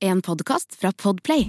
[0.00, 1.48] En podkast fra Podplay.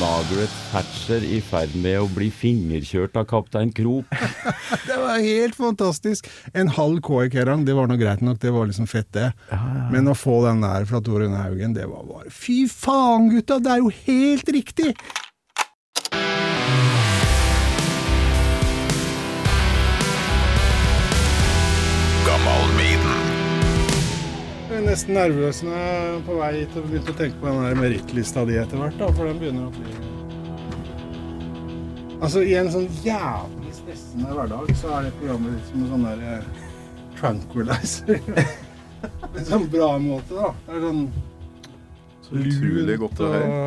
[0.00, 4.06] Margaret Thatcher i ferd med å bli fingerkjørt av kaptein Krok.
[4.86, 6.30] Det var helt fantastisk.
[6.54, 9.32] En halv KI Kerrang, det var nå greit nok, det var liksom fett, det.
[9.90, 13.58] Men å få den der fra Tore Haugen, det var bare Fy faen, gutta!
[13.58, 14.94] Det er jo helt riktig!
[24.86, 28.44] Nesten nervøs når jeg er på vei hit og begynte å tenke på den merittlista
[28.48, 30.14] di etter hvert, da, for den begynner å bli
[32.16, 36.06] Altså, i en sånn jævlig stressende hverdag, så er det programmet litt som en sånn
[36.06, 36.46] der eh,
[37.18, 38.22] tranquilizer.
[39.20, 40.48] På en sånn bra måte, da.
[40.64, 41.02] Det er sånn
[42.24, 43.60] Så utrolig godt å høre.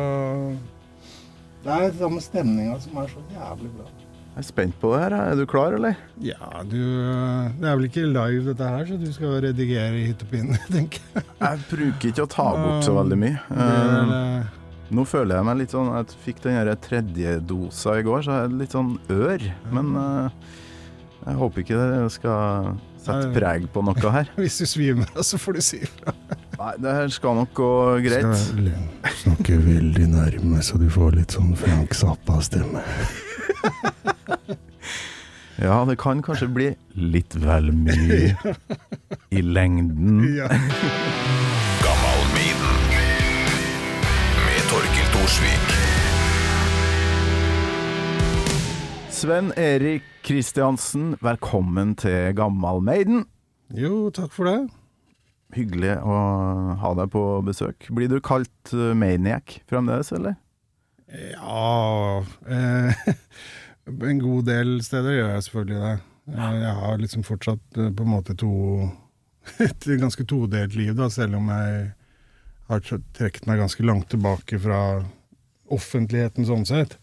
[1.62, 3.86] Det er det samme stemninga som er så jævlig bra.
[4.30, 5.14] Jeg er spent på det her.
[5.32, 5.96] Er du klar, eller?
[6.22, 10.22] Ja, du Det er vel ikke live dette her, så du skal redigere i hytt
[10.24, 11.24] og pine, tenker jeg.
[11.40, 13.36] Jeg bruker ikke å ta bort så veldig mye.
[13.50, 14.56] Det er, Eh, eh,
[14.90, 18.48] Nå føler jeg meg litt sånn Jeg fikk den tredje dosa i går, så jeg
[18.48, 19.44] er litt sånn ør.
[19.70, 20.54] Men eh,
[21.26, 24.30] jeg håper ikke det skal sette preg på noe her.
[24.40, 26.14] Hvis du svimer av, så får du si ifra.
[26.60, 27.72] Nei, det her skal nok gå
[28.04, 28.30] greit.
[28.36, 28.70] Skal
[29.24, 32.84] snakke veldig nærme, så du får litt sånn Frank Zappa-stemme.
[35.60, 36.66] Ja, det kan kanskje bli
[36.96, 38.32] litt vel mye
[39.36, 40.22] i lengden.
[40.32, 40.48] Ja.
[44.46, 45.70] med Torkil Thorsvik.
[49.10, 53.26] Sven Erik Kristiansen, velkommen til Gammal Maiden.
[53.76, 54.58] Jo, takk for det.
[55.56, 56.16] Hyggelig å
[56.80, 57.88] ha deg på besøk.
[57.92, 60.38] Blir du kalt eh, Maniac fremdeles, eller?
[61.10, 63.00] Ja eh,
[64.10, 65.94] En god del steder gjør jeg selvfølgelig det.
[66.36, 68.50] Eh, Jeg har liksom fortsatt eh, på en måte to
[69.66, 71.88] et ganske todelt liv, da, selv om jeg
[72.70, 74.80] har tr- trukket meg ganske langt tilbake fra
[75.74, 76.94] offentligheten sånn sett.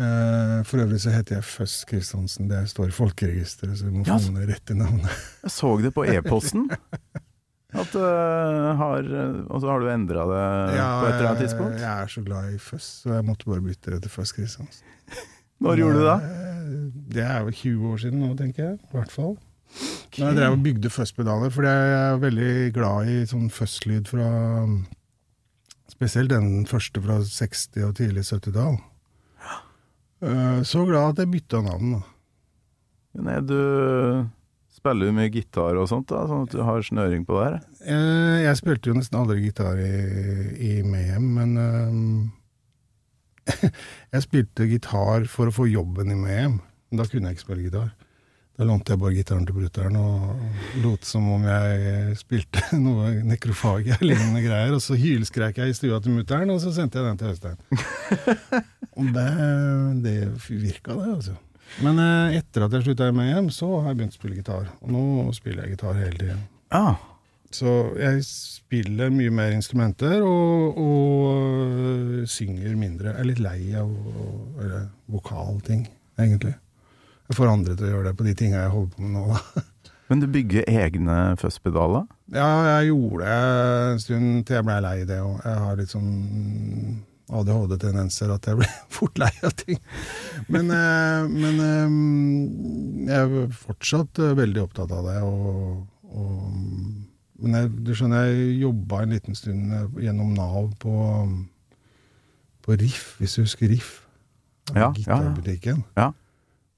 [0.00, 2.46] For øvrig så heter jeg Føss Kristiansen.
[2.48, 5.12] Det står i folkeregisteret, så du må Ja, få ned rett i navnet.
[5.44, 6.70] Jeg så det på e-posten.
[7.70, 9.06] At uh, har
[9.46, 10.40] Og så har du endra det
[10.74, 11.76] på et eller annet tidspunkt?
[11.78, 14.82] Jeg er så glad i Føss, så jeg måtte bare bytte det til Kristiansen.
[15.62, 16.16] Når gjorde du det?
[16.24, 16.74] Eh,
[17.14, 18.78] Det er jo 20 år siden nå, tenker jeg.
[18.80, 19.36] I hvert fall.
[20.18, 24.30] Når jeg drev og bygde Fuzz-pedaler, for jeg er veldig glad i sånn Fuzz-lyd fra
[25.90, 28.78] Spesielt den første fra 60- og tidlig 70-tall.
[30.22, 32.02] Eh, Så glad at jeg bytta navn, da.
[33.20, 34.26] Nei, du
[34.80, 37.56] spiller du mye gitar og sånt, da, sånn at du har snøring på det her?
[37.84, 39.94] Eh, Jeg spilte jo nesten aldri gitar i,
[40.56, 43.50] i Mayhem, men eh,
[44.14, 46.56] Jeg spilte gitar for å få jobben i Mayhem.
[46.90, 47.90] Men da kunne jeg ikke spille gitar.
[48.60, 50.12] Da lånte jeg bare gitaren til brutter'n og
[50.82, 54.72] lot som om jeg spilte noe nekrofagia-lignende greier.
[54.76, 57.58] Og så hylskrek jeg i stua til mutter'n, og så sendte jeg den til Øystein.
[59.00, 59.30] Og det,
[60.04, 60.16] det
[60.50, 61.34] virka, det, altså.
[61.84, 64.72] Men eh, etter at jeg slutta i Mayhem, så har jeg begynt å spille gitar.
[64.82, 65.04] Og nå
[65.36, 66.42] spiller jeg gitar hele tiden.
[66.74, 66.98] Ah.
[67.50, 73.14] Så jeg spiller mye mer instrumenter og, og synger mindre.
[73.14, 73.90] Jeg er litt lei av
[75.10, 75.86] vokalting,
[76.20, 76.54] egentlig.
[77.30, 79.26] Jeg får andre til å gjøre det på de tinga jeg holder på med nå,
[79.30, 79.64] da.
[80.10, 82.08] Men du bygger egne fuzzpedaler?
[82.34, 83.34] Ja, jeg gjorde det
[83.92, 86.08] en stund til jeg ble lei det Og Jeg har litt sånn
[87.30, 89.78] ADHD-tendenser at jeg blir fort lei av ting.
[90.50, 91.94] Men, eh, men eh,
[93.10, 95.16] jeg er fortsatt eh, veldig opptatt av det.
[95.26, 95.80] Og,
[96.10, 96.44] og,
[97.40, 100.94] men jeg, du skjønner, jeg jobba en liten stund gjennom Nav på,
[102.66, 104.00] på Riff, hvis du husker Riff.
[104.74, 105.76] Ja, ja, ja.
[105.98, 106.10] Ja.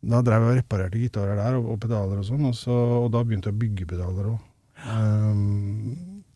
[0.02, 2.74] Da drev jeg og reparerte gitarer der, og, og pedaler og sånn, og, så,
[3.04, 4.48] og da begynte jeg å bygge pedaler òg.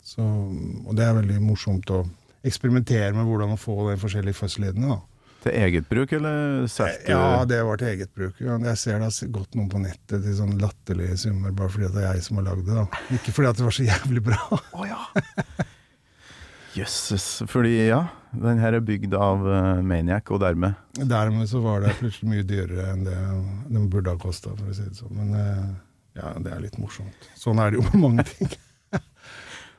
[0.07, 2.05] så, og det er veldig morsomt å
[2.47, 4.99] eksperimentere med hvordan å få de forskjellige da.
[5.47, 8.41] Til eget bruk, eller setter Ja, det var til eget bruk.
[8.41, 12.03] Jeg ser det har gått noen på nettet til sånn latterlige summer bare fordi det
[12.03, 12.75] er jeg som har lagd det.
[12.81, 13.03] da.
[13.15, 14.41] Ikke fordi at det var så jævlig bra.
[14.73, 15.01] oh, ja!
[16.77, 17.27] Jøsses.
[17.49, 18.03] Fordi, ja,
[18.37, 22.45] den her er bygd av uh, Maniac, og dermed Dermed så var det plutselig mye
[22.49, 23.17] dyrere enn det
[23.71, 25.15] den burde ha kosta, for å si det sånn.
[25.17, 25.71] Men uh,
[26.19, 27.31] ja, det er litt morsomt.
[27.39, 28.51] Sånn er det jo med mange ting.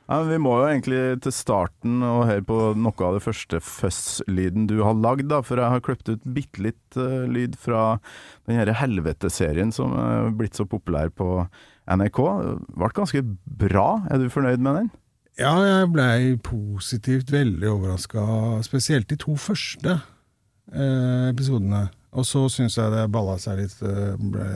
[0.08, 4.64] Ja, Vi må jo egentlig til starten og høre på noe av det første fuzz-lyden
[4.70, 5.42] du har lagd, da.
[5.44, 7.98] For jeg har klippet ut bitte litt uh, lyd fra
[8.48, 11.44] den her Helvete-serien som er blitt så populær på
[11.92, 12.22] NRK.
[12.72, 13.88] Ble ganske bra.
[14.08, 14.90] Er du fornøyd med den?
[15.38, 18.24] Ja, jeg blei positivt veldig overraska,
[18.66, 20.00] spesielt de to første
[20.72, 21.84] eh, episodene.
[22.16, 24.48] Og så syns jeg det balla seg litt eh, ble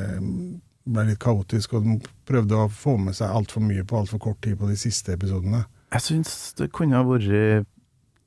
[0.84, 1.99] ble litt kaotisk, og de
[2.29, 5.64] prøvde å få med seg altfor mye på altfor kort tid på de siste episodene.
[5.93, 7.69] Jeg syns det kunne ha vært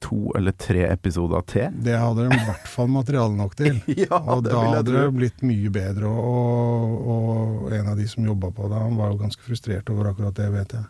[0.06, 1.78] to eller tre episoder til.
[1.86, 3.80] Det hadde de i hvert fall materiale nok til.
[4.06, 6.12] Ja, Og det da hadde det blitt mye bedre.
[6.12, 10.12] Og, og en av de som jobba på det, han var jo ganske frustrert over
[10.12, 10.86] akkurat det, vet jeg.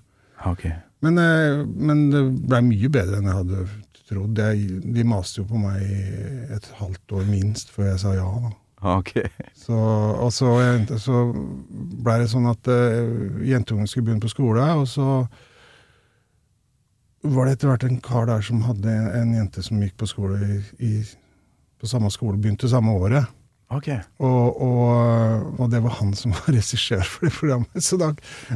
[0.52, 0.76] Okay.
[1.06, 3.66] Men, eh, men det blei mye bedre enn jeg hadde
[4.10, 4.42] trodd.
[4.42, 5.82] Jeg, de maste jo på meg
[6.54, 8.28] et halvt år minst før jeg sa ja.
[8.44, 8.54] da.
[9.00, 9.16] Ok.
[9.58, 10.50] Så, og så,
[11.02, 11.22] så
[12.06, 15.24] blei det sånn at uh, jentungen skulle begynne på skole, og så
[17.26, 20.10] var det etter hvert en kar der som hadde en, en jente som gikk på
[20.10, 20.92] skole i, i,
[21.82, 23.26] på samme skole, begynte samme året.
[23.74, 23.98] Okay.
[24.22, 27.82] Og, og, og det var han som var regissør for det programmet.
[27.84, 28.12] Så da,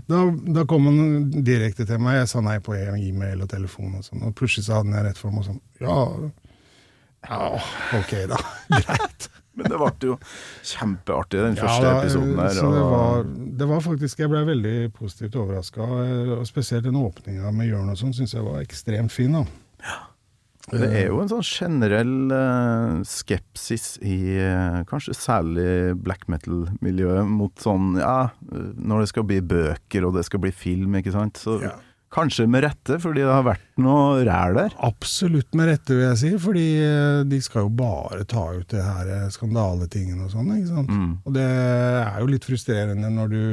[0.05, 0.21] da,
[0.59, 2.21] da kom han direkte til meg.
[2.21, 4.27] Jeg sa nei på e-mail og telefon og sånn.
[4.27, 5.97] Og plutselig så hadde jeg rett for meg og sånn Ja,
[7.25, 7.41] ja
[7.99, 8.39] ok da.
[8.77, 9.29] Greit.
[9.59, 10.17] Men det ble jo
[10.73, 12.53] kjempeartig, den Ja, første da, episoden der.
[12.57, 13.25] Så det var,
[13.63, 15.89] det var faktisk Jeg ble veldig positivt overraska.
[16.39, 19.35] Og spesielt den åpninga med Jørn og sånn syns jeg var ekstremt fin.
[19.39, 19.45] da.
[20.69, 27.56] Det er jo en sånn generell uh, skepsis i uh, kanskje særlig black metal-miljøet mot
[27.63, 31.41] sånn Ja, eh, når det skal bli bøker og det skal bli film, ikke sant.
[31.41, 31.73] Så Ja.
[32.13, 34.75] Kanskje med rette, fordi det har vært noe ræl der.
[34.85, 36.31] Absolutt med rette, vil jeg si.
[36.41, 40.51] Fordi eh, de skal jo bare ta ut det her skandaletingen skandaletingene og sånn.
[40.57, 40.94] ikke sant?
[40.94, 41.11] Mm.
[41.23, 43.44] Og det er jo litt frustrerende når du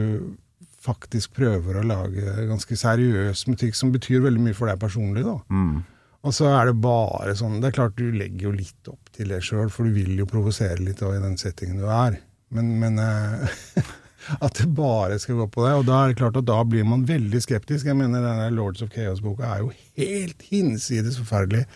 [0.87, 5.27] faktisk prøver å lage ganske seriøs musikk som betyr veldig mye for deg personlig.
[5.27, 5.37] da.
[5.51, 5.85] Mm.
[6.27, 9.31] Og så er det bare sånn Det er klart du legger jo litt opp til
[9.31, 12.19] det sjøl, for du vil jo provosere litt da, i den settingen du er.
[12.55, 13.61] Men, men eh,
[14.41, 15.75] at det bare skal gå på det.
[15.81, 17.87] Og da er det klart at da blir man veldig skeptisk.
[17.87, 21.67] Jeg mener denne Lords of Chaos-boka er jo helt hinsides forferdelig.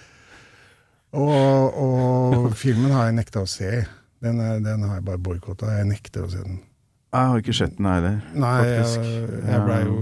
[1.12, 3.84] Og, og filmen har jeg nekta å se.
[4.22, 5.72] Den, er, den har jeg bare boikotta.
[5.80, 6.60] Jeg nekter å se den.
[7.10, 9.40] Jeg har ikke sett den heller, Nei, jeg, faktisk.
[9.50, 9.94] jeg blei jo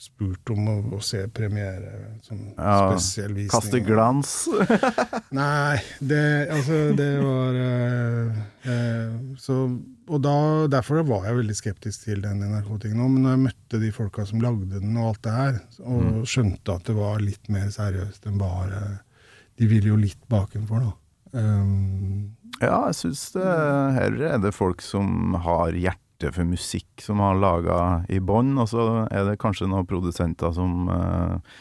[0.00, 1.90] spurt om å, å se premiere
[2.24, 3.50] som Ja, spesialvisning.
[3.52, 4.32] Kaste glans.
[5.40, 6.22] Nei, det,
[6.54, 9.58] altså, det var uh, uh, så,
[10.06, 10.36] Og da,
[10.70, 13.10] derfor var jeg veldig skeptisk til den NRK-tingen òg.
[13.10, 16.78] Men når jeg møtte de folka som lagde den og alt det her, og skjønte
[16.78, 18.84] at det var litt mer seriøst enn bare
[19.56, 20.92] De ville jo litt bakenfor, da.
[21.36, 27.20] Um, Ja, jeg syns det her er det folk som har hjerte for musikk, som
[27.20, 31.58] har laga i bånn, og så er det kanskje noen produsenter som eh,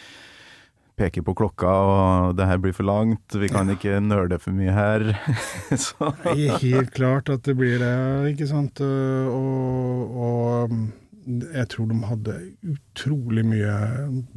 [0.95, 4.75] peker på klokka, og det her blir for langt, vi kan ikke nøle for mye
[4.75, 5.07] her.
[5.85, 7.95] så Det er helt klart at det blir det,
[8.31, 8.79] ikke sant.
[8.81, 10.85] Og, og um,
[11.25, 12.37] jeg tror de hadde
[12.75, 13.75] utrolig mye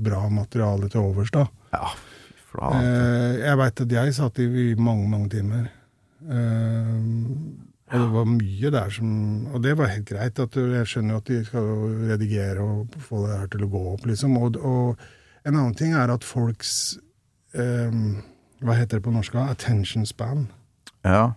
[0.01, 1.47] bra materiale til overs, da.
[1.75, 1.91] ja,
[2.51, 2.83] flate.
[2.83, 5.69] Eh, jeg veit at jeg satt i i mange, mange timer.
[6.29, 6.95] Eh,
[7.89, 9.11] og det var mye der som
[9.55, 10.39] Og det var helt greit.
[10.39, 11.69] at Jeg skjønner jo at de skal
[12.11, 14.37] redigere og få det her til å gå opp, liksom.
[14.37, 15.07] Og, og
[15.49, 16.99] en annen ting er at folks
[17.57, 18.21] um,
[18.61, 19.35] Hva heter det på norsk?
[19.41, 20.47] Attention span.
[21.07, 21.33] Ja.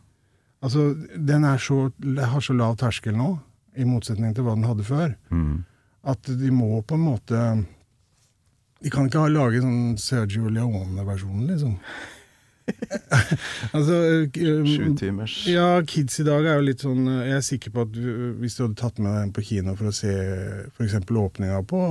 [0.61, 1.87] Altså, den er så,
[2.19, 3.31] har så lav terskel nå,
[3.77, 5.63] i motsetning til hva den hadde før, Mm.
[6.03, 7.43] at de må på en måte
[8.81, 11.75] De kan ikke ha lage sånn Sergio Leone-versjonen, liksom.
[13.75, 13.95] altså
[14.33, 15.35] eh, Sju timers.
[15.49, 17.97] Ja, kids i dag er jo litt sånn Jeg er sikker på at
[18.41, 20.13] hvis du hadde tatt med dem på kino for å se
[20.77, 20.95] f.eks.
[21.09, 21.81] åpninga på,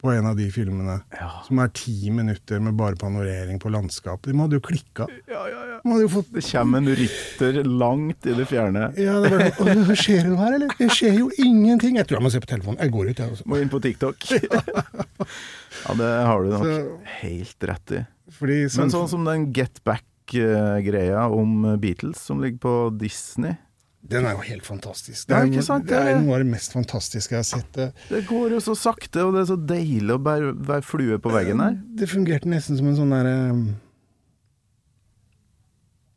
[0.00, 1.28] på en av de filmene, Ja.
[1.46, 5.06] som er ti minutter med bare panorering på landskap De hadde jo klikka.
[5.28, 5.80] Ja, ja, ja.
[5.84, 8.86] De jo fått Det kommer en rytter langt i det fjerne.
[8.96, 10.74] Ja, det var sånn «Åh, Skjer det noe her, eller?
[10.78, 11.96] Det skjer jo ingenting.
[12.00, 12.80] Jeg tror jeg må se på telefonen.
[12.80, 13.46] Jeg går ut, jeg også.
[13.46, 14.16] Må inn på TikTok.
[15.84, 18.06] ja, det har du nok Så- helt rett i.
[18.40, 23.56] Fordi Men sånn som den Get Back-greia om Beatles som ligger på Disney
[24.02, 25.28] Den er jo helt fantastisk.
[25.28, 27.68] Det er, ikke sant, det er noe av det mest fantastiske jeg har sett.
[27.76, 31.18] Det, Det går jo så sakte, og det er så deilig å være, være flue
[31.20, 31.76] på veggen her.
[32.00, 33.36] det fungerte nesten som en sånn derre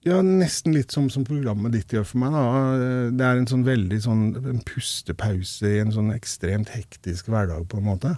[0.03, 2.33] Ja, nesten litt som, som programmet ditt gjør for meg.
[2.35, 3.11] da.
[3.15, 7.79] Det er en sånn veldig sånn en pustepause i en sånn ekstremt hektisk hverdag, på
[7.79, 8.11] en måte.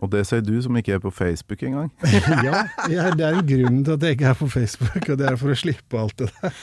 [0.00, 1.90] Og det sier du som ikke er på Facebook engang.
[2.46, 5.26] ja, jeg, det er en grunn til at jeg ikke er på Facebook, og det
[5.28, 6.60] er for å slippe alt det der.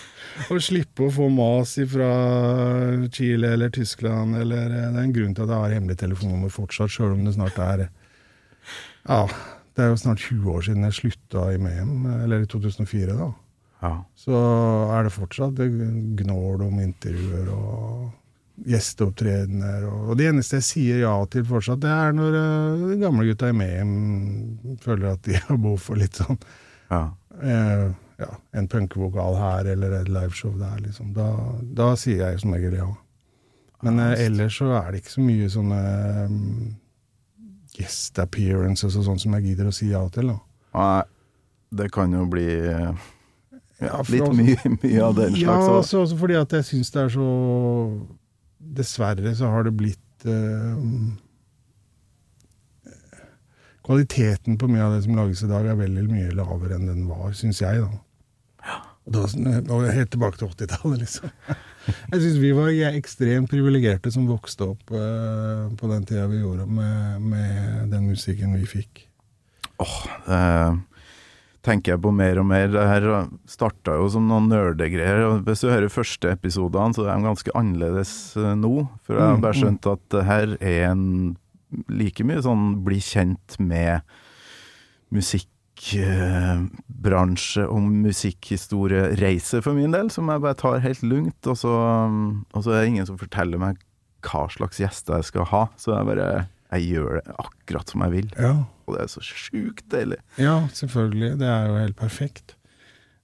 [0.53, 2.09] Å slippe å få mas fra
[3.13, 6.93] Chile eller Tyskland, eller Det er en grunn til at jeg har hemmelig telefonnummer fortsatt,
[6.93, 7.87] sjøl om det snart er
[9.07, 9.23] Ja,
[9.77, 13.31] det er jo snart 20 år siden jeg slutta i Mehem, eller i 2004, da.
[13.85, 13.93] Ja.
[14.17, 14.37] Så
[14.95, 15.69] er det fortsatt det
[16.17, 18.07] gnål om intervjuer og
[18.65, 19.85] gjesteopptredener.
[19.89, 23.51] Og, det eneste jeg sier ja til fortsatt, det er når uh, de gamle gutta
[23.51, 23.93] i Mehem
[24.83, 26.39] føler at de har behov for litt sånn
[26.89, 27.03] ja.
[27.37, 31.11] Uh, ja, en punkevokal her eller et liveshow der, liksom.
[31.13, 31.27] Da,
[31.77, 32.87] da sier jeg som regel ja.
[33.85, 35.81] Men uh, ellers så er det ikke så mye sånne
[36.25, 36.39] um,
[37.77, 40.31] guest appearances og sånn som jeg gidder å si ja til.
[40.33, 40.39] da.
[40.77, 41.03] Nei,
[41.77, 43.05] det kan jo bli eh,
[43.83, 46.89] Ja, litt altså- mye, mye av den slags Ja, også, også fordi at jeg syns
[46.95, 47.27] det er så
[48.75, 50.83] Dessverre så har det blitt eh,
[53.87, 57.05] Kvaliteten på mye av det som lages i dag, er veldig mye lavere enn den
[57.07, 58.01] var, syns jeg, da.
[59.07, 59.21] Og da
[59.71, 61.31] og helt tilbake til 80-tallet, liksom.
[62.11, 66.65] Jeg syns vi var ekstremt privilegerte som vokste opp eh, på den tida vi gjorde,
[66.67, 69.05] med, med den musikken vi fikk.
[69.79, 70.75] Eh,
[71.67, 72.67] tenker jeg på mer og mer.
[72.71, 73.03] Det her
[73.49, 75.17] starta jo som noen nerdegreier.
[75.45, 78.75] Hvis du hører første episodene, så er de ganske annerledes eh, nå.
[79.05, 79.61] For jeg har bare mm.
[79.61, 81.05] skjønt at det her er en
[81.91, 84.01] like mye sånn bli kjent med
[85.13, 91.41] musikkbransje og musikkhistorie-reise for min del, som jeg bare tar helt lugnt.
[91.47, 93.75] Og så, og så er det ingen som forteller meg
[94.25, 95.63] hva slags gjester jeg skal ha.
[95.79, 96.27] Så jeg bare
[96.71, 98.29] jeg gjør det akkurat som jeg vil.
[98.37, 98.53] Ja.
[98.87, 100.17] Og det er så sjukt deilig.
[100.39, 101.37] Ja, selvfølgelig.
[101.39, 102.55] Det er jo helt perfekt.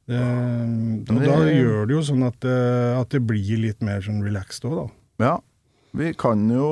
[0.08, 4.22] Det, og da gjør det jo sånn at, det- at det blir litt mer sånn
[4.24, 5.26] relaxed òg, da.
[5.26, 5.36] Ja.
[5.96, 6.68] Vi kan jo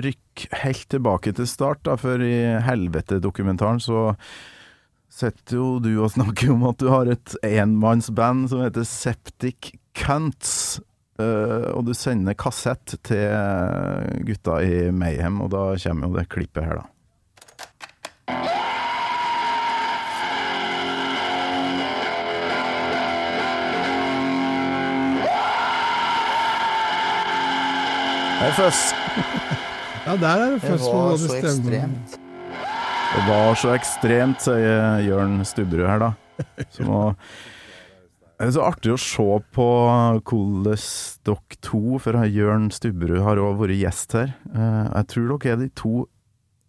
[0.00, 4.14] rykke helt tilbake til start, da, for i Helvete-dokumentaren så
[5.10, 10.78] sitter jo du og snakker om at du har et enmannsband som heter Septic Cunts.
[11.20, 16.66] Eh, og du sender kassett til gutta i Mayhem, og da kommer jo det klippet
[16.66, 16.88] her, da.
[28.40, 28.84] Det er føss.
[30.06, 31.28] Ja, der er det føss på var stemmen.
[31.28, 32.14] så ekstremt.
[33.10, 36.08] Det var så ekstremt, sier Jørn Stubberud her, da.
[36.74, 37.00] Som må
[38.40, 39.64] det er så artig å se på
[40.24, 44.32] dere to, for Jørn Stubberud har òg vært gjest her.
[44.54, 46.06] Eh, Jeg tror dere er de to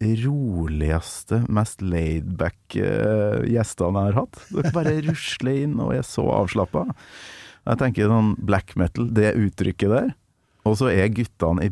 [0.01, 4.41] roligste, mest laidback eh, gjestene jeg har hatt.
[4.51, 6.87] Dere bare rusler inn og er så avslappa.
[7.69, 10.11] Jeg tenker sånn black metal, det uttrykket der.
[10.67, 11.71] Og så er guttene i,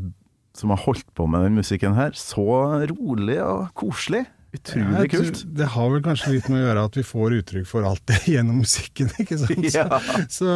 [0.57, 2.45] som har holdt på med den musikken her, så
[2.89, 4.23] rolig og koselig.
[4.49, 5.43] Utrolig ja, kult.
[5.59, 8.17] Det har vel kanskje litt med å gjøre at vi får uttrykk for alt det
[8.33, 9.67] gjennom musikken, ikke sant.
[9.69, 9.99] Så, Ja.
[10.33, 10.55] så,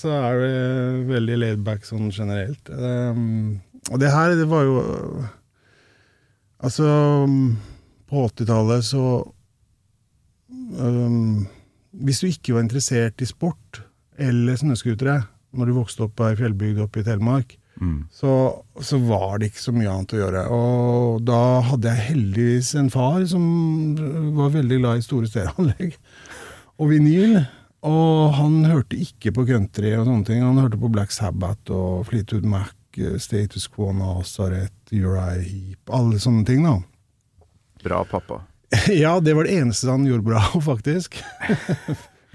[0.00, 0.56] så er det
[1.12, 2.70] veldig laidback sånn generelt.
[2.72, 3.60] Um,
[3.92, 4.80] og det her, det var jo
[6.66, 6.86] Altså,
[8.08, 9.00] på 80-tallet så
[10.80, 11.44] um,
[11.92, 13.82] Hvis du ikke var interessert i sport
[14.16, 15.18] eller snøscootere
[15.56, 18.06] når du vokste opp på ei fjellbygd oppe i Telemark, Mm.
[18.08, 18.30] så,
[18.80, 20.44] så var det ikke så mye annet å gjøre.
[20.56, 23.44] Og da hadde jeg heldigvis en far som
[24.38, 25.98] var veldig glad i store stereoanlegg
[26.80, 27.38] og vinyl.
[27.86, 30.42] Og han hørte ikke på country og sånne ting.
[30.42, 36.18] Han hørte på Black Sabbath og Fleetwood Mac, eh, Status Quo, Nazareth, Uriah Heap, alle
[36.22, 36.78] sånne ting, da.
[37.84, 38.42] Bra pappa.
[38.90, 40.40] Ja, det var det eneste han gjorde bra,
[40.70, 41.20] faktisk.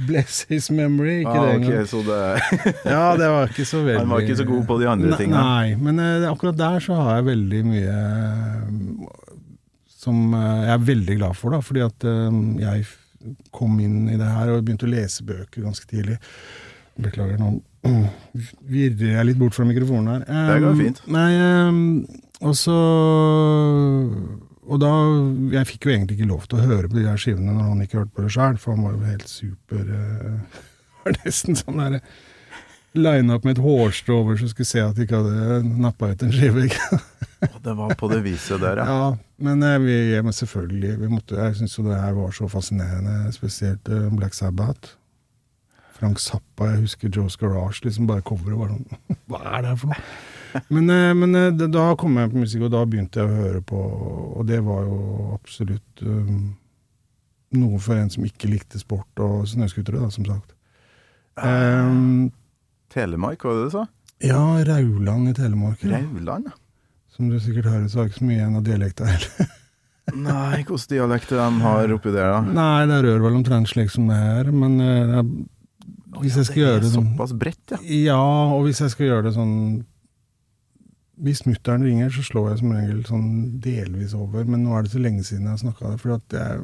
[0.07, 1.87] Bless his memory, ikke Ah, det engang.
[1.91, 2.19] så det,
[2.93, 5.43] Ja, det var ikke så veldig han var ikke så god på de andre tingene.
[5.43, 9.21] Nei, men uh, akkurat der så har jeg veldig mye eh,
[10.01, 11.59] som uh, jeg er veldig glad for, da.
[11.61, 12.07] Fordi at
[12.63, 12.85] jeg
[13.53, 16.17] kom inn i det her og begynte å lese bøker ganske tidlig.
[17.01, 17.51] Beklager, nå
[18.73, 20.25] virrer jeg litt bort fra mikrofonen her.
[20.25, 20.99] Det går Um, fint.
[21.13, 21.83] Nei, um,
[22.41, 22.75] og så
[24.69, 24.91] Og da
[25.55, 27.85] Jeg fikk jo egentlig ikke lov til å høre på de her skivene når han
[27.85, 30.61] ikke hørte på det sjøl, for han var jo helt super uh,
[31.01, 32.03] Var nesten sånn derre
[32.91, 36.25] Line opp med et hårstrå over så skulle se at de ikke hadde nappa ut
[36.25, 36.65] en skive.
[37.63, 38.87] Det var på det viset der, ja.
[38.91, 39.05] Ja,
[39.47, 43.31] men uh, vi, men selvfølgelig vi måtte, Jeg syns jo det her var så fascinerende,
[43.31, 44.97] spesielt uh, Black Sabbath.
[46.01, 49.01] Frank Zappa, jeg husker Joe's Garage, liksom bare coveret var sånn
[49.31, 50.05] Hva er det her for noe?
[50.69, 53.61] Men, eh, men eh, da kom jeg på musikk, og da begynte jeg å høre
[53.61, 53.81] på,
[54.39, 54.99] og det var jo
[55.35, 56.55] absolutt um,
[57.57, 60.53] noe for en som ikke likte sport og snøscootere, da, som sagt.
[61.41, 62.31] Um,
[62.91, 63.85] Telemark, var det du sa?
[64.21, 65.81] ja, Rauland i Telemark.
[65.87, 65.97] Ja.
[66.03, 66.57] Rauland, ja.
[67.15, 69.49] Som du sikkert hører, så har jeg ikke så mye igjen av dialekta heller.
[70.27, 72.41] Nei, hvilken dialekt de har oppi der, da?
[72.55, 75.47] Nei, det rører vel omtrent slik som det er, men jeg-
[76.21, 77.77] hvis jeg skal det gjøre det sånn såpass bredt, ja.
[78.11, 78.21] Ja,
[78.55, 79.53] og hvis jeg skal gjøre det sånn
[81.21, 83.29] Hvis mutter'n ringer, så slår jeg som regel sånn
[83.61, 86.37] delvis over, men nå er det så lenge siden jeg har snakka det, for at
[86.37, 86.61] jeg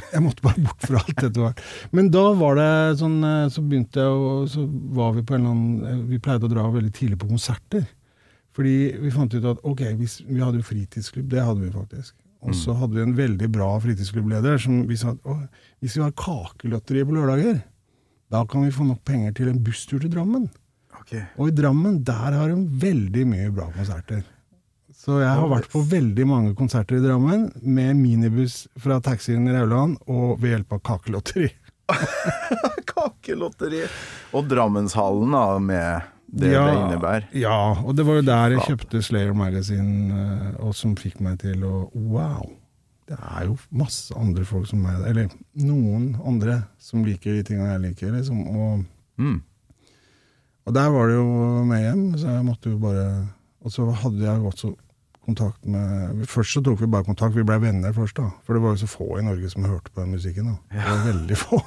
[0.00, 1.40] jeg måtte bare bort fra alt dette.
[1.40, 1.56] Var.
[1.96, 4.62] Men da var det sånn eh, Så begynte jeg å Så
[4.96, 7.84] var vi på en eller annen Vi pleide å dra veldig tidlig på konserter.
[8.56, 12.14] Fordi vi fant ut at ok, hvis, vi hadde jo fritidsklubb, det hadde vi faktisk.
[12.42, 16.14] Og så hadde vi en veldig bra fritidsklubbleder som vi sa at hvis vi har
[16.18, 17.60] kakelotteriet på lørdager,
[18.32, 20.48] da kan vi få nok penger til en busstur til Drammen.
[21.10, 21.16] Ok.
[21.18, 21.38] Ok.
[21.42, 24.22] Og i Drammen, der har de veldig mye bra konserter.
[25.00, 29.54] Så jeg har vært på veldig mange konserter i Drammen med minibuss fra taxien i
[29.56, 31.48] Rauland og ved hjelp av kakelotteri.
[32.90, 33.82] Kakelotteri.
[34.36, 37.26] Og Drammenshallen, da, med det det innebærer.
[37.34, 41.40] Ja, og det var jo der jeg kjøpte Slayer Magazine, eh, og som fikk meg
[41.42, 42.52] til å Wow!
[43.10, 47.72] Det er jo masse andre folk som er Eller noen andre som liker de tingene
[47.72, 48.44] jeg liker, liksom.
[48.46, 48.84] Og,
[49.20, 49.40] Mm.
[50.66, 51.26] Og der var det jo
[51.68, 53.04] med hjem, så jeg måtte jo bare
[53.60, 54.70] Og så hadde jeg også
[55.24, 58.30] kontakt med Først så tok vi bare kontakt, vi blei venner først, da.
[58.44, 60.48] For det var jo så få i Norge som hørte på den musikken.
[60.48, 60.56] da.
[60.72, 61.60] Det var veldig få.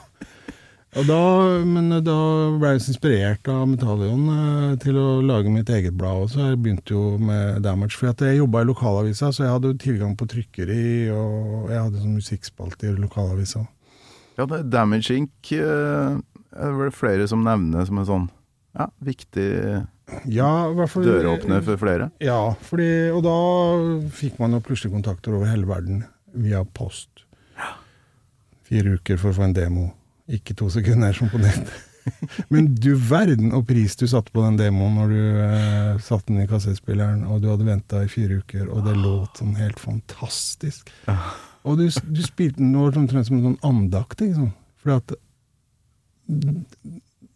[0.94, 1.20] Og da,
[1.66, 2.16] men da
[2.62, 6.52] ble jeg inspirert av Metallion eh, til å lage mitt eget blad også.
[6.52, 10.14] Jeg begynte jo med Damage, for jeg jobba i lokalavisa, så jeg hadde jo tilgang
[10.20, 10.84] på trykkeri,
[11.16, 13.64] og jeg hadde sånn musikkspalte i lokalavisa.
[14.38, 15.52] Ja, det, Damage Inc.
[15.58, 16.22] eh,
[16.54, 18.30] er det flere som nevner som en sånn
[18.74, 19.50] ja, viktig
[20.30, 22.10] Ja, i døråpner for flere.
[22.22, 23.38] Ja, fordi, og da
[24.14, 26.04] fikk man jo plutselig kontakter over hele verden
[26.34, 27.24] via post.
[27.58, 27.76] Ja.
[28.68, 29.88] Fire uker for å få en demo.
[30.34, 31.72] Ikke to sekunder som på nett.
[32.54, 36.44] Men du verden og pris du satte på den demoen når du eh, satte den
[36.44, 40.92] i kassettspilleren, og du hadde venta i fire uker, og det låt sånn helt fantastisk.
[41.64, 44.52] Og du, du spilte den omtrent som en sånn andakt, liksom.
[44.84, 45.16] Fordi at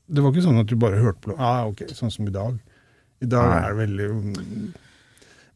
[0.08, 2.58] Det var ikke sånn at du bare hørte på ah, ok, sånn som i dag.
[3.24, 3.58] I dag Nei.
[3.58, 4.10] er det veldig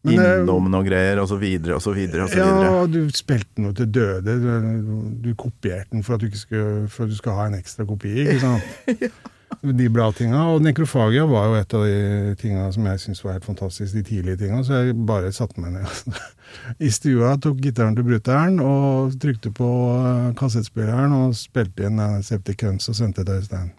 [0.01, 2.69] Men, eh, Innom noen greier, og så videre, og så videre, og så videre.
[2.71, 4.37] ja, du spilte noe til døde.
[4.41, 7.85] Du, du kopierte den for at du, skulle, for at du skal ha en ekstra
[7.85, 8.15] kopi.
[8.25, 9.21] ikke sant?
[9.61, 10.45] De bra tinga.
[10.55, 14.03] Og nekrofagia var jo et av de tinga som jeg syntes var helt fantastisk, de
[14.07, 14.63] tidlige tinga.
[14.65, 16.17] Så jeg bare satte meg ned
[16.87, 22.17] i stua, tok gitaren til brutter'n og trykte på eh, kassettspilleren og spilte inn uh,
[22.25, 23.69] Septic Guns og sendte til Øystein.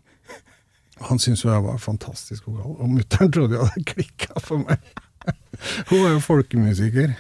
[1.09, 4.83] Han syntes jo jeg var fantastisk vokal, og mutter'n trodde jo det klikka for meg.
[5.91, 7.13] Hun er jo folkemusiker.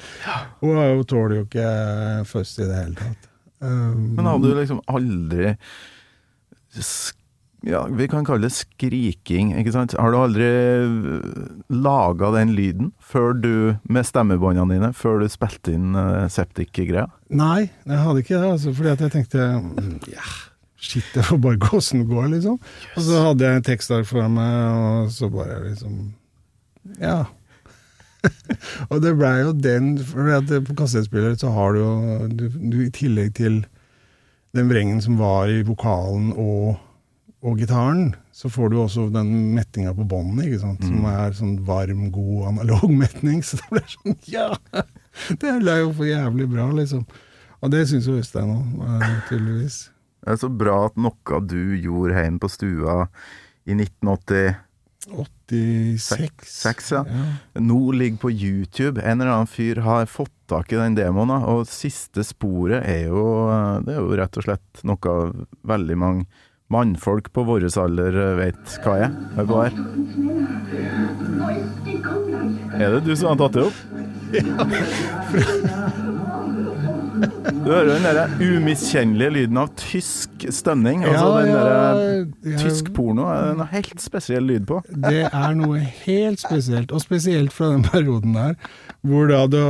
[0.62, 1.70] Hun er jo, tåler jo ikke
[2.30, 3.30] fuzz i det hele tatt.
[3.60, 5.50] Um, Men hadde du liksom aldri
[7.68, 9.92] ja, Vi kan kalle det skriking, ikke sant?
[10.00, 10.46] Har du aldri
[11.68, 13.52] laga den lyden før du,
[13.84, 17.10] med stemmebåndene dine, før du spilte inn uh, Septic-greia?
[17.36, 18.54] Nei, jeg hadde ikke det.
[18.54, 20.24] Altså, fordi at jeg tenkte mm, ja,
[20.80, 22.56] shit, det får bare gå som det går, liksom.
[22.96, 26.00] Og så hadde jeg en tekstark foran meg, og så bare liksom
[27.00, 27.24] Ja.
[28.90, 31.92] og det blei jo den For på kassettspiller så har du jo
[32.28, 33.62] du, du, I tillegg til
[34.52, 36.74] den vrengen som var i vokalen og,
[37.40, 40.82] og gitaren, så får du også den metninga på båndet, sant.
[40.82, 43.38] Som er sånn varm, god analog metning.
[43.46, 44.48] Så det ble sånn Ja!
[45.38, 47.06] Det ble jo for jævlig bra, liksom.
[47.60, 49.78] Og det syns jo Øystein òg, tydeligvis.
[50.20, 53.06] Det er så bra at noe du gjorde hjemme på stua
[53.68, 54.58] i 1980
[55.08, 56.44] 86.
[56.44, 57.04] Seks, ja.
[57.54, 59.00] nå ligger på YouTube.
[59.00, 63.24] En eller annen fyr har fått tak i den demoen, og siste sporet er jo
[63.86, 65.16] Det er jo rett og slett noe
[65.66, 66.26] veldig mange
[66.70, 69.16] mannfolk på vår alder vet hva er.
[69.38, 69.72] Hør på her.
[72.78, 73.78] Er det du som har tatt det opp?
[77.20, 81.02] Du hører den der umiskjennelige lyden av tysk stønning.
[81.04, 82.00] Altså Ja, den ja, der
[82.50, 84.80] jeg- Tysk porno er noe helt spesiell lyd på.
[84.88, 88.54] Det er noe helt spesielt, og spesielt fra den perioden der,
[89.02, 89.62] hvor da du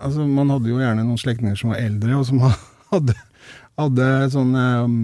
[0.00, 2.38] Altså, man hadde jo gjerne noen slektninger som var eldre, og som
[2.92, 3.14] hadde,
[3.76, 4.94] hadde sånn um,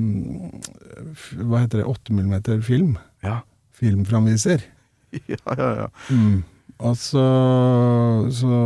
[1.36, 2.94] Hva heter det, 8 mm film?
[3.22, 3.42] Ja,
[3.76, 4.62] Filmframviser.
[5.28, 5.68] ja, ja.
[5.82, 5.88] ja.
[6.08, 6.44] Mm.
[6.80, 7.26] Og så,
[8.32, 8.56] så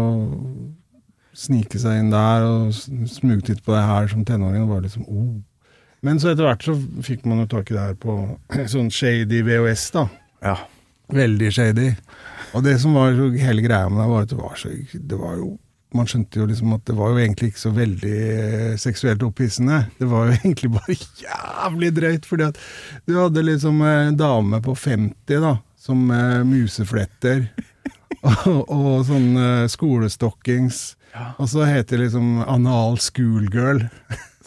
[1.41, 4.65] snike seg inn der og smugtitte på det her som tenåring.
[4.67, 5.39] Og bare liksom, oh.
[6.05, 8.19] Men så etter hvert så fikk man jo tak i det her på
[8.75, 10.07] sånn shady VHS, da.
[10.45, 10.59] ja.
[11.11, 11.89] Veldig shady.
[12.55, 15.19] Og det som var så hele greia med det, var at det var så Det
[15.19, 15.57] var jo
[15.91, 19.81] Man skjønte jo liksom at det var jo egentlig ikke så veldig eh, seksuelt opphissende.
[19.99, 22.61] Det var jo egentlig bare jævlig drøyt, fordi at
[23.11, 26.05] du hadde liksom en dame på 50, da, som
[26.47, 27.49] musefletter
[28.47, 30.79] og, og sånn eh, skolestockings.
[31.43, 33.85] Og så heter det liksom Anal Schoolgirl.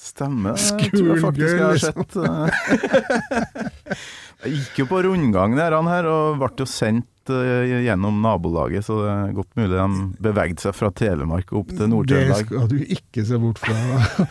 [0.04, 0.60] Stemmer.
[0.82, 3.98] Jeg tror jeg faktisk jeg Schoolgirl, sett eh,
[4.44, 8.84] Jeg gikk jo på rundgang der han her, og ble jo sendt uh, gjennom nabolaget,
[8.84, 12.50] så det er godt mulig de bevegde seg fra Telemark og opp til Det Nord-Trøndelag.
[12.50, 13.78] skal du ikke se bort fra.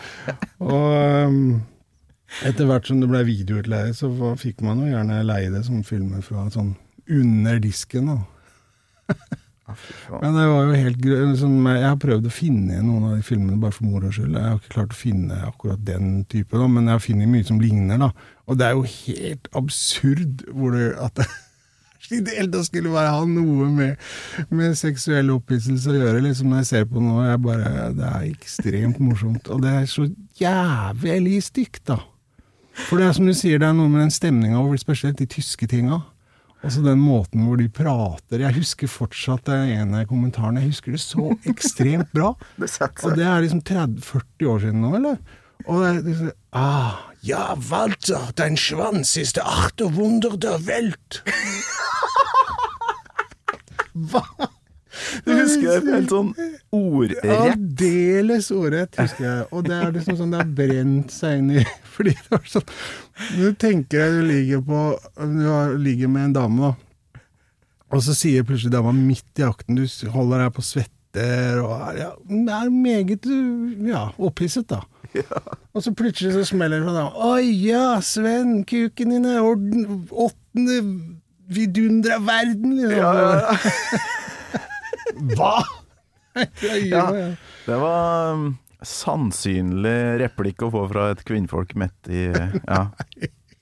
[0.75, 1.39] og um,
[2.45, 6.21] etter hvert som det ble videoutleie, så fikk man jo gjerne leie det som filmer
[6.25, 6.75] fra sånn
[7.09, 8.13] under disken.
[8.13, 9.17] da.
[9.67, 11.05] Men det var jo helt.
[11.07, 14.35] Liksom, jeg har prøvd å finne noen av de filmene bare for moro skyld.
[14.35, 17.47] Jeg har ikke klart å finne akkurat den type, da, men jeg har funnet mye
[17.47, 18.01] som ligner.
[18.03, 18.11] da.
[18.47, 21.29] Og det er jo helt absurd hvor det, at det
[22.11, 23.95] i det skulle bare ha noe med,
[24.53, 26.23] med seksuell opphisselse å gjøre.
[26.25, 29.47] liksom Når jeg ser på noe, jeg bare, det er ekstremt morsomt.
[29.49, 32.01] Og det er så jævlig stygt, da.
[32.89, 35.67] For det er som du sier, det er noe med den stemninga, spesielt de tyske
[35.69, 36.01] tinga.
[36.63, 38.39] Altså den måten hvor de prater.
[38.45, 40.61] Jeg husker fortsatt den ene kommentaren.
[40.61, 42.33] Jeg husker det så ekstremt bra.
[43.03, 45.19] Og det er liksom 30-40 år siden nå, eller?
[45.67, 46.95] Og det er liksom Ah,
[47.25, 51.23] ja, Walter, dein Schwanz ist der achte Wunder der Welt.
[53.93, 54.23] Hva?
[55.25, 56.31] Du husker det helt sånn
[56.73, 57.23] ordrett.
[57.25, 59.47] Aldeles ordrett, husker jeg.
[59.49, 61.63] Og det er liksom sånn det har brent seg inn i
[61.95, 62.67] Fordi det var sånn
[63.37, 64.79] Du tenker deg du ligger på
[65.21, 67.21] Du ligger med en dame, da.
[67.93, 71.97] Og så sier plutselig dama midt i akten Du holder deg på svetter og er,
[71.99, 72.11] ja,
[72.57, 73.27] er meget
[73.85, 74.79] ja, opphisset, da.
[75.73, 77.11] Og så plutselig så smeller det fra dama.
[77.35, 80.79] Oi ja, Sven, kuken din er orden, åttende
[81.53, 82.97] vidunder av verden, liksom.
[82.97, 84.01] Ja, ja, ja.
[85.37, 85.55] Hva?!
[86.33, 87.01] Ja, ja, Ja.
[87.13, 87.25] ja.
[87.67, 88.47] Det var um,
[88.87, 92.87] sannsynlig replikk å få fra et kvinnfolk midt i Ja.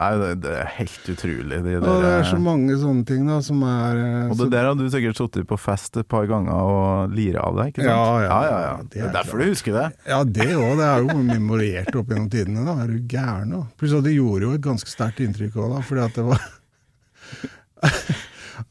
[0.01, 3.35] Nei, det, det er helt utrolig, de Og det er så mange sånne ting da
[3.45, 6.57] som er eh, Og det der har du sikkert sittet på fest et par ganger
[6.57, 7.91] og lira av deg, ikke sant?
[7.91, 9.85] Ja, ja, ja, ja, Det det er derfor derfor du husker det.
[10.09, 10.71] Ja, det òg.
[10.81, 12.65] Det er jo memorert opp gjennom tidene.
[12.65, 13.61] da, Er du gæren, nå?
[13.77, 16.41] Pluss at det gjorde jo et ganske sterkt inntrykk òg, da, fordi at det var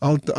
[0.00, 0.30] Alt,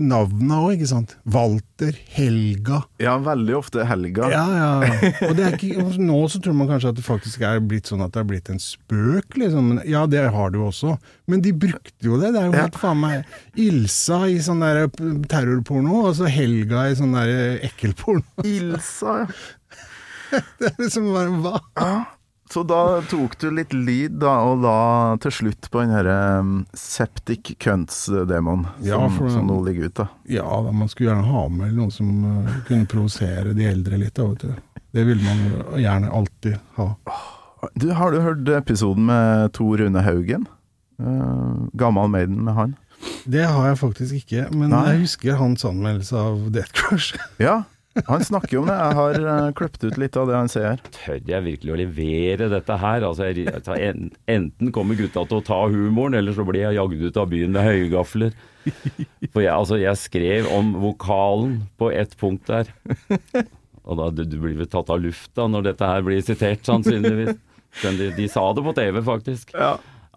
[0.00, 1.10] Navnet òg, ikke sant?
[1.28, 4.30] Walter, Helga Ja, veldig ofte helga.
[4.32, 5.10] Ja, ja.
[5.28, 8.14] Og det ikke, nå så tror man kanskje at det faktisk er blitt sånn at
[8.14, 9.68] det er blitt en spøk, liksom.
[9.74, 10.94] Men, ja, det har du også.
[11.28, 12.32] Men de brukte jo det.
[12.32, 12.64] Det er jo Ja.
[12.64, 13.24] helt faen meg
[13.60, 14.86] Ilsa i sånn der
[15.28, 18.24] terrorporno, og så Helga i sånn der ekkelporno.
[18.44, 19.28] Ilsa, ja.
[20.60, 21.56] Det er liksom bare Hva?
[21.76, 21.92] ja.
[22.50, 24.78] Så da tok du litt lyd, da, og la
[25.22, 30.08] til slutt på den herre um, Septic Cunts-demoen, Ja, som, som nå ligger ute.
[30.26, 34.16] Ja, da, man skulle gjerne ha med noe som uh, kunne provosere de eldre litt,
[34.18, 34.82] da, vet du.
[34.90, 35.44] Det vil man
[35.78, 36.88] gjerne alltid ha.
[37.78, 40.48] Du, Har du hørt episoden med Tor Rune Haugen?
[40.98, 42.74] Uh, gammel Maiden med han?
[43.30, 44.82] Det har jeg faktisk ikke, men Nei.
[44.90, 47.14] jeg husker hans anmeldelse av Death Crush.
[47.38, 47.60] Ja,
[48.06, 48.76] han snakker jo om det.
[48.78, 50.80] Jeg har uh, kløpt ut litt av det han sier.
[50.94, 53.06] Tør jeg virkelig å levere dette her?
[53.06, 53.76] Altså, jeg, altså,
[54.30, 57.54] enten kommer gutta til å ta humoren, eller så blir jeg jagd ut av byen
[57.56, 58.34] med høygafler.
[59.32, 62.72] For jeg, altså, jeg skrev om vokalen på ett punkt der.
[63.90, 67.38] Og da du, blir vel tatt av lufta når dette her blir sitert, sannsynligvis.
[67.84, 69.54] De, de sa det på TV, faktisk.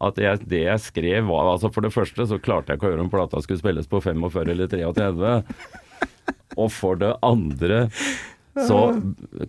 [0.04, 2.93] At jeg, det jeg skrev var altså For det første så klarte jeg ikke å
[2.96, 5.36] høre om plata skulle spilles på 45 eller 33.
[6.57, 7.87] Og for det andre
[8.53, 8.79] så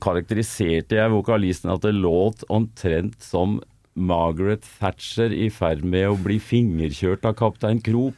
[0.01, 3.59] karakteriserte jeg vokalisten at det låt omtrent som
[3.95, 8.17] Margaret Thatcher i ferd med å bli fingerkjørt av kaptein Krok.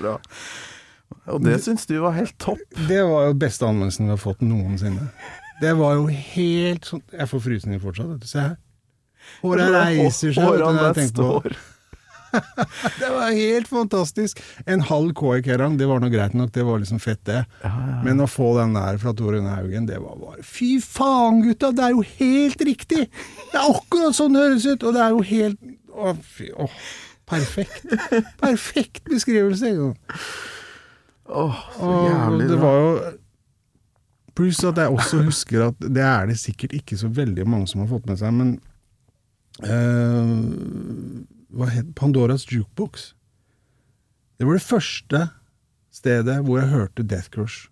[0.00, 0.16] Bra.
[1.30, 2.62] Og det syns du var helt topp.
[2.88, 5.10] Det var jo beste anmeldelsen vi har fått noensinne.
[5.60, 8.30] Det var jo helt sånn Jeg får frysninger fortsatt, vet du.
[8.30, 8.56] Se her.
[9.44, 10.42] Håra reiser seg.
[10.42, 11.52] Håra står.
[11.52, 11.79] på
[13.00, 13.10] det.
[13.10, 14.40] var helt fantastisk.
[14.70, 17.42] En halv Koi Kerrang, det var nå greit nok, det var liksom fett, det.
[18.06, 21.72] Men å få den der fra Tor Rune Haugen, det var bare Fy faen, gutta!
[21.76, 23.06] Det er jo helt riktig!
[23.50, 24.86] Det er akkurat sånn det høres ut!
[24.86, 26.82] Og det er jo helt Å, fy Åh.
[27.30, 27.84] Perfekt.
[28.40, 29.70] Perfekt beskrivelse.
[31.30, 32.94] Åh, så jævlig det var jo
[34.34, 37.82] Pluss at jeg også husker at det er det sikkert ikke så veldig mange som
[37.82, 38.52] har fått med seg, men
[39.66, 40.30] eh,
[41.50, 43.12] Hva het Pandoras Jukebox.
[44.38, 45.20] Det var det første
[45.92, 47.68] stedet hvor jeg hørte Death Crush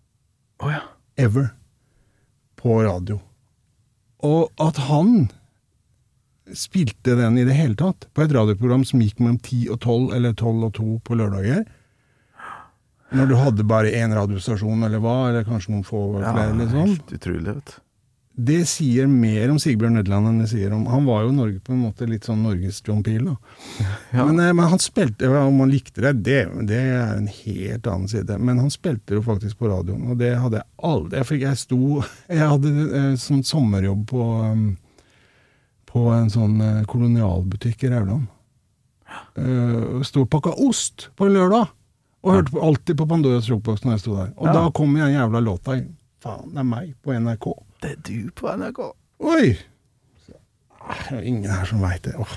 [0.59, 0.81] Oh, ja.
[1.17, 1.53] ever
[2.59, 3.21] på radio.
[4.27, 5.29] Og at han
[6.51, 10.07] spilte den i det hele tatt, på et radioprogram som gikk mellom 10 og 12,
[10.17, 11.62] eller 12 og 2 på lørdager.
[13.14, 16.83] Når du hadde bare én radiostasjon, eller hva, eller kanskje noen få ja flere, liksom.
[16.91, 17.77] Helt utrolig, vet du.
[18.38, 21.72] Det sier mer om Sigbjørn Nødland enn det sier om Han var jo Norge på
[21.74, 23.35] en måte litt sånn Norges John Peel, da.
[24.14, 24.24] Ja.
[24.29, 26.37] Men, eh, men han spilte Om han likte det, det,
[26.70, 28.38] det er en helt annen side.
[28.38, 31.81] Men han spilte jo faktisk på radioen, og det hadde jeg aldri Jeg, jeg sto
[32.31, 34.64] Jeg hadde eh, sånn sommerjobb på um,
[35.90, 38.29] På en sånn eh, kolonialbutikk i Rauland.
[39.38, 41.70] Uh, sto og pakka ost på en lørdag,
[42.22, 44.35] og hørte på, alltid på Pandoras Rockbox når jeg sto der.
[44.37, 44.53] Og Ja.
[44.59, 45.79] da kom jeg en jævla låta
[46.20, 47.46] Faen, det er meg på NRK.
[47.83, 48.81] Det er du på NRK.
[49.19, 49.55] Oi!
[50.88, 52.14] Det er ingen her som veit det.
[52.19, 52.37] Åh.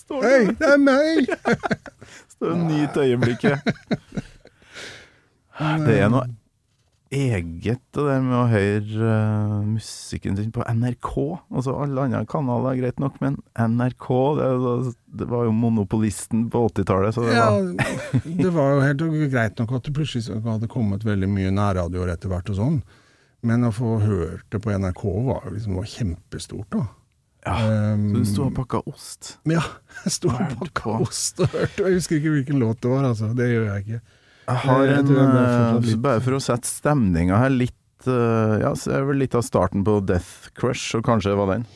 [0.00, 1.32] står Hei, det er meg!
[2.34, 3.58] står og nyter øyeblikket.
[5.60, 6.24] Det er noe
[7.12, 11.10] eget det der med å høre eh, musikken sin på NRK.
[11.50, 14.06] Altså Alle andre kanaler er greit nok, men NRK
[14.38, 14.48] det,
[15.20, 19.04] det var jo monopolisten på 80-tallet, så det Ja, var det var jo helt
[19.34, 22.80] greit nok at det plutselig hadde kommet veldig mye nærradioer etter hvert og sånn.
[23.46, 26.86] Men å få hørt det på NRK var jo liksom, var kjempestort, da.
[27.46, 27.54] Ja,
[27.96, 29.30] Um, Så du sto og pakka ost?
[29.48, 29.62] Ja,
[30.04, 31.86] jeg sto og pakka ost og hørte.
[31.86, 33.30] Jeg husker ikke hvilken låt det var, altså.
[33.36, 34.00] Det gjør jeg ikke.
[34.50, 38.74] Jeg har en tror jeg eh, Bare for å sette stemninga her litt eh, Ja,
[38.76, 41.68] så er vel litt av starten på Death Crush, og kanskje det var den.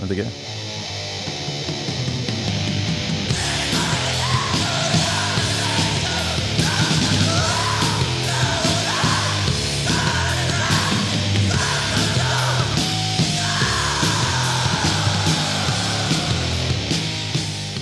[0.00, 0.69] Vet ikke.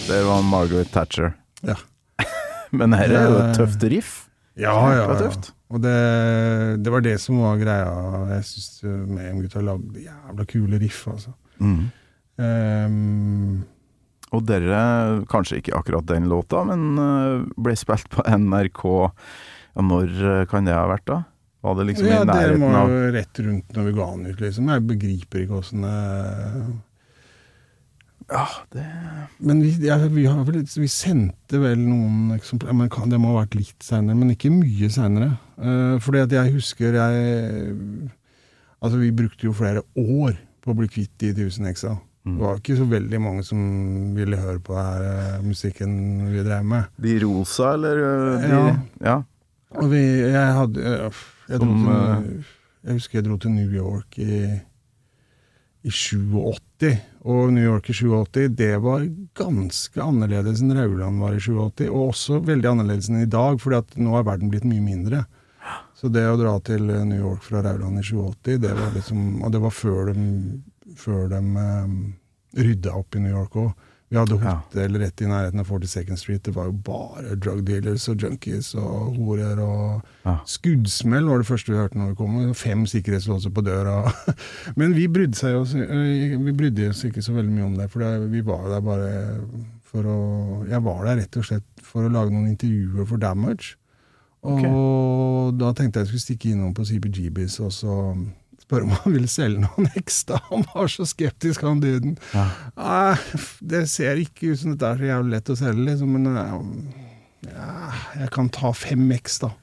[0.09, 1.35] Det var Margaret Thatcher.
[1.61, 1.75] Ja.
[2.79, 4.13] Men her er jo et tøft riff.
[4.59, 5.17] Ja, ja, ja.
[5.21, 5.51] tøft.
[5.69, 5.97] Og det,
[6.81, 7.91] det var det som var greia.
[8.33, 11.35] Jeg syns Mayhem-gutta lagde jævla kule riff, altså.
[11.61, 11.83] Mm.
[12.39, 13.67] Um,
[14.33, 14.81] Og dere,
[15.29, 18.85] kanskje ikke akkurat den låta, men øh, ble spilt på NRK.
[19.79, 21.23] Når øh, kan det ha vært, da?
[21.65, 22.29] Var det liksom ja, i av...
[22.33, 24.69] Ja, dere må jo rett rundt når vi ga den ut, liksom.
[24.73, 25.97] Jeg begriper ikke åssen det
[28.29, 28.85] Ja, det
[29.39, 33.45] Men vi, ja, vi, har vel, vi sendte vel noen eksempler kan, Det må ha
[33.45, 35.31] vært litt seinere, men ikke mye seinere.
[35.57, 38.11] Uh, fordi at jeg husker jeg
[38.79, 41.97] Altså, vi brukte jo flere år på å bli kvitt de 1000 heksa.
[42.29, 42.37] Mm.
[42.37, 43.59] Det var ikke så veldig mange som
[44.15, 45.97] ville høre på her, uh, musikken
[46.31, 46.93] vi drev med.
[47.03, 48.05] De rosa, eller?
[48.05, 48.77] Uh, De, Ja.
[49.09, 49.17] ja.
[49.77, 52.45] Og vi, jeg hadde øh, jeg, Som, dro til,
[52.85, 54.47] jeg husker jeg dro til New York i,
[55.83, 56.95] i 87.
[57.29, 59.03] Og New York i 87, det var
[59.37, 61.89] ganske annerledes enn Rauland var i 87.
[61.91, 65.27] Og også veldig annerledes enn i dag, fordi at nå er verden blitt mye mindre.
[65.99, 69.43] Så det å dra til eh, New York fra Rauland i 87, det var liksom
[69.43, 70.29] Og det var før de,
[70.97, 71.99] før de um,
[72.57, 73.88] rydda opp i New York òg.
[74.09, 76.43] Vi hadde hotell rett i nærheten av 42nd Street.
[76.47, 80.39] Det var jo bare drug dealers og junkies og horer og Ja.
[80.49, 82.39] Skuddsmell var det første vi hørte når vi kom.
[82.57, 84.13] Fem sikkerhetslåser på døra.
[84.81, 88.29] Men vi brydde, seg oss, vi brydde oss ikke så veldig mye om det, for
[88.33, 89.13] vi var der bare
[89.89, 90.17] for å
[90.69, 93.77] Jeg var der rett og slett for å lage noen intervjuer for Damage.
[94.49, 97.95] Og da tenkte jeg jeg skulle stikke innom på CBGBs og så
[98.69, 100.39] spørre om han ville selge noen ekstra.
[100.51, 102.19] Han var så skeptisk, han duden.
[102.35, 102.47] Ja.
[102.77, 106.29] Nei, det ser ikke ut som dette er så jævlig lett å selge, liksom, men
[106.37, 107.03] øh,
[107.49, 107.73] ja,
[108.21, 109.55] jeg kan ta fem X, da.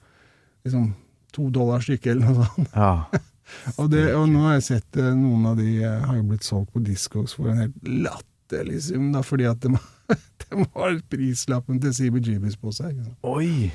[0.66, 0.94] Liksom
[1.36, 2.76] to dollar stykket eller noe sånt.
[2.76, 2.98] ja.
[3.78, 6.48] Og, det, og nå har jeg sett eh, noen av de eh, har jo blitt
[6.48, 9.70] solgt på Discos for en helt latterlig sum, da, fordi at de,
[10.42, 12.96] de har prislappen til CBGBs på seg.
[12.98, 13.14] Liksom.
[13.30, 13.70] Oi!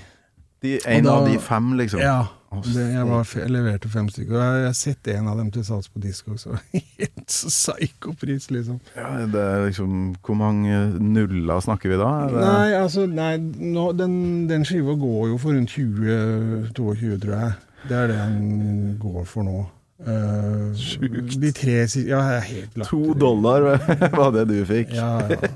[0.61, 2.01] De, en da- av de fem, liksom.
[2.05, 2.27] Ja,
[2.66, 4.35] det, jeg, var, jeg leverte fem stykker.
[4.35, 6.35] Og jeg har sett en av dem til salgs på disko.
[6.35, 8.81] og helt så psyko-pris, liksom.
[8.96, 12.11] Ja, det er liksom Hvor mange nuller snakker vi da?
[12.27, 14.14] Er det, Nei, altså, nei, nå, den,
[14.51, 17.53] den skiva går jo for rundt 20-22, tror jeg.
[17.88, 19.61] Det er det den går for nå.
[20.01, 21.35] Uh, Sjukt.
[21.40, 21.75] De tre
[22.09, 22.88] Ja, jeg er helt lagt.
[22.90, 23.66] To dollar
[24.18, 24.92] var det du fikk.
[24.96, 25.55] Ja, ja.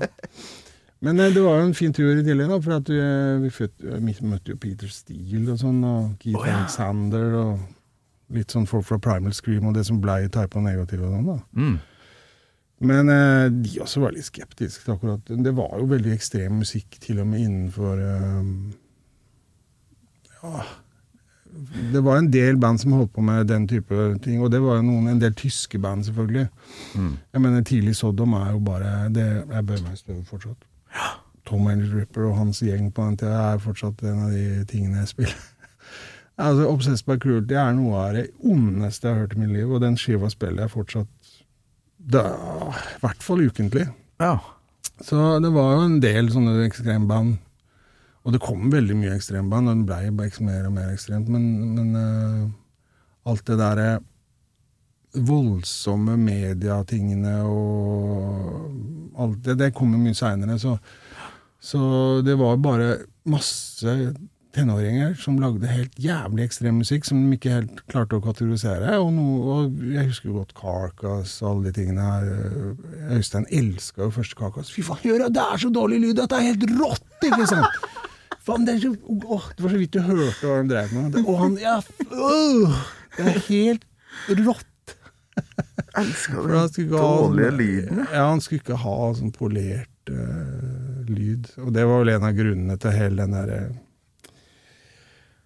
[1.05, 3.51] Men eh, det var jo en fin tur i tillegg, da, for vi, eh, vi,
[3.53, 6.61] født, vi møtte jo Peter Steele og sånn, og Keith oh, ja.
[6.61, 7.65] Alexander og
[8.33, 11.37] litt sånn folk fra Primal Scream og det som blei Type og sånn, da.
[11.53, 11.75] Mm.
[12.85, 15.53] Men eh, de også var litt skeptiske til akkurat det.
[15.55, 18.49] var jo veldig ekstrem musikk, til og med innenfor eh,
[20.41, 20.65] Ja
[21.95, 24.81] Det var en del band som holdt på med den type ting, og det var
[24.81, 26.49] jo noen, en del tyske band, selvfølgelig.
[26.99, 27.13] Mm.
[27.31, 30.65] Jeg mener, Tidlig Sodom er jo bare det, Jeg bør meg støve fortsatt.
[31.45, 35.03] Tom Angel Ripper og hans gjeng på den tida er fortsatt en av de tingene
[35.03, 35.43] jeg spiller.
[36.47, 39.69] altså, Obsessed by Cruelty er noe av det ondeste jeg har hørt i mitt liv,
[39.69, 41.33] og den skiva spiller jeg fortsatt
[42.05, 42.25] da,
[42.97, 43.87] i hvert fall ukentlig.
[44.21, 44.37] Ja.
[45.03, 47.39] Så det var jo en del sånne ekstremband.
[48.25, 51.29] Og det kom veldig mye ekstremband, og det blei mer og mer ekstremt.
[51.29, 51.43] Men,
[51.75, 53.89] men uh, alt det derre
[55.15, 60.57] voldsomme mediatingene og alt det, det kom jo mye seinere.
[60.59, 60.77] Så,
[61.59, 61.81] så
[62.25, 62.89] det var bare
[63.31, 63.95] masse
[64.55, 68.97] tenåringer som lagde helt jævlig ekstrem musikk som de ikke helt klarte å kategorisere.
[69.01, 72.29] Og, noe, og jeg husker jo godt Carcass og alle de tingene her.
[73.17, 74.71] Øystein elska jo første Carcass.
[74.75, 76.13] Fy faen, hør, det er så dårlig lyd!
[76.21, 77.09] Dette er helt rått!
[77.25, 77.89] Ikke sant?
[78.45, 81.19] Faen, det, så, åh, det var så vidt du hørte hva han drev med.
[81.25, 82.79] Og han ja, øh,
[83.17, 83.85] Det er helt
[84.45, 84.71] rått!
[85.95, 88.05] Elsker ha dårlige sånn- lyden.
[88.11, 91.49] Ja, han skulle ikke ha sånn polert uh, lyd.
[91.63, 93.59] Og det var vel en av grunnene til hele den derre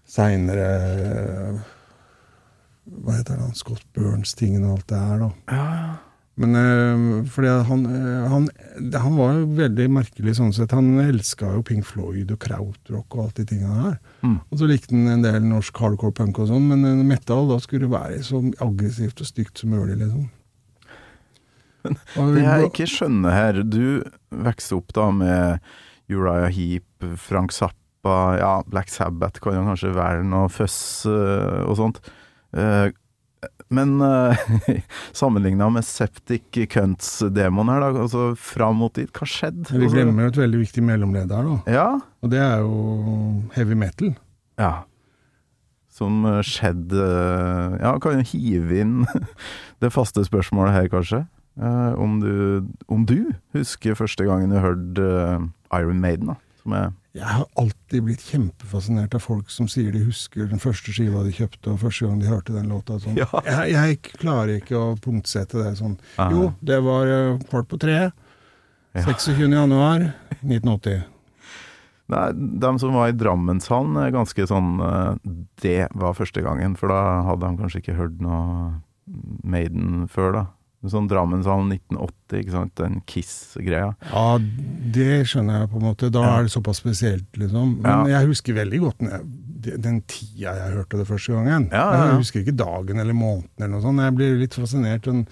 [0.09, 0.69] seinere
[2.89, 5.59] Hva heter det, Scott Burns-tingen og alt det her, da.
[6.39, 8.47] Men øh, fordi han, øh, han,
[8.95, 10.71] han var jo veldig merkelig sånn sett.
[10.75, 13.97] Han elska jo Pink Floyd og krautrock og alt de tingene her.
[14.23, 14.37] Mm.
[14.47, 17.59] Og så likte han en del norsk hardcore punk og sånn, men øh, metal, da
[17.63, 20.29] skulle det være så aggressivt og stygt som mulig, liksom.
[22.15, 23.83] Men Det jeg ikke skjønner her, du
[24.47, 25.69] vokste opp da med
[26.11, 26.87] Uriah Heap,
[27.19, 32.01] Frank Zappa, ja, Black Sabbath kan jo kanskje være noe fuzz eh, og sånt.
[33.69, 34.35] Eh, men uh,
[35.13, 39.69] sammenligna med Septic Cunts-demoen her, da, altså fram mot dit, hva skjedde?
[39.77, 41.57] Vi glemmer jo et veldig viktig mellomledd her, da.
[41.69, 41.89] Ja,
[42.21, 44.15] Og det er jo heavy metal.
[44.59, 44.83] ja.
[45.99, 49.01] Som eh, skjedde eh, Ja, kan jo hive inn
[49.83, 51.25] det faste spørsmålet her, kanskje.
[51.59, 55.43] Uh, om, du, om du husker første gangen du hørte uh,
[55.75, 56.37] Iron Maiden, da.
[56.61, 60.93] Som er Jeg har alltid blitt kjempefascinert av folk som sier de husker den første
[60.93, 62.99] skiva de kjøpte, og første gang de hørte den låta.
[63.01, 63.17] Sånn.
[63.17, 63.29] Ja.
[63.47, 65.95] Jeg, jeg klarer ikke å punktsette det sånn.
[66.21, 66.29] Aha.
[66.35, 67.97] Jo, det var eh, kvart på tre.
[68.93, 69.05] Ja.
[69.07, 69.41] 26.
[69.49, 71.01] januar 1980.
[72.09, 76.89] Nei, de som var i Drammenshallen er ganske sånn eh, Det var første gangen, for
[76.89, 78.79] da hadde de kanskje ikke hørt noe
[79.45, 80.45] Maiden før, da.
[80.87, 83.89] Sånn Drammenshallen 1980, ikke sant, den Kiss-greia.
[84.13, 86.07] Ja, det skjønner jeg på en måte.
[86.09, 86.37] Da Ja.
[86.39, 87.81] er det såpass spesielt, liksom.
[87.81, 88.19] Men Ja.
[88.19, 91.67] jeg husker veldig godt den, den tida jeg hørte det første gangen.
[91.69, 92.07] Ja.
[92.07, 93.99] Jeg husker ikke dagen eller måneden eller noe sånt.
[93.99, 95.01] Jeg blir litt fascinert.
[95.03, 95.27] Den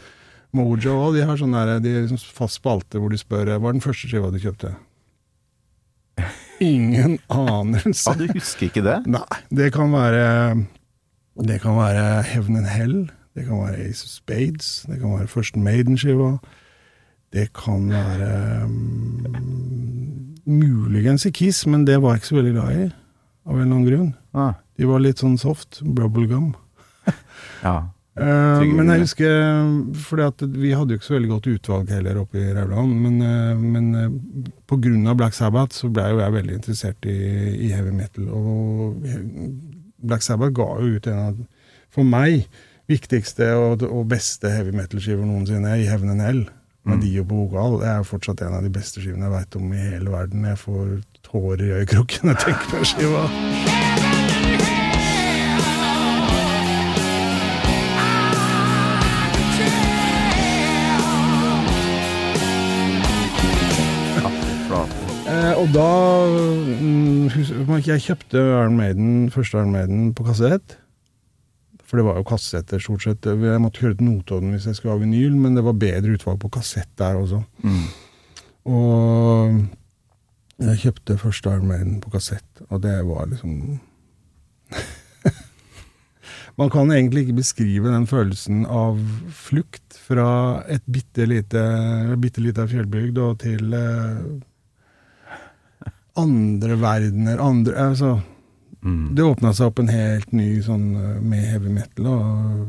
[0.53, 3.73] Mojo òg, de har sånn der, de liksom fast spalte hvor de spør hva er
[3.73, 4.75] den første skiva du kjøpte.
[6.59, 8.07] Ingen anelse.
[8.09, 9.05] Ja, du husker ikke det?
[9.07, 9.21] Nei,
[9.53, 10.65] det kan være
[11.37, 13.09] Det kan være Heaven and Hell.
[13.37, 14.85] Det kan være Ace of Spades.
[14.89, 16.37] Det kan være First Maiden-skiva.
[17.33, 19.35] Det kan være um,
[20.45, 22.87] Muligens i Kiss, men det var jeg ikke så veldig glad i.
[23.45, 24.07] Av en eller annen grunn.
[24.33, 25.83] Ah, De var litt sånn soft.
[25.85, 26.55] Bubblegum.
[27.67, 27.77] ja.
[28.17, 29.33] Uh, men jeg husker
[30.07, 32.95] fordi at vi hadde jo ikke så veldig godt utvalg heller oppe i Rauland.
[33.03, 37.13] Men, uh, men uh, av Black Sabbath så ble jo jeg veldig interessert i,
[37.67, 38.31] i heavy metal.
[38.33, 39.05] Og
[40.01, 41.37] Black Sabbath ga jo ut en av,
[41.93, 42.49] for meg,
[42.87, 46.45] viktigste og, og beste heavy metal-skiver noensinne, i Heaven and Hell.
[46.87, 47.01] Med Mm.
[47.01, 47.81] Dio på vokal.
[47.81, 50.45] Det er fortsatt en av de beste skivene jeg veit om i hele verden.
[50.47, 50.85] Jeg får
[51.27, 53.25] tårer i øyekroken når jeg tenker på skiva.
[65.27, 65.89] Eh, og da
[66.79, 67.27] mm,
[67.83, 70.77] Jeg kjøpte Iron Maiden, første Iron Maiden på kassett.
[71.87, 73.25] For det var jo kassetter, stort sett.
[73.25, 76.41] Jeg måtte høre til Notodden hvis jeg skulle ha vinyl, men det var bedre utvalg
[76.43, 77.39] på kassett der også.
[77.63, 77.85] Mm.
[78.67, 79.61] Og
[80.67, 83.79] jeg kjøpte første Iron Maiden på kassett, og det var liksom
[86.59, 88.97] Man kan egentlig ikke beskrive den følelsen av
[89.37, 91.61] flukt fra et bitte lite,
[92.17, 94.23] bitte lite fjellbygd og til eh,
[96.17, 98.17] andre verdener, andre altså,
[98.83, 99.15] Mm.
[99.15, 102.67] Det åpna seg opp en helt ny sånn eh, med heavy metal og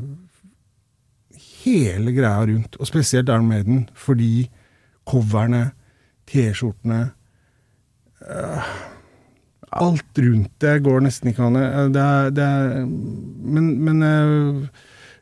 [1.63, 2.79] hele greia rundt.
[2.81, 4.49] Og spesielt Iron Maiden, fordi
[5.09, 5.71] coverne,
[6.29, 7.07] T-skjortene
[8.29, 8.67] uh,
[9.81, 11.57] Alt rundt det går nesten ikke an.
[11.57, 14.69] Eh, Det er, det er, men men uh,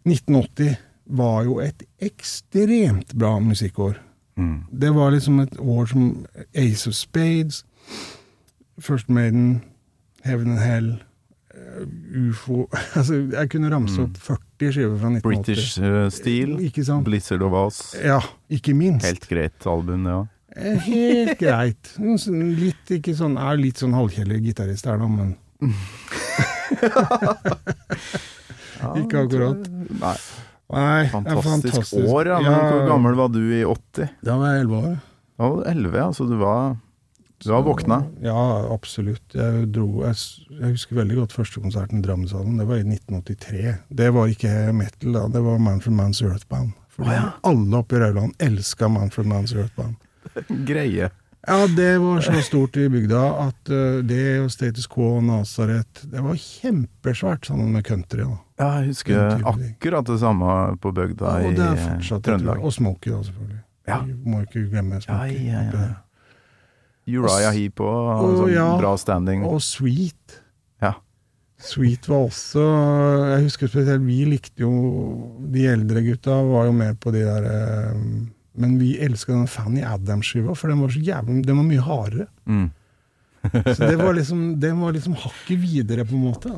[0.07, 3.99] 1980 var jo et ekstremt bra musikkår.
[4.37, 4.65] Mm.
[4.71, 7.65] Det var liksom et år som Ace of Spades,
[8.79, 9.63] First Maiden,
[10.27, 10.89] Heaven and Hell,
[11.55, 11.83] eh,
[12.27, 12.67] UFO
[12.99, 15.23] altså, Jeg kunne ramse opp 40 skiver fra 1980.
[15.27, 16.57] British eh, Steel,
[17.07, 17.81] Blizzard of Oz.
[18.03, 18.21] Ja,
[18.53, 19.07] ikke minst.
[19.07, 20.07] Helt greit album.
[20.57, 21.93] Eh, Helt greit.
[21.99, 25.37] Litt, ikke sånn, er litt sånn halvkjedelig gitarist her, da, men
[29.01, 29.69] Ikke akkurat.
[30.01, 30.17] Nei,
[30.67, 32.09] Nei, fantastisk, fantastisk.
[32.11, 32.39] år, ja.
[32.43, 34.09] Men hvor gammel var du i 80?
[34.27, 34.97] Da var jeg 11 år.
[35.39, 36.07] Da var du 11, ja.
[36.17, 36.75] Så du var,
[37.45, 37.99] du var våkna?
[38.25, 38.41] Ja,
[38.73, 39.35] absolutt.
[39.35, 40.17] Jeg, dro, jeg,
[40.51, 42.57] jeg husker veldig godt første konserten i Drammenshallen.
[42.61, 43.75] Det var i 1983.
[44.01, 45.27] Det var ikke metal, da.
[45.35, 46.73] Det var Manfred Man's Earthbound.
[46.97, 47.29] Fordi oh, ja.
[47.45, 49.95] alle oppe i Rauland elska Manfred Man's Earthbound.
[50.67, 51.11] Greie.
[51.47, 56.01] Ja, det var så stort i bygda at eh, det og Status Quo og Nazaret
[56.11, 58.25] Det var kjempesvært sammen med country.
[58.25, 58.39] da.
[58.59, 62.65] Ja, jeg husker akkurat det samme på bygda er i Trøndelag.
[62.65, 63.63] Og Smokie, da, selvfølgelig.
[63.87, 64.01] Ja.
[64.03, 65.47] Vi må ikke glemme Ja, Smokey.
[65.47, 65.87] ja, ja.
[67.07, 68.67] Uriah Heap òg Å, sånn ja.
[68.81, 69.45] bra standing.
[69.47, 70.41] Og Sweet.
[70.83, 70.95] Ja.
[71.63, 72.63] Sweet var også
[73.33, 74.73] Jeg husker spesielt vi likte jo
[75.55, 77.95] De eldre gutta var jo med på de der eh,
[78.61, 82.27] Men vi elska den Fanny Adams-skiva, for den var så jævlig Den var mye hardere.
[82.45, 82.67] Mm.
[83.47, 86.51] Så det var liksom, den var liksom hakket videre, på en måte.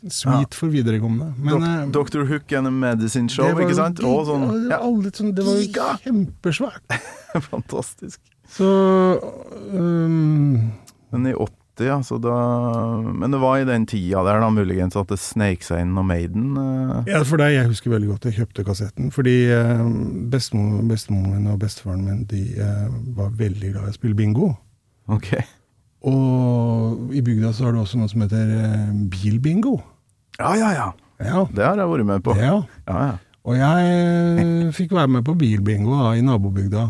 [0.00, 1.34] Sweet Sweet for viderekomne.
[1.42, 2.22] Men eh, Dok Dr.
[2.30, 3.98] Hook and a Medicine Show, ikke sant?
[4.00, 6.96] gig- Og sånn, ja, det var ja, sånn, Det var kjempesvært.
[7.50, 8.20] fantastisk.
[8.50, 8.68] Så
[9.72, 10.70] um,
[11.12, 12.34] Men i 80, ja, så da
[13.00, 16.06] Men det var i den tida der da muligens at det sneik seg inn noe
[16.06, 16.50] Maiden?
[16.58, 16.98] Uh.
[17.08, 19.12] Ja, for deg, jeg husker veldig godt jeg kjøpte kassetten.
[19.14, 19.86] Fordi uh,
[20.32, 24.52] bestemor, bestemoren min og bestefaren min de uh, var veldig glad i å spille bingo.
[25.10, 25.32] Ok.
[26.06, 29.74] Og i bygda så har du også noe som heter eh, bilbingo.
[30.38, 30.86] Ja, ja, ja.
[31.20, 31.42] Ja.
[31.52, 32.36] Det har jeg vært med på.
[32.40, 32.62] ja.
[32.88, 33.18] Ja, ja.
[33.48, 36.86] Og jeg fikk være med på bilbingo da, i nabobygda.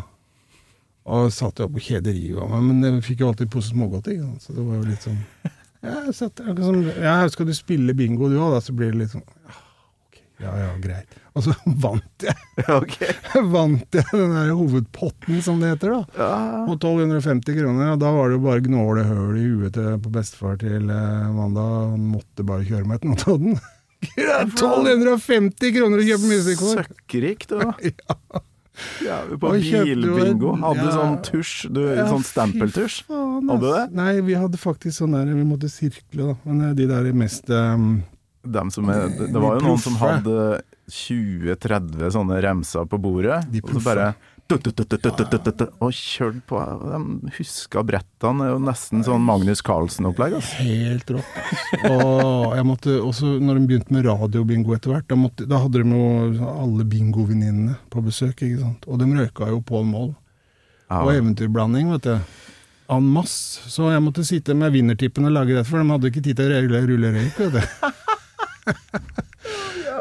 [1.10, 4.28] Og satt jo på kjederiet av meg, men jeg fikk jo alltid pose smågodt ikke?
[4.42, 5.18] Så det var jo litt sånn
[5.80, 8.60] Ja, satt der, ja skal du spille bingo du òg, da?
[8.62, 9.56] Så blir det litt sånn ja,
[10.04, 11.16] ok, ja ja, greit.
[11.32, 11.54] Og så
[11.84, 12.36] vant jeg.
[12.80, 13.14] Okay.
[13.48, 16.20] vant jeg den der hovedpotten, som det heter, da.
[16.20, 16.64] Ja.
[16.68, 17.94] På 1250 kroner.
[17.94, 21.64] Og da var det jo bare gnåle høl i huet på bestefar til eh, Amanda.
[21.94, 23.56] Han måtte bare kjøre meg til Notodden.
[24.20, 28.44] 1250 kroner å kjøpe musikk Søkkrikt, Søkkrik, du, da.
[29.04, 30.54] Ja, på bilbingo.
[30.60, 30.94] Hadde ja.
[30.94, 33.02] sånn tusj, du, Ja, sånn stempeltusj.
[33.08, 33.84] faen, Hadde du det?
[33.96, 36.36] Nei, vi hadde faktisk sånn der Vi måtte sirkle, da.
[36.48, 38.02] Men eh, de der mest um,
[38.44, 40.36] er, det, det var jo noen som hadde
[40.90, 44.10] 20-30 sånne remser på bordet, De og så bare
[45.80, 46.58] Og kjørt på.
[46.82, 46.98] De
[47.36, 48.40] huska brettene.
[48.40, 50.32] Det er jo nesten sånn Magnus Carlsen-opplegg.
[50.40, 50.54] Altså.
[50.66, 51.30] Helt rått.
[51.90, 55.76] Og jeg måtte også, når de begynte med radiobingo etter hvert, da, måtte, da hadde
[55.84, 56.02] de jo
[56.50, 58.82] alle bingovenninnene på besøk, ikke sant.
[58.90, 60.12] Og de røyka jo Pål Moll.
[60.90, 60.96] Ja.
[61.04, 62.14] Og eventyrblanding, vet du.
[62.90, 63.62] En masse.
[63.70, 66.50] Så jeg måtte sitte med vinnertippen og lage det, for de hadde ikke tid til
[66.50, 67.62] å rulle, rulle røyk, vet du.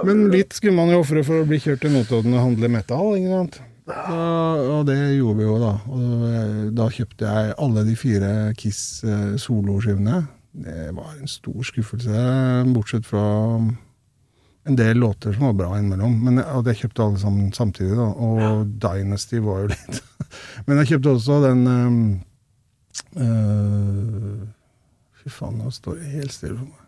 [0.08, 3.16] Men litt skulle man jo ofre for å bli kjørt til Notodden og handle metal,
[3.20, 3.56] ikke sant.
[3.90, 5.74] Og det gjorde vi jo, da.
[5.90, 10.24] Og da kjøpte jeg alle de fire Kiss eh, soloskivene.
[10.60, 12.24] Det var en stor skuffelse,
[12.74, 13.24] bortsett fra
[14.70, 16.18] en del låter som var bra innimellom.
[16.26, 18.10] Men og jeg kjøpte alle sammen samtidig, da.
[18.14, 20.04] Og Dynasty var jo litt
[20.68, 22.02] Men jeg kjøpte også den um,
[25.20, 26.86] Fy faen, nå står det helt stille for meg.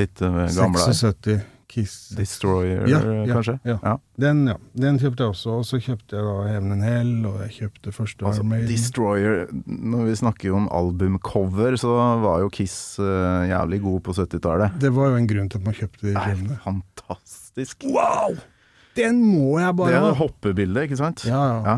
[0.00, 0.80] Litt uh, gamle.
[0.80, 1.94] 76 Kiss.
[2.16, 3.54] Destroyer, Ja, eh, ja, kanskje?
[3.68, 3.94] ja.
[4.18, 4.56] Den, ja.
[4.80, 5.58] Den kjøpte jeg også.
[5.60, 8.66] Og så kjøpte jeg da Heaven and Hell, og jeg kjøpte første Altså, Armaden.
[8.70, 11.92] Destroyer Når vi snakker om albumcover, så
[12.24, 14.80] var jo Kiss uh, jævlig god på 70-tallet.
[14.80, 16.58] Det var jo en grunn til at man kjøpte de skivene.
[16.64, 17.84] fantastisk.
[17.92, 18.36] Wow!
[18.96, 20.12] Den må jeg bare Det er ha!
[20.16, 21.26] hoppebildet, ikke sant?
[21.28, 21.74] Ja, ja.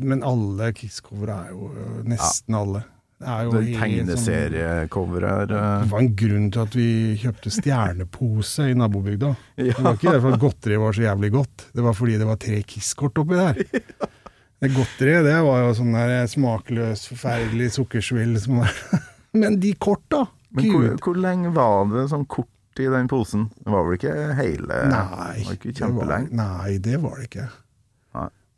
[0.00, 2.80] Men alle Kiss-cover er jo øh, Nesten alle.
[3.16, 6.88] Det Det sånn- tegneseriecoveret Det uh, var en grunn til at vi
[7.22, 9.30] kjøpte stjernepose i nabobygda.
[9.56, 9.72] ja.
[9.72, 12.36] Det var ikke derfor at godteriet var så jævlig godt, det var fordi det var
[12.42, 13.62] tre Kiss-kort oppi der.
[14.56, 18.72] Det godteriet det var jo sånn der smakløs, forferdelig sukkersvill som var
[19.40, 20.22] Men de korta!
[20.56, 23.50] Men hvor, hvor lenge var det sånn kort i den posen?
[23.60, 27.46] Det var vel ikke hele Nei, Det det var, nei, det var det ikke.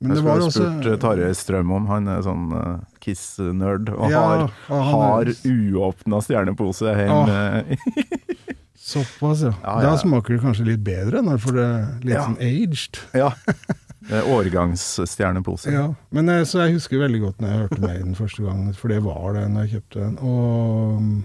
[0.00, 4.12] Men jeg skulle også spurt uh, Tarjei Strøm om, han er sånn uh, Kiss-nerd, og
[4.12, 7.34] Ja, har, og har er- uåpna stjernepose hjemme.
[7.34, 7.62] Ah.
[8.88, 9.52] Såpass, ja.
[9.64, 9.90] Ja, ja.
[9.90, 11.68] Da smaker det kanskje litt bedre når får det
[12.06, 12.24] litt Ja.
[12.28, 13.02] sånn aged.
[13.14, 13.32] ja.
[14.08, 15.72] Det er Årgangsstjernepose.
[15.74, 18.88] Ja, men eh, Så jeg husker veldig godt når jeg hørte Maiden første gang, for
[18.88, 20.14] det var det når jeg kjøpte den.
[20.24, 21.24] Og mm,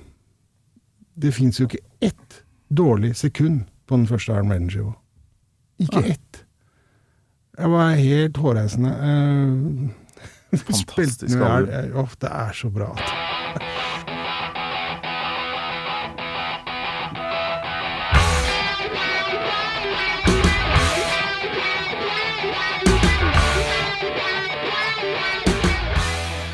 [1.24, 2.41] det fins jo ikke ett
[2.74, 4.91] dårlig sekund på den første Iron Maiden-skiva.
[5.86, 6.11] Ikke Nei.
[6.17, 6.42] ett.
[7.57, 8.89] Jeg var helt hårreisende.
[8.89, 11.97] Eh, Fantastisk album.
[12.01, 12.89] Åh, det er så bra.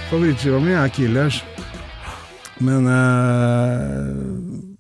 [0.10, 1.40] Favorittskiva mi er Killers.
[2.60, 4.12] Men eh,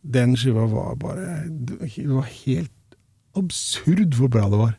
[0.03, 2.95] den skiva var bare Det var helt
[3.39, 4.73] absurd hvor bra det var.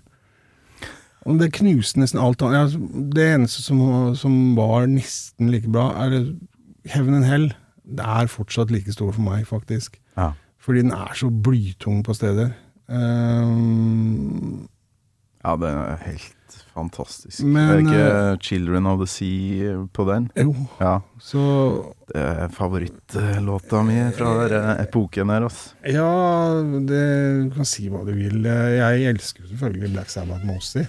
[1.38, 2.74] Det knuste nesten alt annet.
[2.74, 3.80] Ja, det eneste som,
[4.18, 6.32] som var nesten like bra, er
[6.88, 7.48] Heaven and Hell.
[7.84, 10.00] Det er fortsatt like stor for meg, faktisk.
[10.16, 10.32] Ja.
[10.60, 12.52] Fordi den er så blytung på steder.
[12.90, 14.68] Um,
[15.44, 16.34] ja, det er helt
[16.74, 17.40] fantastisk.
[17.44, 20.30] Men, det er ikke 'Children of the Sea' på den?
[20.36, 21.00] jo, Ja.
[21.20, 25.74] så Det er favorittlåta mi fra den epoken her, altså.
[25.86, 28.42] Ja, det, du kan si hva du vil.
[28.44, 30.86] Jeg elsker selvfølgelig Black Sabbath Mosey.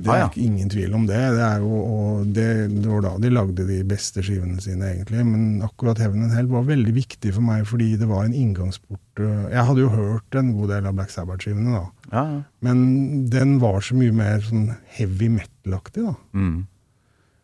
[0.00, 0.26] Det er Ah, ja.
[0.30, 1.18] ikke ingen tvil om det.
[1.36, 5.24] Det, er jo, og det, det var da de lagde de beste skivene sine, egentlig.
[5.28, 9.00] Men akkurat Heaven and Hell var veldig viktig for meg, fordi det var en inngangsport.
[9.20, 11.84] øh, Jeg hadde jo hørt en god del av Black Sabbath-skivene, da.
[12.12, 12.42] Ja, ja.
[12.64, 16.14] Men den var så mye mer sånn heavy metal-aktig, da.
[16.34, 16.66] Mm.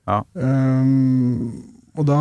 [0.08, 0.20] Ja.
[0.38, 1.52] Ehm,
[1.96, 2.20] og da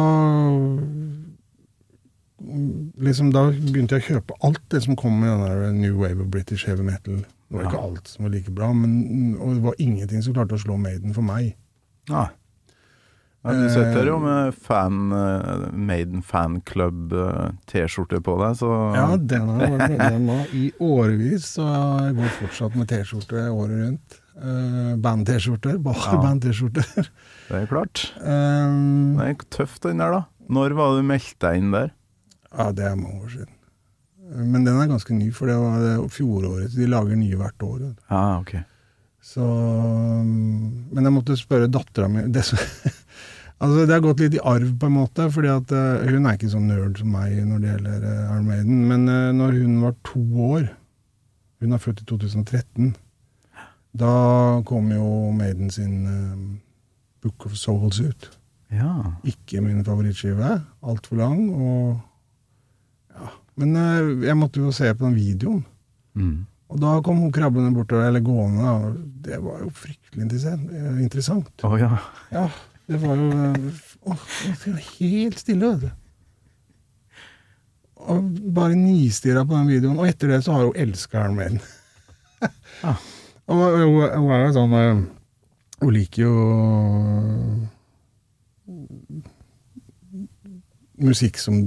[3.02, 6.22] liksom Da begynte jeg å kjøpe alt det som kom med den der New Wave
[6.26, 7.24] of British Heavy Metal.
[7.46, 10.58] Det var ikke alt som var like bra, men, og det var ingenting som klarte
[10.58, 11.54] å slå Maiden for meg.
[12.10, 12.28] Ja.
[13.46, 17.52] Ja, du sitter jo med fan, eh, Maiden fanclub eh,
[18.26, 22.76] på deg, så Ja, den har vært medlem av i årevis, og jeg går fortsatt
[22.80, 24.18] med T-skjorte året rundt.
[24.36, 25.78] Eh, Band-T-skjorter.
[25.78, 26.22] Bare Ja.
[26.26, 27.12] band-T-skjorter.
[27.52, 28.08] det er klart.
[28.20, 30.24] Um, Det er tøft den der, da.
[30.50, 31.94] Når var det du meldte deg inn der?
[32.50, 33.55] Ja, det er mange år siden.
[34.34, 36.74] Men den er ganske ny, for det var fjoråret.
[36.74, 37.84] De lager nye hvert år.
[38.08, 38.40] Ah.
[38.40, 38.56] Ok.
[39.26, 39.46] Så
[40.22, 42.44] Men jeg måtte spørre dattera mi det,
[43.64, 45.30] altså, det har gått litt i arv, på en måte.
[45.34, 48.50] fordi at eh, Hun er ikke så nerd som meg når det gjelder uh, Iron
[48.50, 48.84] Maiden.
[48.92, 50.22] Men uh, når hun var to
[50.52, 50.70] år
[51.64, 52.94] Hun er født i 2013.
[53.96, 54.12] Da
[54.68, 56.42] kom jo Maiden sin eh,
[57.24, 58.28] Book of Souls ut.
[58.74, 59.16] Ja.
[59.24, 60.58] Ikke min favorittskive.
[60.84, 61.48] Altfor lang.
[61.56, 62.02] og
[63.16, 63.32] ja.
[63.62, 65.64] Men eh, jeg måtte jo se på den videoen.
[66.16, 66.46] Mm.
[66.74, 68.72] Og da kom hun krabbende bortover, eller gående.
[68.72, 68.96] og
[69.26, 71.52] Det var jo fryktelig interessant.
[71.64, 71.76] Oh.
[71.80, 71.98] Ja.
[72.34, 72.48] Ja,
[72.90, 73.54] det var jo eh,
[74.06, 75.92] det var Helt stille, vet du.
[78.06, 80.00] Og bare nistirra på den videoen.
[80.02, 81.62] Og etter det så har hun elska Iron Maiden.
[82.84, 83.00] Ah.
[83.48, 85.04] Og hun, hun er jo sånn eh,
[85.80, 86.34] Hun liker jo
[91.02, 91.60] musikk som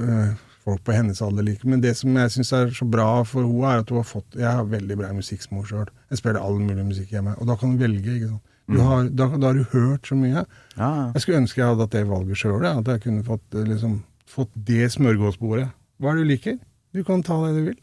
[0.00, 1.68] eh, folk på hennes alder liker.
[1.68, 4.38] Men det som jeg syns er så bra for henne, er at hun har fått
[4.38, 5.90] Jeg har veldig bra musikksmor sjøl.
[6.10, 7.36] Jeg spiller all mulig musikk hjemme.
[7.38, 8.16] Og da kan du velge.
[8.16, 8.50] ikke sant?
[8.72, 10.46] Du har, da, da har du hørt så mye.
[10.78, 10.90] ja.
[11.12, 12.64] Jeg skulle ønske jeg hadde hatt det valget sjøl.
[12.64, 15.68] At jeg kunne fått, eh, liksom, fått det smørgåsbordet.
[16.00, 16.56] Hva er det du liker?
[16.96, 17.80] Du kan ta det du vil.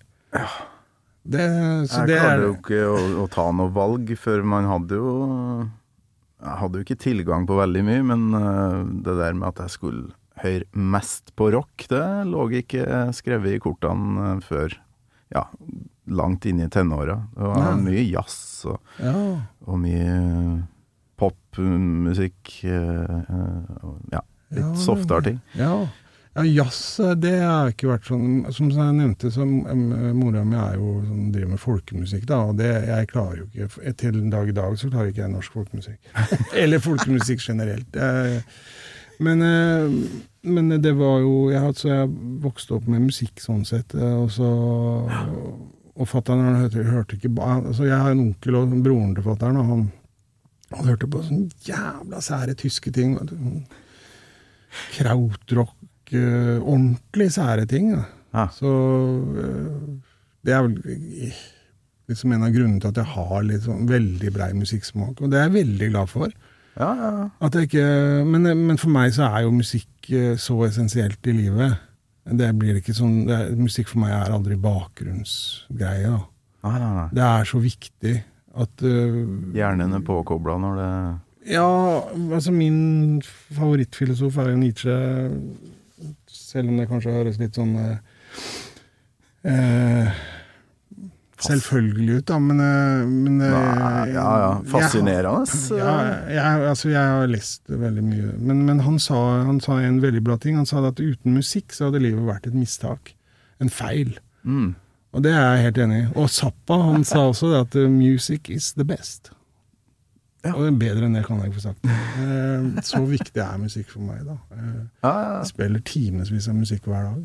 [1.21, 1.43] Det,
[1.91, 5.11] så Jeg det klarte jo ikke å, å ta noe valg, for man hadde jo
[6.41, 9.75] Jeg hadde jo ikke tilgang på veldig mye, men eh, det der med at jeg
[9.75, 10.07] skulle
[10.43, 14.75] høre mest på rock, det lå ikke skrevet i kortene eh, før
[15.31, 15.45] ja,
[16.11, 17.19] langt inn i tenåra.
[17.35, 17.81] Det var Nei.
[17.85, 19.13] mye jazz og, Ja.
[19.65, 20.63] og mye
[21.21, 22.63] popmusikk.
[22.65, 24.21] eh, eh, og Ja,
[24.51, 25.39] litt Ja, softere ting.
[25.55, 25.87] Ja.
[26.35, 31.01] ja, jazz det har ikke vært sånn Som jeg nevnte, så mora mi er jo
[31.05, 32.41] sånn, driver med folkemusikk, da.
[32.49, 35.31] Og det, jeg klarer jo ikke Til en dag i dag så klarer ikke jeg
[35.35, 35.99] norsk folkemusikk.
[36.55, 37.95] Eller folkemusikk generelt.
[39.21, 42.09] Men, eh, men det var jo jeg, altså, jeg
[42.41, 44.49] vokste opp med musikk sånn sett, eh, og så
[45.91, 49.67] Og fatter'n hørte, hørte ikke altså Jeg har en onkel og broren til fatter'n, og
[49.69, 49.83] han,
[50.71, 53.17] han hørte på sånne jævla sære tyske ting.
[53.19, 53.65] Sånn
[54.95, 55.75] krautrock,
[56.15, 57.91] eh, ordentlig sære ting.
[58.33, 58.47] Ja.
[58.55, 58.71] Så
[59.43, 59.99] eh,
[60.47, 60.77] det er vel
[62.09, 65.39] liksom en av grunnene til at jeg har litt sånn veldig brei musikksmak, og det
[65.39, 66.33] er jeg veldig glad for.
[66.79, 67.29] Ja, ja, ja.
[67.43, 67.87] At jeg ikke,
[68.27, 71.79] men, men for meg så er jo musikk eh, så essensielt i livet.
[72.21, 76.11] Det blir ikke sånn, det er, Musikk for meg er aldri bakgrunnsgreie.
[76.11, 76.21] da.
[76.61, 77.07] Nei, nei, nei.
[77.17, 78.15] Det er så viktig
[78.61, 79.21] at uh,
[79.55, 80.89] Hjernen er påkobla når det
[81.55, 81.67] Ja,
[82.35, 83.21] altså min
[83.55, 84.97] favorittfilosof er jo Nietzsche,
[86.29, 87.95] selv om det kanskje høres litt sånn uh,
[89.49, 90.21] eh,
[91.45, 94.51] selvfølgelig ut, da, men, eh, men eh, Nei, ja, ja.
[94.71, 95.57] Fascinerende.
[95.71, 95.95] Jeg, ja,
[96.35, 99.17] jeg, altså jeg har lest veldig mye, men, men han, sa,
[99.47, 100.59] han sa en veldig bra ting.
[100.59, 103.13] Han sa at uten musikk så hadde livet vært et mistak.
[103.61, 104.15] En feil.
[104.43, 104.73] Mm.
[105.11, 106.07] Og det er jeg helt enig i.
[106.15, 109.33] Og Zappa han sa også at eh, 'music is the best'.
[110.41, 110.55] Ja.
[110.57, 112.85] Og bedre enn det kan jeg ikke få sagt.
[112.87, 114.39] Så viktig er musikk for meg, da.
[115.05, 117.21] Jeg spiller timevis av musikk hver dag.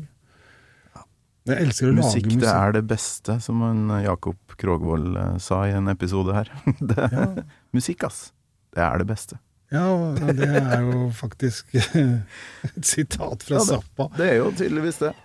[1.47, 2.41] Jeg elsker å Musikk, lage musikk.
[2.43, 6.49] det er det beste, som en Jakob Krogvold eh, sa i en episode her.
[6.79, 7.27] Det, Ja.
[7.73, 8.31] Musikk, ass.
[8.75, 9.37] Det er det beste.
[9.71, 9.83] Ja,
[10.15, 14.09] det er jo faktisk et sitat fra Ja, det- Zappa.
[14.17, 15.13] Det er jo tydeligvis det.
[15.13, 15.23] Ja,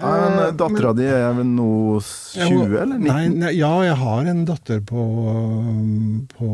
[0.00, 3.08] Eh, Dattera di er vel nå 20, eller 19?
[3.10, 5.02] Nei, nei, ja, jeg har en datter på,
[6.30, 6.48] på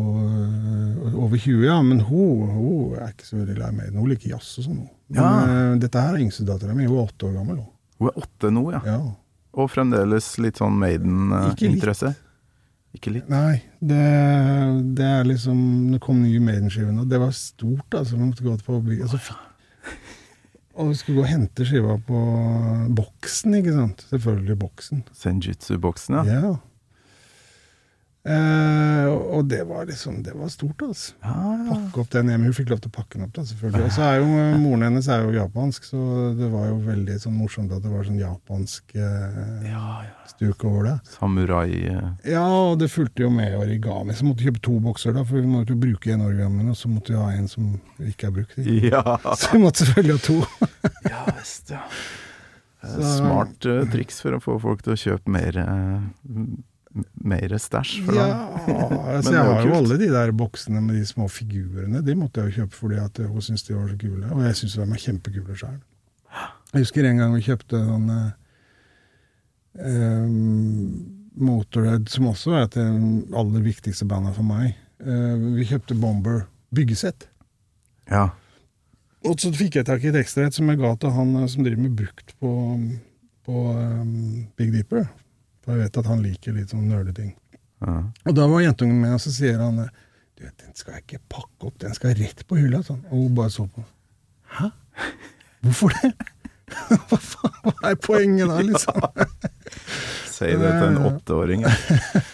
[1.14, 1.76] over 20, ja.
[1.84, 3.92] Men hun, hun er ikke så veldig lei meg.
[3.94, 4.80] Hun liker jazz og sånn.
[5.12, 5.74] Men Ja.
[5.84, 6.86] dette her er yngstedattera mi.
[6.88, 7.60] Hun er åtte år gammel.
[7.60, 7.72] hun.
[7.98, 8.82] Hun er åtte nå, ja.
[8.84, 9.00] Ja.
[9.56, 12.12] Og fremdeles litt sånn Maiden-interesse.
[12.96, 13.28] Ikke litt.
[13.28, 14.02] Nei, det,
[14.96, 15.58] det er liksom
[15.92, 18.16] Det kom nye Maiden-skiver og det var stort, altså.
[18.16, 19.20] Vi måtte gå på by, altså,
[20.76, 22.22] Og vi skulle gå og hente skiva på
[22.96, 24.04] boksen, ikke sant.
[24.12, 25.04] Selvfølgelig boksen.
[25.16, 26.40] Senjutsu-boksen, ja.
[26.40, 26.54] Ja.
[28.26, 29.06] Eh,
[29.36, 31.12] og det var liksom Det var stort, altså.
[31.22, 32.48] Pakke opp den hjemme.
[32.50, 33.84] Hun fikk lov til å pakke den opp, da, selvfølgelig.
[33.86, 36.00] Og så er jo eh, moren hennes er jo japansk, så
[36.34, 40.96] det var jo veldig sånn morsomt at det var sånn japansk eh, stuk over det.
[41.14, 42.10] Samurai uh.
[42.26, 44.16] Ja, og det fulgte jo med origami.
[44.18, 46.76] Så måtte vi kjøpe to bokser, da, for vi måtte jo bruke en origami, og
[46.82, 48.58] så måtte vi ha en som ikke har brukt.
[48.58, 48.90] Ikke?
[48.90, 50.70] Ja, Så vi måtte selvfølgelig ha to.
[51.14, 51.84] ja visst, ja.
[52.86, 56.64] Så- Smart triks for å få folk til å kjøpe mer m-
[57.24, 57.98] mer stæsj.
[58.14, 58.28] Ja,
[59.16, 62.02] altså jeg har jo alle de der boksene med de små figurene.
[62.04, 64.24] De måtte jeg jo kjøpe fordi at hun syntes de var så kule.
[64.32, 65.78] Og jeg syns de er kjempekule sjøl.
[66.72, 68.10] Jeg husker en gang vi kjøpte sånn
[69.80, 70.26] eh,
[71.36, 72.86] Motorhead, som også er det
[73.36, 74.74] aller viktigste bandet for meg.
[75.00, 76.44] Eh, vi kjøpte Bomber
[76.74, 77.28] byggesett.
[78.10, 78.30] Ja.
[79.26, 81.66] Og så fikk jeg tak i et ekstrahet som jeg ga til han eh, som
[81.66, 82.50] driver med brukt på,
[83.46, 85.08] på um, Big Deeper.
[85.66, 87.32] For jeg vet at han liker litt sånn nerdeting.
[87.82, 87.96] ja.
[88.24, 89.88] Og da var jentungen med, og så sier han eh,
[90.38, 92.82] Du vet, den skal jeg ikke pakke opp, den skal rett på hylla.
[92.86, 93.02] Sånn.
[93.10, 93.82] Og hun bare så på.
[94.58, 94.70] Hæ?
[95.66, 96.12] Hvorfor det?
[97.10, 99.02] Hva faen, hva er poenget da, liksom?
[100.36, 101.62] Si det til en åtteåring.
[101.66, 101.72] ja.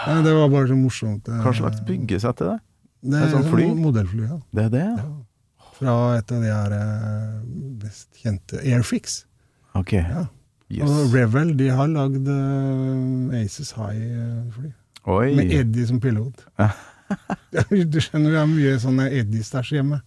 [0.00, 1.26] Nei, det var bare så morsomt.
[1.28, 2.58] eh, Hva slags byggesett er det?
[3.10, 3.66] Det er sånn fly?
[3.76, 4.38] Modellfly, ja.
[4.54, 5.08] Det er det, ja?
[5.80, 7.34] Fra et av de her eh,
[7.82, 9.22] best kjente Airfix.
[9.76, 9.96] Ok.
[9.98, 10.26] Ja.
[10.70, 10.86] Yes.
[10.86, 14.70] Og Revel de har lagd eh, Aces High-fly.
[15.10, 15.32] Oi.
[15.34, 16.44] Med Eddie som pilot.
[17.90, 19.98] du skjønner, vi har mye sånne Eddie-stæsj hjemme.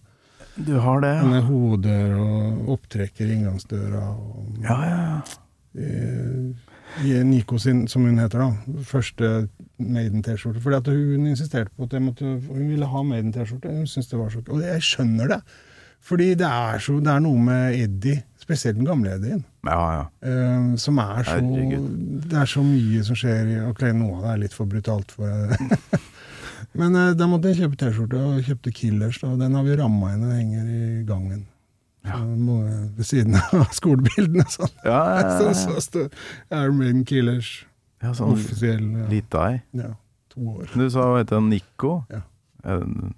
[0.54, 1.24] Du har det, ja.
[1.26, 4.04] Med hoder og opptrekker i inngangsdøra.
[4.14, 5.18] Og, Ja, ja, ja.
[5.82, 8.80] eh, Nico sin, som hun heter, da.
[8.86, 9.48] Første
[9.82, 10.62] Maiden-T-skjorte.
[10.62, 13.74] Fordi at hun insisterte på at måtte, hun ville ha Maiden-T-skjorte.
[13.82, 15.40] Hun syntes det var så Og jeg skjønner det.
[16.04, 20.02] Fordi det er, så, det er noe med Eddie, spesielt den gamle Eddien, Ja, ja.
[20.20, 21.86] Uh, som er så Herregud.
[22.28, 25.14] Det er så mye som skjer i Ok, noe av det er litt for brutalt
[25.16, 25.54] for
[26.78, 29.20] Men uh, da måtte jeg kjøpe T-skjorte, og kjøpte Killers.
[29.22, 31.44] Da, og den har vi ramma inn og henger i gangen.
[32.04, 32.18] Ja.
[32.20, 32.58] må,
[32.98, 34.72] ved siden av skolebildene og sånn.
[34.84, 36.02] Ja, ja, Så, så
[36.52, 37.62] Iron Maiden Killers
[38.04, 39.06] ja sånn offisiell ja.
[39.08, 39.60] lita ei.
[39.80, 39.94] ja,
[40.34, 40.66] to år.
[40.74, 41.94] Du sa hun heter Nico.
[42.12, 42.20] Ja.
[42.60, 43.14] Det-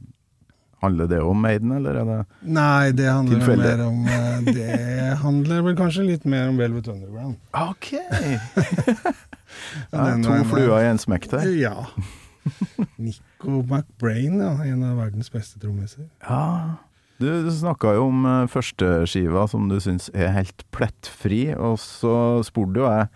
[0.86, 2.18] Handler det om Maiden, eller er det
[2.56, 3.70] Nei, det handler Tilfeldig.
[3.72, 7.40] mer om eh, Det handler vel kanskje litt mer om Velvet Underground.
[7.52, 7.92] Ok!
[9.92, 11.46] Ja, to fluer i en smekk der.
[11.56, 11.86] Ja.
[13.00, 16.08] Nico McBrain, ja, en av verdens beste trommiser.
[16.26, 16.76] Ja.
[17.16, 22.42] Du, du snakka jo om uh, førsteskiva som du syns er helt plettfri, og så
[22.44, 23.08] spurte jo jeg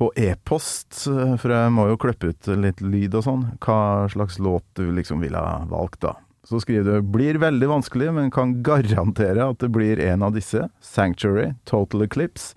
[0.00, 4.38] på e-post, eh, for jeg må jo klippe ut litt lyd og sånn, hva slags
[4.42, 6.14] låt du liksom ville ha valgt da.
[6.44, 10.68] Så skriver du 'blir veldig vanskelig, men kan garantere at det blir en av disse'.
[10.82, 12.54] 'Sanctuary', 'Total Eclipse',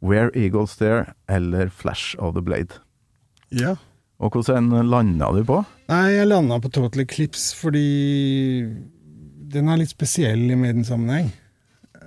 [0.00, 2.80] 'Where Eagles Stare' eller 'Flash of the Blade'.
[3.50, 3.76] Ja.
[4.18, 5.64] Og hvordan landa du på?
[5.88, 8.64] Nei, jeg landa på Total Eclipse fordi
[9.52, 11.32] den er litt spesiell i Maiden-sammenheng.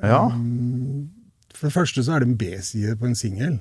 [0.02, 0.26] Ja.
[0.26, 1.10] Um,
[1.54, 3.60] For det første så er det en B-side på en singel.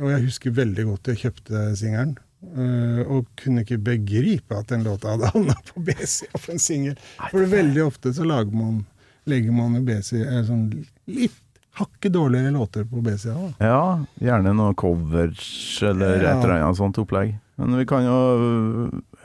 [0.00, 2.16] Og jeg husker veldig godt jeg kjøpte singelen.
[2.42, 6.98] Uh, og kunne ikke begripe at den låta hadde havna på B-sida på en singel.
[7.30, 8.82] For veldig ofte så lager man,
[9.30, 10.66] legger man jo B-sida eh, sånn
[11.06, 11.38] litt
[11.78, 13.52] hakket dårligere låter på B-sida.
[13.64, 16.34] Ja, gjerne noe covers eller Ja.
[16.34, 17.36] et eller annet sånt opplegg.
[17.56, 18.18] Men vi kan jo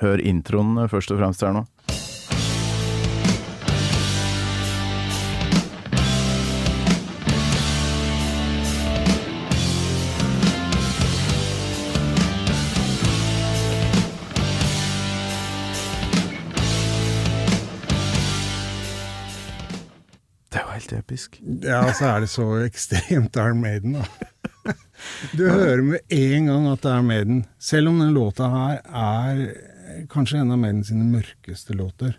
[0.02, 1.66] høre introen først og fremst her nå.
[21.18, 21.42] Episk.
[21.64, 24.06] Ja, så er det så ekstremt Iron Maiden, da.
[25.38, 29.44] Du hører med en gang at det er Maiden, selv om den låta her er
[30.12, 32.18] kanskje en av Maiden sine mørkeste låter.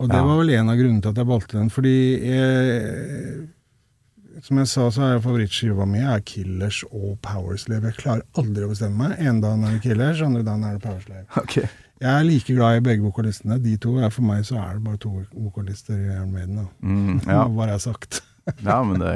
[0.00, 3.48] Og det var vel en av grunnene til at jeg valgte den, fordi jeg,
[4.40, 7.90] Som jeg sa, så er favorittskiva mi er Killers og Powerslave.
[7.90, 9.18] Jeg klarer aldri å bestemme meg.
[9.20, 11.26] En dag er det Killers, andre dagen er det Powerslave.
[11.36, 11.58] Ok.
[12.00, 13.58] Jeg er like glad i begge vokalistene.
[13.60, 16.62] De to er For meg så er det bare to vokalister i Iron Maiden.
[16.80, 17.44] Mm, ja.
[17.44, 18.22] Hva har jeg sagt?
[18.68, 19.12] ja, men det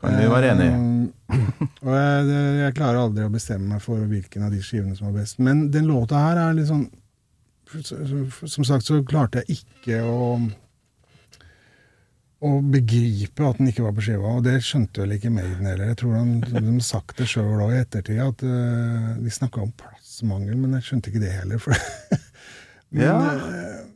[0.00, 0.72] kan vi være enig i.
[1.36, 5.10] Eh, og jeg, jeg klarer aldri å bestemme meg for hvilken av de skivene som
[5.10, 5.38] er best.
[5.38, 6.88] Men den låta her er litt sånn
[7.70, 10.32] Som sagt så klarte jeg ikke å
[12.40, 15.90] å begripe at den ikke var på skiva, og det skjønte vel ikke Maiden heller.
[15.90, 19.66] Jeg tror de, de har sagt det sjøl òg i ettertid, at eh, de snakka
[19.66, 19.74] om
[20.20, 21.58] plassmangel, men jeg skjønte ikke det heller.
[21.58, 21.74] For
[22.90, 23.16] men, Ja.
[23.34, 23.86] eh,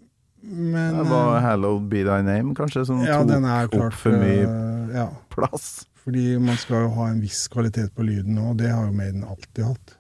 [0.43, 3.99] men Det var Hello 'Hallowed Be Thy Name', kanskje, som ja, den tok klart opp
[3.99, 5.09] for mye eh, ja.
[5.31, 5.87] plass.
[6.05, 9.25] Fordi man skal jo ha en viss kvalitet på lyden og det har jo Maiden
[9.25, 9.97] alltid hatt.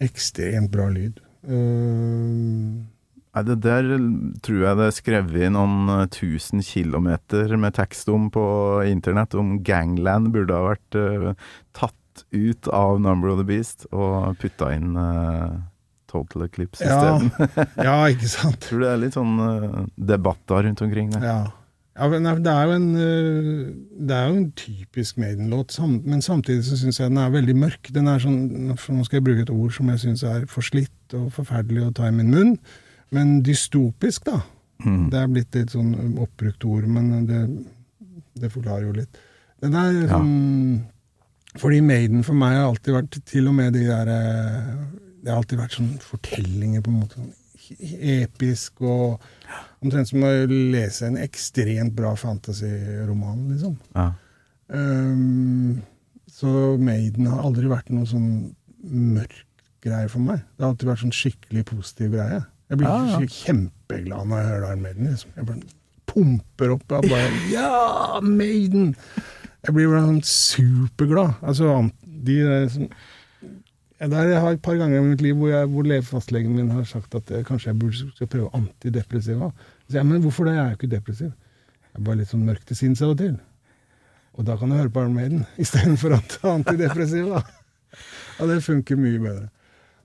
[0.00, 1.20] Ekstremt bra lyd.
[1.46, 2.82] Uh,
[3.34, 3.86] Nei, det der
[4.42, 8.42] tror jeg det er skrevet noen eh, tusen kilometer med tekst om på
[8.88, 11.34] internett, om Gangland burde ha vært uh,
[11.76, 11.97] tatt
[12.34, 15.58] ut av Number of the Beast og putta inn uh,
[16.08, 16.98] Total Eclipse Ja.
[17.18, 17.54] isteden.
[17.88, 18.60] ja, ikke sant?
[18.64, 21.20] tror det er litt sånn uh, debatter rundt omkring det.
[21.22, 21.38] Ja.
[21.98, 23.62] ja men det er jo en øh,
[24.08, 27.56] Det er jo en typisk Maiden-låt, sam, men samtidig så syns jeg den er veldig
[27.60, 27.90] mørk.
[27.94, 28.38] Den er sånn,
[28.72, 32.08] Nå skal jeg bruke et ord som jeg syns er forslitt og forferdelig å ta
[32.08, 32.54] i min munn,
[33.12, 34.42] men dystopisk, da.
[34.84, 35.08] Mm.
[35.10, 37.38] Det er blitt et sånn oppbrukt ord, men det,
[38.38, 39.18] det forklarer jo litt.
[39.64, 40.20] Den er Ja.
[41.56, 44.72] Fordi Maiden for meg har alltid vært til og med de der eh,
[45.24, 47.16] Det har alltid vært sånn fortellinger, på en måte.
[47.22, 47.34] Sånn
[47.98, 49.24] episk og
[49.84, 53.76] Omtrent som å lese en ekstremt bra fantasy-roman, liksom.
[53.94, 54.08] Ja.
[54.74, 55.78] Um,
[56.28, 56.50] så
[56.82, 58.50] Maiden har aldri vært noe sånn
[58.82, 59.36] mørk
[59.84, 60.42] greie for meg.
[60.56, 62.40] Det har alltid vært sånn skikkelig positiv greie.
[62.68, 63.30] Jeg blir Ja, ja.
[63.38, 65.10] kjempeglad når jeg hører Iron Maiden.
[65.12, 65.30] Liksom.
[65.38, 65.62] Jeg bare
[66.10, 68.90] pumper opp Jeg bare Ja, Maiden!
[69.66, 71.38] Jeg blir sånn superglad.
[71.42, 72.36] Altså, de
[72.72, 72.90] som
[73.98, 76.70] ja, der jeg har et par ganger i mitt liv hvor, jeg, hvor fastlegen min
[76.70, 79.50] har sagt at jeg, kanskje jeg burde skal prøve antidepressiva.
[79.88, 80.54] Så jeg, men hvorfor det?
[80.54, 81.32] Jeg er jo ikke depressiv.
[81.88, 83.34] Jeg er bare litt sånn mørk til sinns av og til.
[84.38, 87.42] Og da kan du høre på Iron Maiden istedenfor antidepressiva.
[88.38, 89.48] Og det funker mye bedre.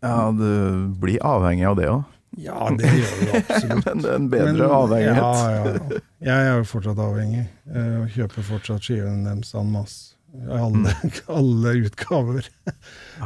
[0.01, 2.12] ja, du blir avhengig av det òg.
[2.41, 3.85] Ja, det gjør du absolutt.
[3.87, 5.17] Men det er en bedre Men- avhengighet.
[5.21, 6.01] Ja, ja.
[6.23, 7.43] Jeg er jo fortsatt avhengig.
[7.69, 10.09] Jeg Og kjøper fortsatt skivene deres en masse.
[10.49, 10.93] Alle,
[11.39, 12.47] alle utgaver.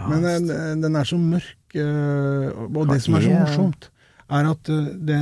[0.09, 0.49] Men den,
[0.83, 1.53] den er så mørk.
[1.77, 3.87] eh, Og det som er så morsomt,
[4.27, 5.21] er at eh, det,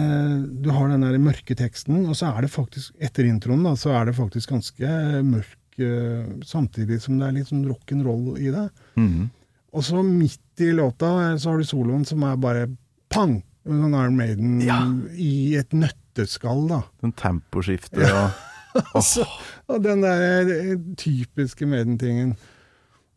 [0.65, 3.93] du har den der mørke teksten, og så er det faktisk, etter introen, da, så
[3.99, 4.89] er det faktisk ganske
[5.29, 8.65] mørk eh, samtidig som det er litt sånn rock'n'roll i det.
[8.97, 9.27] Mhm.
[9.75, 12.65] Og så midt i låta eh, så har du soloen som er bare
[13.13, 13.43] pang!
[13.65, 14.79] En Sånn Iron Maiden Ja.
[15.17, 16.81] i et nøtteskall, da.
[17.01, 18.41] Sånn temposkifte og
[18.95, 19.23] Altså,
[19.71, 22.33] og den der eh, typiske Maiden-tingen.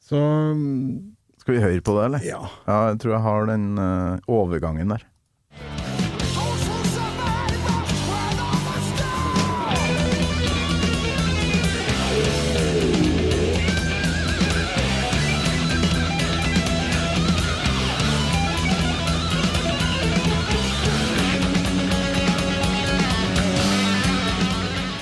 [0.06, 0.14] Så
[0.54, 2.22] mm, Skal vi høre på det, eller?
[2.22, 2.38] ja.
[2.68, 5.02] Ja, jeg tror jeg har den uh, overgangen der.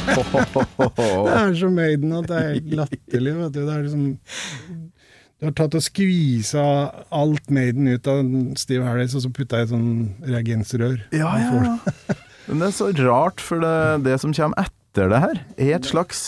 [0.06, 3.34] Det er så Maiden at det er latterlig.
[3.40, 3.60] Vet du.
[3.60, 4.06] Det er liksom
[5.36, 6.64] Du har tatt og skvisa
[7.14, 8.22] alt Maiden ut av
[8.56, 9.90] Steve Harris, og så putta i et sånn
[10.24, 10.96] reagensrør.
[11.12, 11.76] Ja, ja.
[12.46, 15.88] Men det er så rart, for det, det som kommer etter det her, er et
[15.88, 16.22] slags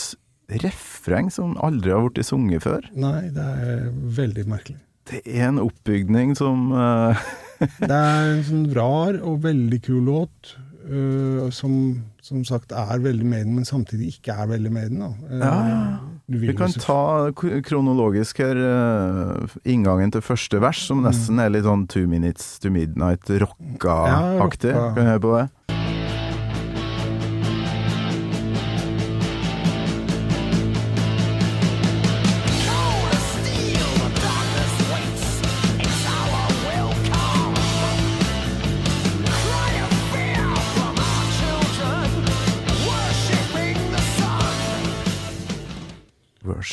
[0.61, 2.85] refreng som aldri har blitt sunget før.
[2.97, 4.79] Nei, det er veldig merkelig.
[5.09, 7.17] Det er en oppbygning som uh...
[7.81, 10.53] Det er en sånn rar og veldig kul låt,
[10.89, 14.99] øh, som som sagt er veldig Maiden, men samtidig ikke er veldig Maiden.
[14.99, 15.07] Da.
[15.07, 15.97] Uh, Ja.
[16.29, 17.31] du vil Vi kan ta
[17.65, 22.69] kronologisk her uh, inngangen til første vers, som nesten er litt sånn Two Minutes to
[22.69, 24.73] Midnight, Ja, rocka-aktig.
[24.75, 24.93] rocka.
[24.93, 25.49] Kan vi høre på det?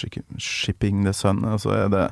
[0.04, 2.04] Worshipping the Sun, Altså så er det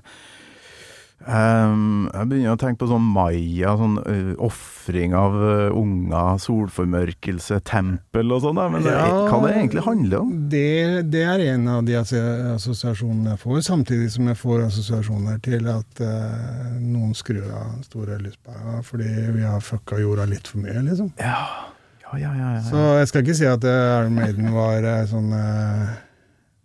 [1.28, 7.60] um, Jeg begynner å tenke på sånn maya, sånn uh, ofring av uh, unger, solformørkelse,
[7.68, 9.26] tempel og sånn, men det, Ja.
[9.30, 10.32] hva det egentlig handler om?
[10.52, 15.68] Det, det er en av de assosiasjonene jeg får, samtidig som jeg får assosiasjoner til
[15.72, 20.82] at uh, noen skrur av store lyspærer fordi vi har fucka jorda litt for mye,
[20.88, 21.12] liksom.
[21.22, 21.70] Ja,
[22.14, 22.50] ja, ja.
[22.58, 22.64] ja.
[22.68, 25.94] Så jeg skal ikke si at Iron Maiden var sånn eh,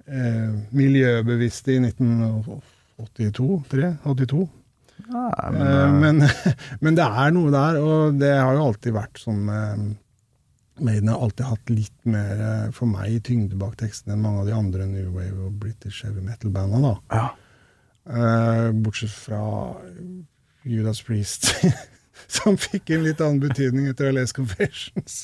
[0.10, 4.46] eh, miljøbevisste i 1982, 3, 82.
[5.10, 6.24] Nei, men, Eh, uh, men,
[6.84, 9.84] men det er noe der, og det har jo alltid vært sånn eh,
[10.80, 14.48] Maiden har alltid hatt litt mer, eh, for meg, tyngde bak teksten enn mange av
[14.48, 16.96] de andre New Wave og British heavy metal-banda.
[17.12, 17.30] ja.
[18.10, 19.76] Eh, bortsett fra
[20.64, 21.52] Judas Priest,
[22.40, 25.20] som fikk en litt annen betydning etter å ha lest Confessions.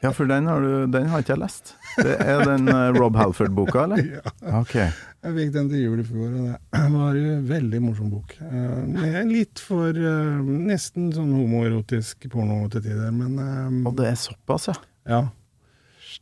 [0.00, 1.74] Ja, for den har, du, den har ikke jeg lest.
[1.98, 4.04] Det er den uh, Rob Halford-boka, eller?
[4.16, 4.74] Ja, Ok.
[4.78, 8.32] jeg fikk den til jul i fjor, og det var en veldig morsom bok.
[8.40, 10.38] Eh, litt for eh,
[10.70, 14.78] nesten sånn homoerotisk porno til tider, men eh, Og det er såpass, ja.
[15.10, 15.20] Ja.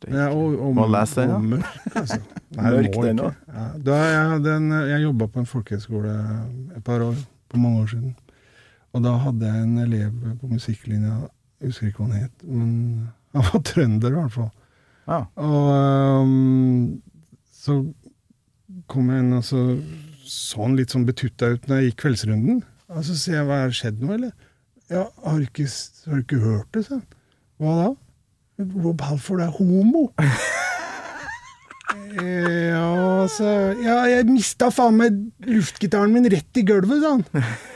[0.07, 1.39] Ja, og, og, Må lese den, da.
[1.57, 2.17] mørk, altså.
[2.59, 3.39] Mørk den òg.
[3.51, 6.13] Ja, da jeg, den, jeg jobba på en folkehøyskole
[6.77, 7.17] et par år,
[7.51, 8.13] på mange år siden.
[8.95, 11.15] Og da hadde jeg en elev på musikklinja,
[11.59, 12.69] jeg husker ikke hva han het, men
[13.37, 14.51] han var trønder i hvert fall.
[15.09, 15.23] Ja.
[15.41, 15.71] Og
[16.23, 17.01] um,
[17.53, 17.79] så
[18.89, 19.63] kom jeg inn, og så
[20.29, 22.61] så han litt sånn betutta ut når jeg gikk kveldsrunden.
[22.93, 24.33] Og så sier jeg, hva det skjedd noe, eller?
[24.89, 25.65] Ja, har du ikke,
[26.05, 27.07] har du ikke hørt det, sa han.
[27.59, 27.89] Hva da?
[28.83, 30.03] Rob Halford er homo.
[32.69, 33.49] ja, så
[33.81, 35.19] Ja, jeg mista faen meg
[35.49, 37.25] luftgitaren min rett i gulvet, sa han.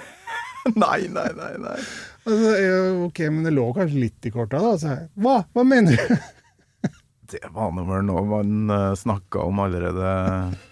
[0.79, 1.53] Nei, nei, nei.
[1.59, 1.79] nei.
[2.23, 2.53] Altså,
[3.07, 4.73] ok, men det lå kanskje litt i korta, da.
[4.79, 5.41] Så jeg, hva?
[5.53, 6.15] Hva mener du?
[7.33, 10.09] Det var nå vel noe man uh, snakka om allerede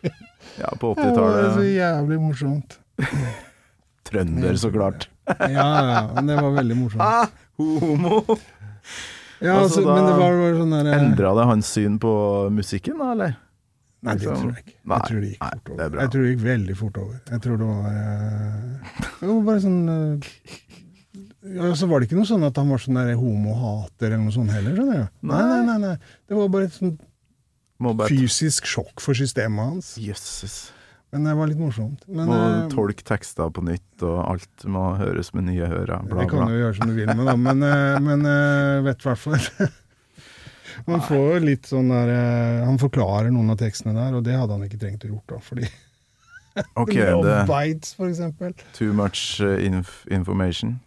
[0.61, 2.75] ja, på Det var så jævlig morsomt.
[4.07, 5.07] Trønder, så klart.
[5.25, 7.01] Ja, ja, men det var veldig morsomt.
[7.01, 8.21] Ah, homo!
[9.41, 12.11] Ja, Altså, altså, men det var bare sånn der, Endra det hans syn på
[12.53, 13.39] musikken, da, eller?
[14.01, 14.37] Nei, det liksom?
[14.37, 14.75] tror jeg ikke.
[14.81, 16.01] Nei, Jeg tror det gikk nei, fort er over.
[16.01, 17.17] Jeg tror det gikk veldig fort over.
[17.31, 20.29] Jeg tror det var uh, Det var bare sånn eh,
[21.41, 24.35] ja, Så var det ikke noe sånn at han var sånn der homohater eller noe
[24.35, 25.15] sånt heller, skjønner du.
[25.31, 25.79] Nei, nei, nei.
[25.87, 26.19] nei.
[26.29, 26.97] Det var bare et sånn
[28.11, 29.95] fysisk sjokk for systemet hans.
[29.97, 30.59] Jøsses.
[31.11, 32.05] Men det var litt morsomt.
[32.07, 36.05] Men Må eh, tolke tekster på nytt, og alt må høres med nye ører.
[36.07, 36.47] Bla, det kan bla.
[36.47, 37.35] du gjøre som du vil med, da.
[37.35, 39.39] Men, eh, men eh, vet i hvert fall
[40.87, 44.37] Man får jo litt sånn der eh, Han forklarer noen av tekstene der, og det
[44.39, 45.41] hadde han ikke trengt å gjort, da.
[45.49, 45.67] Fordi
[46.81, 48.55] Ok, Love det Bites, for eksempel.
[48.77, 50.79] Too much inf information.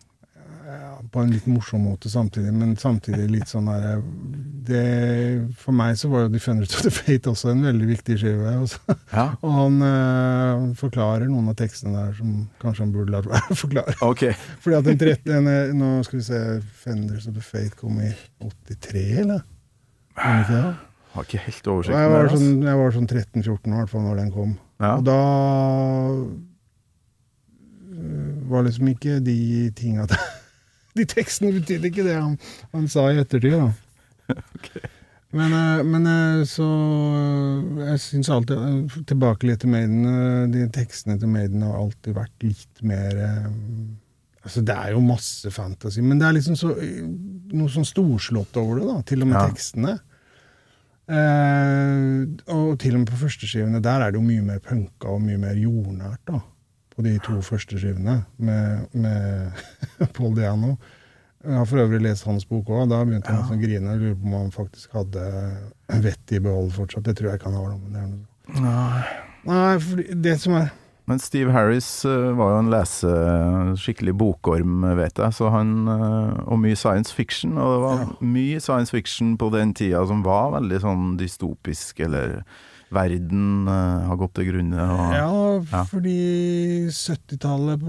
[0.75, 4.01] Ja, på en litt morsom måte samtidig, men samtidig litt sånn der
[4.65, 4.85] det,
[5.61, 8.55] For meg så var jo 'Defender of the Fate også en veldig viktig skive.
[9.13, 13.59] Ja, Og han eh, forklarer noen av tekstene der som kanskje han burde være å
[13.65, 13.97] forklare.
[14.03, 14.33] Okay.
[14.65, 16.41] Fordi at den 13, en, Nå skal vi se
[16.85, 18.11] 'Fenders of the Fate kom i
[18.41, 19.45] 83, eller?
[20.17, 20.75] Var ikke det?
[21.15, 22.39] Har ikke helt oversikten jeg var der, altså.
[22.43, 24.57] sånn, jeg var sånn 13-14 i hvert fall når den kom.
[24.83, 24.95] Ja.
[24.97, 25.19] Og da
[27.95, 29.37] øh, var liksom ikke de
[29.79, 30.09] tinga
[30.99, 32.37] De tekstene betydde ikke det han,
[32.73, 33.73] han sa i ettertid, da.
[35.35, 40.05] Men, øh, men øh, så øh, Jeg syns alltid Tilbake til Maiden.
[40.53, 43.19] De tekstene til Maiden har alltid vært litt mer
[44.45, 46.71] Altså, det er jo masse fantasy, men det er liksom så,
[47.57, 48.97] noe sånn storslått over det, da.
[49.09, 49.45] Til og med Ja.
[49.49, 49.95] tekstene.
[51.09, 52.25] Eh,
[52.55, 55.41] og til og med på førsteskivene der er det jo mye mer punka og mye
[55.41, 56.39] mer jordnært, da.
[56.95, 59.65] På de to første skivene med, med
[60.17, 60.77] Paul Diano.
[61.45, 62.87] Jeg har for øvrig lest hans bok òg.
[62.89, 63.49] Da begynte jeg ja.
[63.53, 63.91] å grine.
[63.97, 65.25] Jeg lurer på om han faktisk hadde
[66.01, 67.05] vettet i behold fortsatt.
[67.05, 67.75] Det tror jeg ikke han har.
[67.75, 68.65] Men det er noe.
[68.65, 69.05] Nei.
[69.45, 70.71] Nei, for det som er
[71.05, 73.11] Men Steve Harris eh, var jo en lese,
[73.77, 78.07] skikkelig bokorm, vet jeg, så han eh, Og mye science fiction, og det var Ja.
[78.25, 82.39] mye science fiction på den tida som var veldig sånn dystopisk, eller
[82.95, 85.31] verden eh, har gått til grunne, og Ja,
[85.71, 85.83] Ja.
[85.87, 86.15] fordi
[86.91, 87.83] 70-tallet,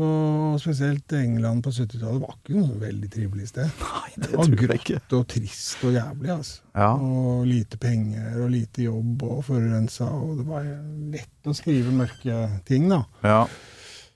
[0.61, 3.69] spesielt England på 70-tallet, var ikke noe veldig trivelig sted.
[3.85, 4.97] Nei, det Det var tror jeg ikke.
[4.99, 6.61] grått og trist og jævlig, altså.
[6.75, 6.89] Ja.
[6.95, 10.67] Og lite penger og lite jobb og forurensa, og det var
[11.15, 13.03] lett å skrive mørke ting, da.
[13.23, 13.45] ja.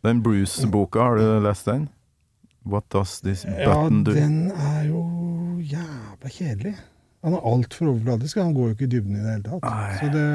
[0.04, 1.90] Den Bruce-boka, har du lest den?
[2.64, 4.14] What does this button do?
[4.16, 5.02] Ja, den er jo
[5.60, 6.76] jævla kjedelig.
[7.26, 9.64] Han er altfor overfladisk, han går jo ikke i dybden i det hele tatt.
[9.68, 10.26] Nei, så det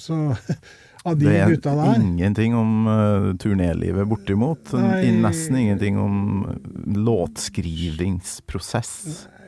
[0.00, 0.14] Så
[1.10, 4.64] av de Det er gutta der ingenting om uh, turnélivet, bortimot.
[4.76, 5.10] Nei.
[5.22, 6.14] Nesten ingenting om
[7.06, 8.94] låtskrivingsprosess.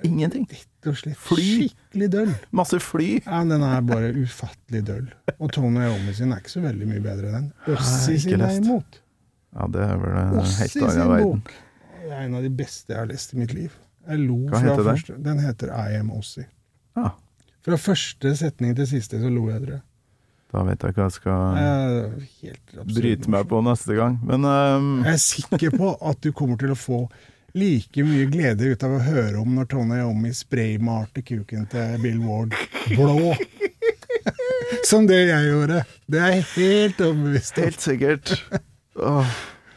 [0.07, 0.47] Ingenting.
[0.51, 1.43] Rett og slett Fly.
[1.69, 2.33] skikkelig døll.
[2.59, 3.11] Masse fly.
[3.27, 5.05] Ja, den er bare ufattelig døll.
[5.39, 7.47] Og Tony Iommi sin er ikke så veldig mye bedre, den.
[7.77, 8.91] Ossi sin derimot.
[9.53, 11.39] Ja, det er vel Ossi helt sin annen verden.
[11.45, 11.49] bok.
[12.03, 13.71] Det er en av de beste jeg har lest i mitt liv.
[14.09, 14.93] Jeg lo Hva fra heter den?
[14.97, 16.47] første Den heter I Am Ossie.
[16.97, 17.11] Ah,
[17.63, 19.83] Fra første setning til siste så lo jeg, tror jeg.
[20.53, 22.95] da vet jeg hva jeg skal Eh, Helt absurd.
[22.99, 24.19] bryte meg på neste gang.
[24.27, 27.09] Men ehm, Jeg er sikker på at du kommer til å få
[27.55, 32.19] like mye glede ut av å høre om når Tony Iommi spraymalte kuken til Bill
[32.25, 32.55] Ward
[32.97, 33.35] blå.
[34.89, 35.83] Som det jeg gjorde.
[36.11, 37.65] Det er jeg helt overbevist om.
[37.65, 38.33] helt sikkert
[38.97, 39.27] Åh,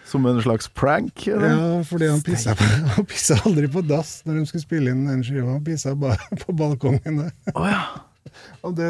[0.06, 1.28] Som en slags prank?
[1.28, 1.50] Eller?
[1.50, 5.08] Ja, fordi han pissa, på, han pissa aldri på dass når de skulle spille inn
[5.10, 5.48] den skiva.
[5.56, 7.32] Han pissa bare på balkongen der.
[7.56, 7.82] Oh, ja.
[8.66, 8.90] Og det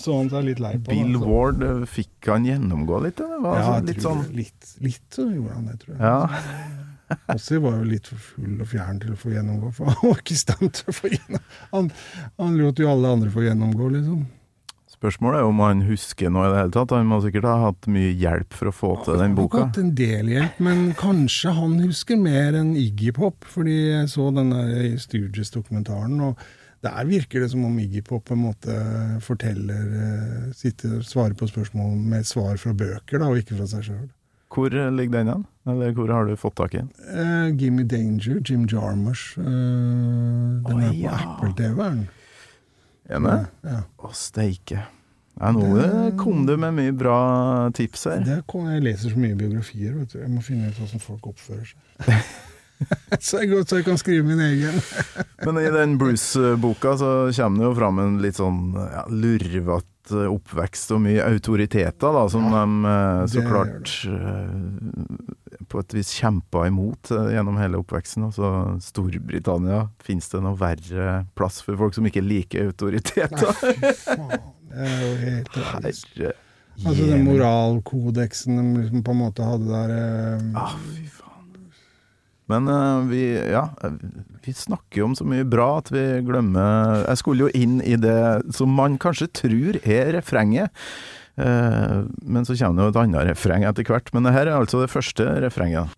[0.00, 0.90] så han seg litt lei på.
[0.92, 3.20] Bill da, Ward, eh, fikk han gjennomgå litt?
[3.22, 3.40] Eller?
[3.44, 6.00] Var Ja, altså litt sånn litt, litt så gjorde han det, tror jeg.
[6.04, 6.76] Ja.
[7.34, 10.20] Ossi var jo litt for full og fjern til å få gjennomgå, for han var
[10.22, 11.56] ikke i stand til å få gjennomgå.
[11.72, 11.90] Han,
[12.42, 14.20] han lot jo alle andre få gjennomgå, liksom.
[15.00, 16.92] Spørsmålet er om han husker noe i det hele tatt.
[16.92, 19.56] Han må sikkert ha hatt mye hjelp for å få til den boka.
[19.56, 23.78] Han har hatt en del hjelp, men kanskje han husker mer enn Iggy Pop, fordi
[23.94, 26.44] jeg så den der Stooges-dokumentaren, og
[26.84, 28.76] der virker det som om Iggy Pop på en måte
[29.24, 33.88] forteller eh, Sitter svarer på spørsmål med svar fra bøker, da, og ikke fra seg
[33.88, 34.06] sjøl.
[34.52, 35.48] Hvor ligger den hen?
[35.70, 36.92] Eller hvor har du fått tak i den?
[37.08, 39.38] Uh, Gimme Danger, Jim Jarmusch.
[39.38, 41.20] Uh, den oh, er på ja.
[41.24, 41.84] Apple-TV,
[43.10, 43.36] det?
[43.66, 43.80] Ja.
[43.98, 44.84] Å, steike.
[45.40, 45.88] Ja, nå det...
[46.20, 47.16] kom du med mye bra
[47.76, 48.22] tips her.
[48.26, 50.18] Det kom, jeg leser så mye biografier, vet du.
[50.20, 51.78] Jeg må finne ut hvordan folk oppfører seg.
[53.24, 54.76] så, jeg, går- så jeg kan skrive min egen.
[55.46, 59.86] Men i den Bruce-boka så kommer det jo fram en litt sånn ja, lurvete
[60.28, 65.34] oppvekst og mye autoriteter, da, som Ja, de eh, så klart eh,
[65.70, 68.26] på et vis kjempa imot eh, gjennom hele oppveksten.
[68.28, 68.50] Altså
[68.84, 73.56] Storbritannia, fins det noe verre plass for folk som ikke liker Nei, autoriteter?
[73.62, 74.36] fy faen.
[74.70, 75.56] Det er jo helt.
[75.56, 76.36] Herre
[76.80, 81.26] Altså den moralkodeksen de liksom på en måte hadde der eh, Ah, fy faen.
[82.50, 83.98] Men eh, vi, ja, eh,
[84.46, 87.98] vi snakker jo om så mye bra at vi glemmer Jeg skulle jo inn i
[88.00, 88.16] det
[88.56, 90.72] som man kanskje tror er refrenget.
[91.40, 94.12] Eh, men så kommer det jo et annet refreng etter hvert.
[94.14, 95.96] Men det her er altså det første refrenget.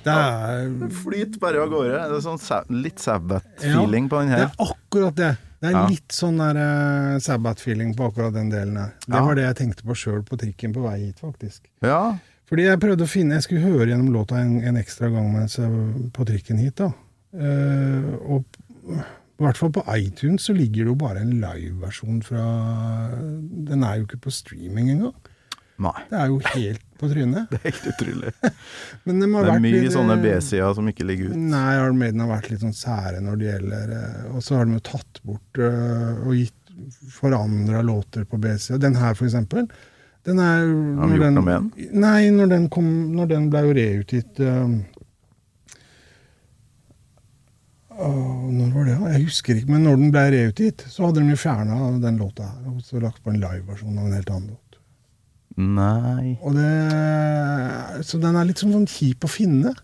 [0.00, 0.70] Det er,
[1.02, 1.92] flyter bare av gårde.
[1.92, 4.46] Det er sånn litt Sabbath-feeling på den her.
[4.46, 5.32] det er akkurat det.
[5.60, 5.86] Det er Ja.
[5.88, 8.94] litt sånn der eh, Sabbath-feeling på akkurat den delen her.
[9.06, 9.24] Det Ja.
[9.26, 11.60] var det jeg tenkte på sjøl på trikken på vei hit, faktisk.
[11.82, 12.18] Ja,
[12.50, 15.54] Fordi jeg prøvde å finne Jeg skulle høre gjennom låta en, en ekstra gang mens
[15.56, 16.92] jeg var på trikken hit, da.
[17.32, 18.44] Uh, og
[18.90, 22.42] i hvert fall på iTunes så ligger det jo bare en liveversjon fra
[23.68, 25.14] Den er jo ikke på streaming engang.
[25.80, 25.96] Nei.
[26.10, 27.48] Det er jo helt på trynet.
[27.52, 28.32] Det er helt utrolig.
[29.08, 31.36] Men de har Det er mye litt, sånne eh, B-sider som ikke ligger ut.
[31.54, 34.68] Nei, Iron Maiden har vært litt sånn sære når det gjelder eh, Og så har
[34.68, 36.56] de jo tatt bort eh, og gitt
[37.12, 38.78] forandra låter på B-sida.
[38.80, 39.66] Den her, for eksempel.
[40.28, 40.62] Den er
[41.00, 41.90] Har de gjort den- noe med den?
[42.00, 44.78] Nei, når den, kom, når den ble jo reutgitt eh,
[48.00, 49.10] Når var det, da?
[49.14, 49.70] Jeg husker ikke.
[49.74, 52.68] Men når den ble reutgitt, så hadde de jo fjerna den låta her.
[52.72, 54.69] Og så lagt på en liveversjon av en helt annen låt.
[55.60, 59.74] Nei det, så den er litt sånn, sånn kjip å finne.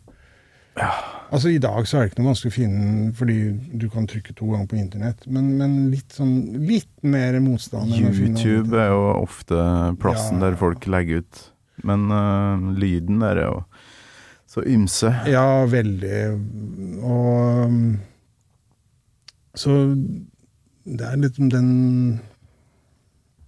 [0.77, 0.91] Ja.
[1.33, 3.37] Altså I dag så er det ikke noe vanskelig å finne den fordi
[3.81, 6.35] du kan trykke to ganger på internett, men, men litt sånn
[6.69, 7.91] litt mer motstand.
[7.97, 9.59] YouTube er jo ofte
[10.03, 10.47] plassen Ja.
[10.47, 11.43] der folk legger ut.
[11.87, 13.59] Men uh, lyden der er jo
[14.49, 15.11] så ymse.
[15.29, 16.21] Ja, veldig.
[17.05, 17.81] Og um,
[19.57, 19.75] Så
[20.87, 22.21] det er litt den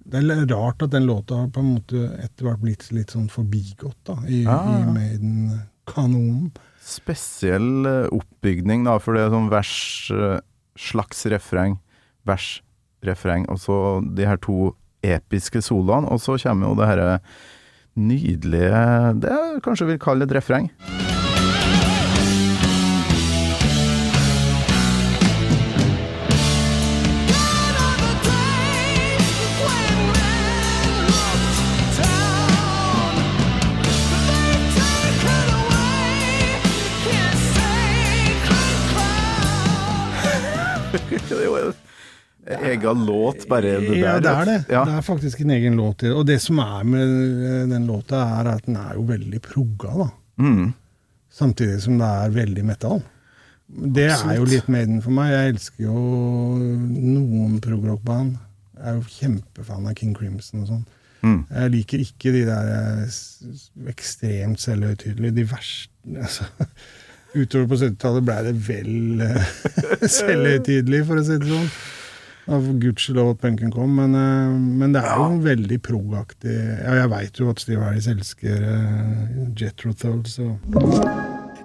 [0.09, 3.29] Det er rart at den låta har på en måte etter hvert blitt litt sånn
[3.33, 4.57] forbigått da, i, ja.
[4.73, 6.49] i Maiden-kanonen.
[6.89, 9.75] Spesiell øh, oppbygning, da, for det er sånn vers,
[10.15, 10.39] øh,
[10.81, 11.77] slags refreng,
[12.29, 12.49] vers,
[13.05, 13.77] refreng, og så
[14.17, 14.73] de her to
[15.05, 17.13] episke soloene, og så kommer jo det herre
[17.99, 18.81] nydelige
[19.19, 20.71] Det jeg kanskje vil kalle et refreng.
[42.49, 43.97] Egen låt, bare det der.
[44.01, 44.59] ja, det er det.
[44.73, 44.85] Ja.
[44.89, 46.03] Det er faktisk en egen låt.
[46.09, 47.15] Og det som er med
[47.51, 50.09] eh, den låta, er at den er jo veldig progga, da.
[50.43, 50.73] Mm.
[51.39, 53.03] Samtidig som det er veldig metal.
[53.69, 54.53] Det er jo Absolutt.
[54.55, 55.33] litt Maiden for meg.
[55.35, 56.05] Jeg elsker jo
[56.59, 58.39] noen progrockband.
[58.79, 60.87] Jeg er jo kjempefan av King Crimson og sånn.
[61.21, 61.41] Mm.
[61.51, 63.19] Jeg liker ikke de der eh,
[63.91, 66.47] ekstremt selvhøytidelige, de verste altså,
[67.35, 69.49] Utover på 70-tallet ble det vel eh,
[70.19, 71.73] selvhøytidelig, for å si det sånn.
[72.49, 76.55] Av gudskjelov at punken kom, men, eh, men det er jo veldig prog-aktig.
[76.81, 80.55] Ja, jeg veit jo at Steve Harris elsker uh, Jethro Tull, så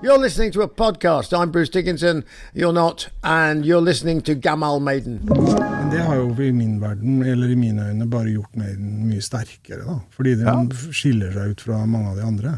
[0.03, 1.31] You're listening to a podcast.
[1.31, 2.25] I'm Bruce Dickinson.
[2.53, 3.07] You're not.
[3.23, 5.21] And you're listening to Gamal Maiden.
[5.23, 9.21] Men det har jo i min verden, eller i mine øyne, bare gjort Maiden mye
[9.23, 9.99] sterkere, da.
[10.11, 10.91] Fordi den Ja.
[10.91, 12.57] skiller seg ut fra mange av de andre.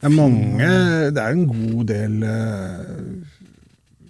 [0.00, 0.58] Det er mange
[1.14, 3.24] Det er en god del uh,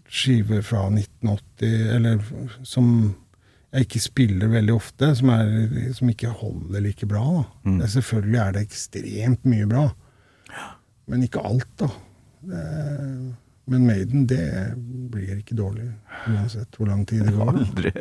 [0.09, 2.19] skiver fra 1980, eller
[2.65, 3.15] som
[3.71, 7.45] jeg ikke spiller veldig ofte, som, er, som ikke holder like bra.
[7.63, 7.81] Mm.
[7.81, 9.85] Er, selvfølgelig er det ekstremt mye bra,
[11.11, 11.91] men ikke alt, da.
[12.51, 12.65] Det,
[13.71, 14.75] men Maiden, det
[15.13, 15.87] blir ikke dårlig,
[16.27, 17.53] uansett hvor lang tid det går.
[17.55, 17.93] Aldri.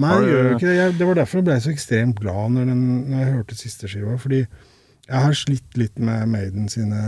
[0.00, 0.76] Nei, det gjør ikke det.
[0.78, 3.90] Jeg, det var derfor jeg ble så ekstremt glad når, den, når jeg hørte siste
[3.92, 4.16] skiva.
[4.20, 7.00] Fordi jeg har slitt litt med Maiden sine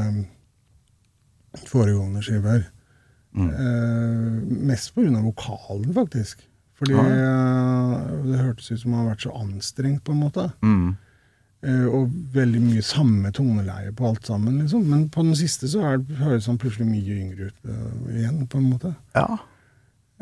[1.70, 2.66] foregående skiver.
[3.34, 3.48] Mm.
[3.48, 5.22] Eh, mest pga.
[5.24, 6.44] vokalen, faktisk.
[6.85, 10.47] Fordi eh, det hørtes ut som han har vært så anstrengt, på en måte.
[10.64, 10.93] Mm.
[11.64, 14.85] Eh, og veldig mye samme toneleie på alt sammen, liksom.
[14.91, 18.61] Men på den siste så er høres han plutselig mye yngre ut uh, igjen, på
[18.61, 18.95] en måte.
[19.16, 19.41] Ja.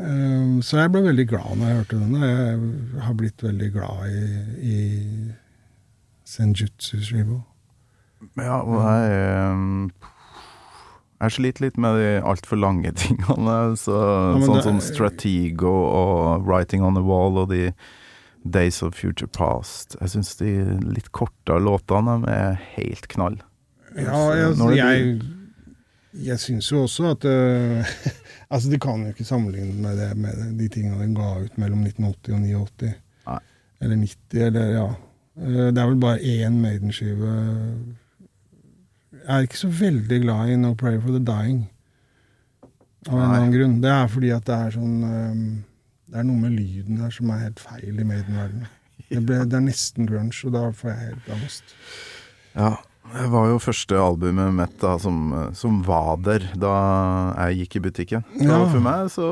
[0.01, 2.15] Eh, så jeg ble veldig glad når jeg hørte den.
[2.17, 4.27] og Jeg har blitt veldig glad i,
[4.73, 4.79] i
[6.25, 7.43] Senjutsu Shrivo.
[8.39, 10.01] ja og jeg eh,
[11.23, 13.59] Jeg sliter litt med de altfor lange tingene.
[13.79, 17.73] Så, ja, sånn det- som Stratego og Writing on the Wall og de
[18.43, 19.95] Days of Future Past.
[20.01, 20.51] Jeg syns de
[20.83, 23.37] litt kortere låtene er helt knall.
[23.95, 25.20] Ja, jeg, Når det jeg,
[26.27, 27.93] jeg syns jo også at uh,
[28.53, 31.85] Altså, de kan jo ikke sammenligne med, det, med de tingene de ga ut mellom
[31.87, 32.93] 1980 og 89.
[33.29, 33.39] Nei.
[33.83, 34.87] Eller 90, eller ja.
[35.39, 38.01] Eh, Det er vel bare én Maiden-skive Jeg
[39.29, 41.64] er ikke så veldig glad i No Prayer for the Dying.
[43.09, 43.81] Av en annen grunn.
[43.83, 45.43] Det er fordi at det er sånn um,
[46.12, 48.68] Det er noe med lyden der som er helt feil i Maiden-verdenen.
[49.09, 51.73] Det, ble- det er nesten grunge, og da får jeg helt angst.
[52.55, 52.70] Ja,
[53.12, 56.75] det var jo første albumet mitt da, som, som var der da
[57.49, 58.25] jeg gikk i butikken.
[58.41, 58.61] Ja.
[58.70, 59.27] for meg så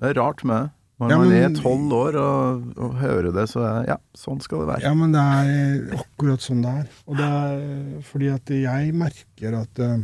[0.00, 0.70] det er rart med det.
[1.00, 4.60] Når Ja, man er tolv år og, og hører det, så er ja, sånn skal
[4.62, 4.82] det være.
[4.84, 6.86] Ja, men det er akkurat sånn det er.
[7.08, 9.98] Og det er fordi at jeg merker at uh,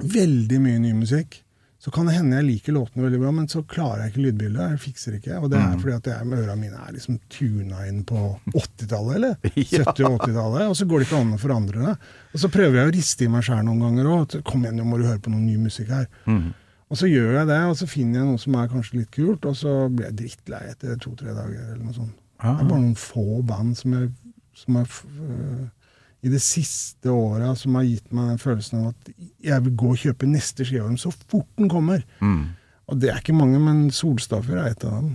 [0.00, 1.42] veldig mye ny musikk
[1.80, 4.72] Så kan det hende jeg liker låtene veldig bra, men så klarer jeg ikke lydbildet.
[4.74, 5.38] Jeg fikser ikke.
[5.40, 5.78] Og det er Mm.
[5.80, 8.18] fordi at jeg, ørene mine er liksom tuna inn på
[8.52, 9.36] 80-tallet, eller?
[9.72, 9.84] Ja.
[9.88, 10.66] 70- og 80-tallet.
[10.68, 11.94] Og så går det ikke an å forandre det.
[12.34, 14.36] Og så prøver jeg å riste i meg sjæl noen ganger òg.
[14.44, 16.04] Kom igjen, nå må du høre på noe ny musikk her.
[16.28, 16.50] Mm.
[16.90, 19.44] Og så gjør jeg det, og så finner jeg noe som er kanskje litt kult,
[19.46, 22.16] og så blir jeg drittlei etter to-tre dager, eller noe sånt.
[22.40, 24.08] Det er bare noen få band som, jeg,
[24.56, 25.66] som er f- øh,
[26.24, 29.10] i det siste året som har gitt meg den følelsen av at
[29.44, 32.02] jeg vil gå og kjøpe neste skive av dem så fort den kommer.
[32.24, 32.42] Mm.
[32.90, 35.14] Og det er ikke mange, men Solstafjord er et av dem.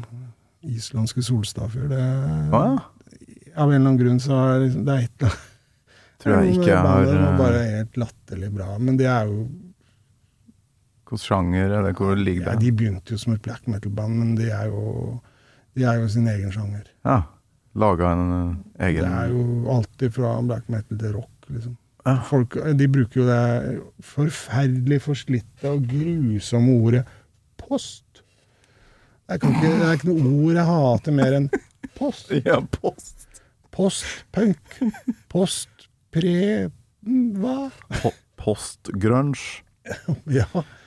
[0.65, 1.91] Islandske Solstafjord.
[1.91, 2.05] Det,
[2.55, 2.80] ah.
[3.55, 5.51] Av en eller annen grunn så er det, det er et eller annet
[6.26, 8.69] Tror jeg ikke jeg har eh, bare helt latterlig bra.
[8.82, 9.43] Men det er jo
[11.06, 12.53] Hvilken sjanger eller hvor ligger det?
[12.56, 12.60] ja.
[12.60, 15.20] De begynte jo som et black metal-band, men de er jo
[15.76, 16.88] de er jo sin egen sjanger.
[17.06, 17.20] Ja.
[17.76, 21.76] Laga en eh, egen Det er jo alltid fra black metal til rock, liksom.
[22.06, 22.14] Ja.
[22.30, 27.01] Folk, de bruker jo det forferdelig forslitte og grusomme ordet
[27.58, 28.22] post.
[29.30, 31.49] Jeg kan ikke, det er ikke noe ord jeg hater mer enn
[31.97, 32.32] post.
[32.45, 33.41] Ja, post.
[33.76, 34.78] Postpunk.
[35.34, 36.70] Postpre...
[37.06, 37.58] Hva?
[38.01, 39.64] Po Post-grunge.
[40.39, 40.45] Ja.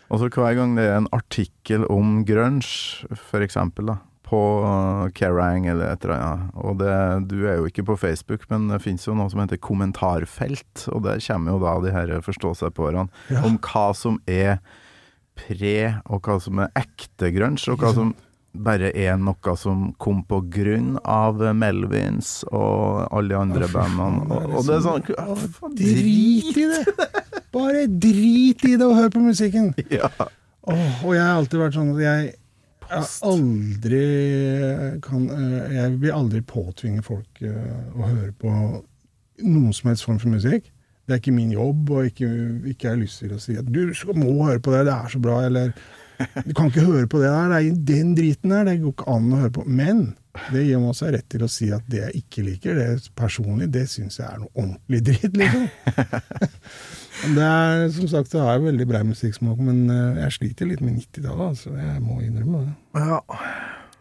[0.08, 3.98] Altså Hver gang det er en artikkel om grunge, for eksempel, da,
[4.28, 6.92] på uh, Kerrang eller et eller annet, og det,
[7.30, 11.04] du er jo ikke på Facebook, men det finnes jo noe som heter kommentarfelt, og
[11.06, 13.44] der kommer jo da de her forstå-seg-på-erne Ja.
[13.48, 14.58] om hva som er
[15.38, 18.14] pre, og hva som er ekte grunge, og hva som
[18.58, 24.24] bare er noe som kom på grunn av Melvins og alle de andre bandene.
[24.24, 26.82] Og, og det er sånn Drit i det!
[27.54, 29.72] Bare drit i det og hør på musikken!
[29.98, 30.10] Ja.
[30.68, 32.24] Oh, og jeg har alltid vært sånn at jeg,
[32.90, 34.00] jeg aldri
[35.00, 40.18] kan eh, Jeg vil aldri påtvinge folk eh, å høre på noen som helst form
[40.20, 40.68] for musikk.
[41.08, 42.28] Det er ikke min jobb, og ikke,
[42.68, 43.80] ikke jeg lyst til å si at du
[44.12, 45.72] må høre på det, det er så bra, eller
[46.44, 49.12] du kan ikke høre på det der, det er den driten der, det går ikke
[49.14, 49.64] an å høre på.
[49.64, 50.02] Men
[50.52, 53.70] det gir meg også rett til å si at det jeg ikke liker, det personlig,
[53.72, 55.68] det syns jeg er noe ordentlig dritt, liksom.
[57.18, 60.82] Det er, som sagt, så har jeg veldig brei musikksmak, men eh, jeg sliter litt
[60.84, 61.72] med 90-tallet, altså.
[61.74, 63.02] Jeg må innrømme det.
[63.02, 63.18] Ja.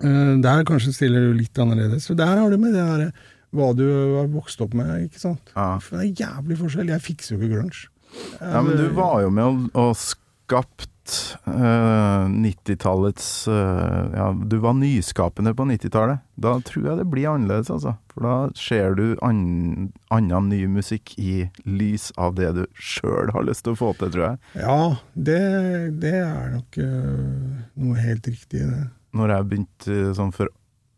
[0.06, 2.06] Eh, Der kanskje stiller du litt annerledes.
[2.12, 3.10] For der har du med det der
[3.58, 3.86] hva du
[4.20, 5.54] har vokst opp med, ikke sant.
[5.56, 5.78] Ja.
[5.82, 6.92] For det er jævlig forskjell.
[6.94, 7.88] Jeg fikser jo ikke grunge.
[8.42, 10.88] Ja, men du var jo med og, og skapt
[11.46, 16.24] eh, 90-tallets uh, Ja, du var nyskapende på 90-tallet.
[16.36, 17.96] Da tror jeg det blir annerledes, altså.
[18.14, 23.48] For da ser du annen, annen ny musikk i lys av det du sjøl har
[23.48, 24.42] lyst til å få til, tror jeg.
[24.62, 24.78] Ja,
[25.14, 25.42] det,
[26.04, 28.86] det er nok uh, noe helt riktig i det.
[29.18, 30.52] Når jeg begynte eh, sånn for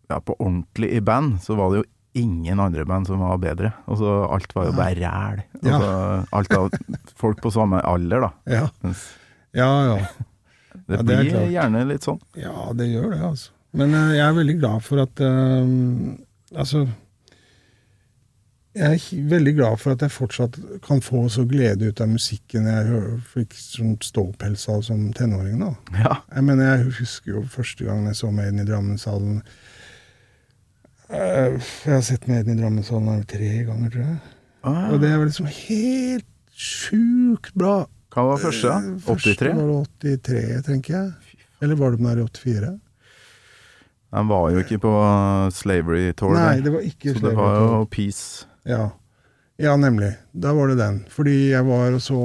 [0.10, 3.72] ja, på ordentlig i band, så var det jo ingen andre band som var bedre.
[3.86, 5.42] Altså, alt var jo bare ræl.
[5.62, 5.78] Ja.
[5.78, 5.94] Altså,
[6.40, 6.70] alt av
[7.20, 8.32] folk på samme alder, da.
[8.60, 8.68] Ja,
[9.56, 9.70] ja.
[9.96, 10.00] ja.
[10.90, 12.20] Det Ja, det er blir gjerne litt sånn.
[12.38, 13.52] Ja, det gjør det, altså.
[13.78, 15.68] Men uh, jeg er veldig glad for at uh,
[16.58, 16.88] Altså
[18.78, 22.66] Jeg er veldig glad for at jeg fortsatt kan få så glede ut av musikken
[22.70, 23.02] jeg
[23.34, 25.60] fikk sånn ståpels av som tenåring.
[25.62, 25.72] da.
[26.00, 26.16] Ja.
[26.36, 29.42] Jeg mener, jeg husker jo første gang jeg så Maiden i Drammenshallen
[31.10, 31.56] Eh,
[31.86, 34.18] Jeg har sett Maiden i Drammenshallen tre ganger, tror jeg.
[34.62, 37.88] Ah, Og det var liksom helt sjukt bra.
[38.10, 38.76] Hva var første?
[39.06, 39.06] 83?
[39.06, 41.40] Første var det 83, tenker jeg.
[41.62, 42.72] Eller var det den der i 84?
[44.10, 44.92] Den var jo ikke på
[45.54, 48.48] Slavery Tour, Nei, det var ikke så det var jo Peace.
[48.66, 48.88] Ja.
[49.60, 50.14] Ja, nemlig.
[50.34, 51.04] Da var det den.
[51.12, 52.22] Fordi jeg var og så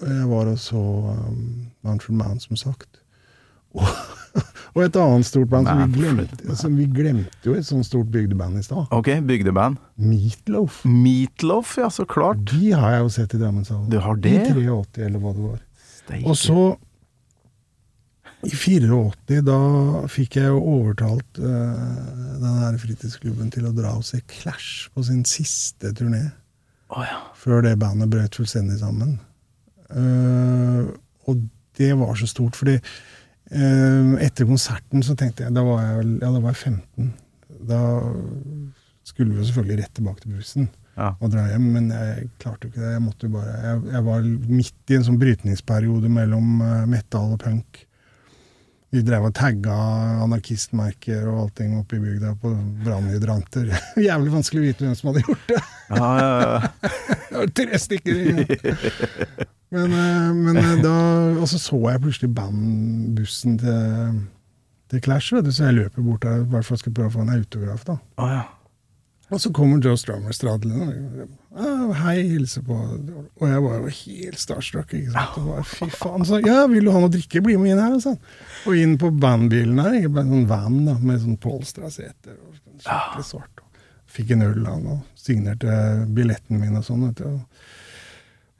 [0.00, 3.00] Jeg var og så um, Manfred Man, som sagt.
[3.76, 4.46] Og,
[4.76, 8.10] og et annet stort band som vi, glemte, som vi glemte jo et sånt stort
[8.12, 8.90] bygdeband i stad.
[8.94, 9.78] Ok, bygdeband.
[9.96, 10.82] Meatloaf.
[10.84, 12.42] Meatloaf, ja, så klart.
[12.50, 13.88] De har jeg jo sett i Drammenshallen.
[13.92, 14.34] Du har det?
[14.36, 15.62] I 83, eller hva det var.
[15.96, 16.24] Steike.
[16.28, 16.66] Og så,
[18.46, 19.60] i 84, da
[20.12, 25.06] fikk jeg jo overtalt uh, den her fritidsklubben til å dra og se Clash på
[25.08, 26.26] sin siste turné.
[26.92, 27.18] Oh, ja.
[27.34, 29.16] Før det bandet brøt fullstendig sammen.
[29.88, 30.92] Uh,
[31.26, 31.48] og
[31.78, 32.76] det var så stort, fordi
[33.50, 37.12] etter konserten så tenkte jeg Da var jeg ja, da var jeg 15.
[37.68, 37.78] Da
[39.06, 41.10] skulle vi selvfølgelig rett tilbake til bussen Ja.
[41.20, 42.92] og dra hjem, men jeg klarte jo ikke det.
[42.94, 47.34] Jeg måtte jo bare Jeg, jeg var midt i en sånn brytningsperiode mellom eh, metal
[47.36, 47.82] og punk.
[48.96, 49.74] Vi drev og tagga
[50.24, 52.52] anarkistmerker og allting oppe i bygda på
[52.86, 53.68] brannhydranter.
[54.06, 55.58] Jævlig vanskelig å vite hvem som hadde gjort det.
[55.90, 57.42] Ja, ja, ja.
[57.58, 58.46] Tre stykker i
[59.76, 60.94] Men, eh, men eh, da
[61.34, 64.16] Og så så jeg plutselig bandbussen til,
[64.88, 67.16] til Clash, vet du, så jeg løper bort der i hvert fall skal prøve å
[67.18, 67.84] få en autograf.
[67.84, 67.98] da.
[68.16, 68.44] Å ja.
[69.34, 71.26] Og så kommer Joe Strummer stradlende.
[71.56, 72.76] «Ah, Hei, hilser på.
[72.76, 74.92] Og jeg var jo helt starstruck.
[74.94, 75.38] ikke sant?
[75.40, 76.26] Og bare, Fy faen.
[76.28, 77.42] Så ja, vil du ha noe drikke?
[77.42, 77.96] Bli med inn her.
[77.96, 78.20] Og, sånn.
[78.70, 79.98] og inn på bandbilen her.
[79.98, 82.36] ikke bare sånn van da, med sånn polstra seter.
[82.38, 83.64] og sånn Skikkelig svart.
[83.64, 83.82] Og
[84.16, 85.74] fikk en øl han og signerte
[86.14, 87.08] billetten min og sånn.
[87.08, 87.55] vet du.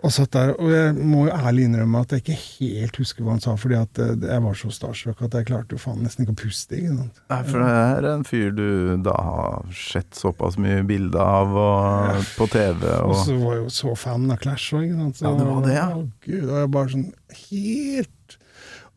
[0.05, 3.32] Og satt der, og jeg må jo ærlig innrømme at jeg ikke helt husker hva
[3.32, 6.27] han sa, fordi at eh, jeg var så starstruck at jeg klarte jo faen nesten
[6.27, 6.77] ikke å puste.
[6.77, 7.23] ikke sant?
[7.32, 8.66] Nei, for det er en fyr du
[9.06, 13.62] da har sett såpass mye bilder av og, på TV Og og så var jeg
[13.64, 15.16] jo så fan av Clash òg, ikke sant.
[15.23, 15.89] Så, Ja, det var det, ja.
[15.97, 17.09] Å, Gud, og jeg bare sånn
[17.40, 18.39] helt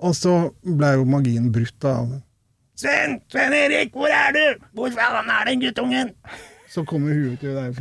[0.10, 0.36] Og så
[0.68, 2.18] blei jo magien brutt av
[2.80, 3.18] Sven!
[3.32, 4.46] Sven Erik, hvor er du?
[4.76, 6.14] Hvor faen er den guttungen?
[6.70, 7.74] Så kommer huet til den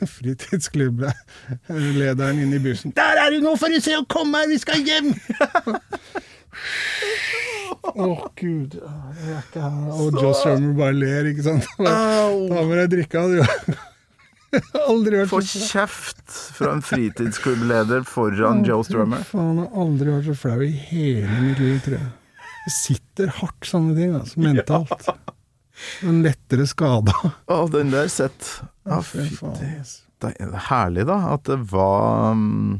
[0.16, 2.94] fritidsklubblederen inn i bussen.
[2.96, 5.08] Der er du nå, får du se og komme her, vi skal hjem!
[7.86, 8.74] Å, gud.
[8.78, 9.72] Ikke her.
[9.96, 11.64] Og Joe Strummer bare ler, ikke sant.
[11.82, 13.38] Ta med deg drikka, du.
[14.86, 19.22] Aldri hørt Få kjeft fra en fritidsklubb-leder foran Joe Strummer.
[19.28, 22.08] Faen, jeg har aldri vært så flau i hele mitt liv, tror jeg.
[22.66, 25.02] Det sitter hardt, sånne ting, altså, mentalt.
[26.02, 27.12] Men lettere skada.
[27.52, 28.50] Å, den der sett.
[28.86, 29.78] Ja, Fy fy faen.
[29.80, 30.02] altså.
[30.24, 32.78] Det er herlig, da, at det var um,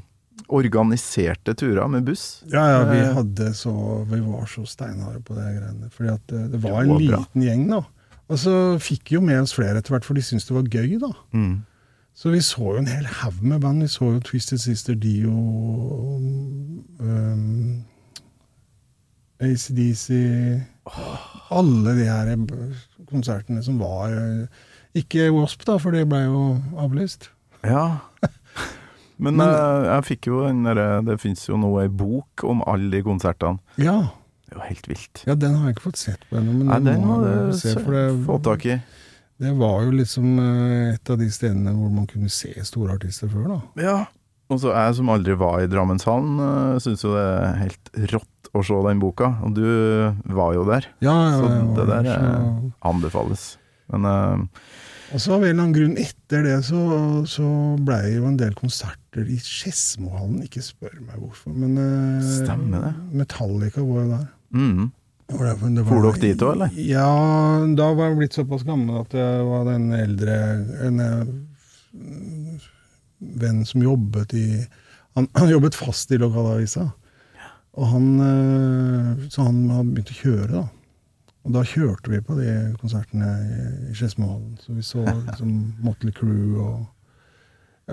[0.49, 2.43] organiserte turer med buss.
[2.49, 3.73] Ja, ja, vi Eh, hadde så
[4.09, 5.91] Vi var så steinharde på det greiene.
[5.93, 7.19] Fordi at det, det var Det en var bra.
[7.21, 7.83] liten gjeng, da.
[8.33, 10.97] Og så fikk jo med oss flere etter hvert, for de syntes det var gøy,
[11.05, 11.13] da.
[11.37, 11.59] Mm.
[12.17, 13.85] Så vi så jo en hel haug med band.
[13.85, 15.31] Vi så jo Twisted Sister, Dio,
[16.99, 17.85] um,
[19.43, 20.09] ACDC
[21.55, 22.31] Alle de her
[23.11, 24.47] konsertene som var eh,
[24.99, 26.43] Ikke Wasp, da, for det ble jo
[26.81, 27.29] avlyst.
[27.67, 27.99] Ja.
[29.19, 32.63] Men, Men- eh, jeg fikk jo den derre Det fins jo nå ei bok om
[32.69, 33.61] alle de konsertene.
[33.81, 33.99] Ja,
[34.47, 35.23] Det er jo helt vilt.
[35.27, 37.73] ja den har jeg ikke fått sett på ennå, men Nei, den må du se,
[37.81, 38.77] for det, få tak i.
[39.43, 43.29] det var jo liksom eh, et av de stedene hvor man kunne se store artister
[43.33, 43.59] før, da.
[43.83, 43.97] Ja.
[44.47, 46.37] Og så jeg som aldri var i Drammenshallen,
[46.79, 49.29] syns jo det er helt rått å se den boka.
[49.47, 49.65] Og du
[50.37, 50.87] var jo der.
[51.05, 53.47] Ja, ja, Så det der er- så- Anbefales.
[53.93, 54.47] Men uh,
[55.15, 56.81] Og så av en eller annen grunn etter det så,
[57.31, 57.47] så
[57.79, 60.43] blei jo en del konserter i Skedsmohallen.
[60.43, 62.95] Ikke spør meg hvorfor, men uh, Stemmer det.
[63.23, 64.27] Metallica var jo der.
[64.55, 64.87] mm.
[65.27, 66.71] For dere dit òg, eller?
[66.79, 67.07] Ja,
[67.75, 70.37] da var jeg blitt såpass gammel at jeg var den eldre
[70.87, 71.25] En eh,
[73.41, 74.45] venn som jobbet i
[75.17, 76.91] Han, han jobbet fast i lokalavisa.
[77.77, 80.65] Og han, eh, så han hadde begynt å kjøre, da.
[81.47, 84.57] Og da kjørte vi på de konsertene i, Skedsmohallen.
[84.65, 85.53] Så vi så liksom
[85.85, 86.87] Motley Crew og,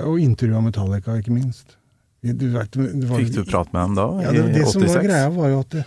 [0.02, 1.76] og intervjua Metallica, ikke minst.
[2.24, 4.08] Du vet, det var, Fikk du prate med dem da?
[4.24, 5.84] Ja, det, I det som var greia, var jo at det,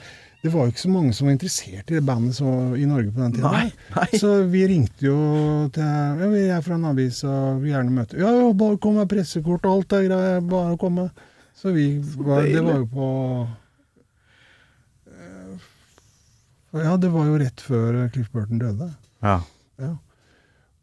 [0.47, 3.11] det var jo ikke så mange som var interessert i det bandet så, i Norge
[3.11, 3.51] på den tida.
[3.51, 4.21] Nei, nei.
[4.21, 5.17] Så vi ringte jo
[5.75, 9.01] til ja, 'Vi er fra en avis og vil gjerne møte' 'Ja, jo, bare kom
[9.01, 10.41] med pressekort og alt det greia.
[10.41, 11.25] bare kom med'.
[11.57, 13.09] Så vi var, Det var jo på
[15.09, 15.57] eh,
[16.85, 18.91] Ja, det var jo rett før Cliff Burton døde.
[19.25, 19.41] Ja.
[19.81, 19.95] Ja.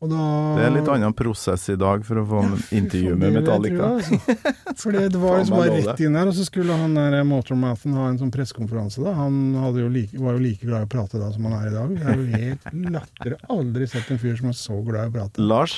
[0.04, 3.38] Da Det er litt annen prosess i dag for å få Ja, intervju med jeg
[3.38, 3.78] Metallica.
[3.78, 4.18] tro, altså.
[4.82, 8.10] For det, var liksom bare rett inn der, og så skulle han der Motormouthen ha
[8.12, 9.00] en sånn pressekonferanse.
[9.16, 9.38] Han
[9.80, 11.96] jo like, var jo like glad i å prate da som han er i dag.
[11.96, 12.68] Det er jo helt
[12.98, 13.38] latter.
[13.56, 15.46] Aldri sett en fyr som er så glad i å prate.
[15.54, 15.78] Lars?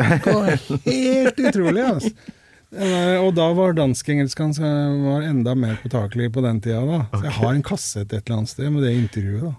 [0.00, 0.48] Det var
[0.88, 2.14] helt utrolig, altså.
[2.72, 4.54] Og da var dansk-engelsken
[5.28, 6.80] enda mer påtakelig på den tida.
[6.88, 7.00] da.
[7.12, 9.42] Så jeg har en kassett et eller annet sted med det intervjuet.
[9.50, 9.54] da.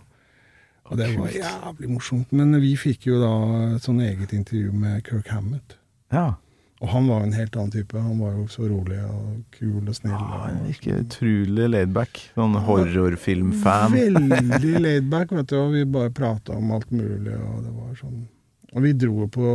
[0.92, 2.32] Og det var jævlig morsomt.
[2.36, 3.34] Men vi fikk jo da
[3.76, 5.78] et sånn eget intervju med Kirk Hammett.
[6.14, 6.34] Ja.
[6.84, 7.96] Og han var jo en helt annen type.
[7.96, 10.12] Han var jo så rolig og kul og snill.
[10.18, 12.20] Ja, han virker utrolig laidback.
[12.36, 13.96] Sånn horrorfilmfan.
[13.96, 15.58] Veldig laidback, vet du.
[15.62, 18.24] Og vi bare prata om alt mulig, og det var sånn
[18.74, 19.48] Og vi dro på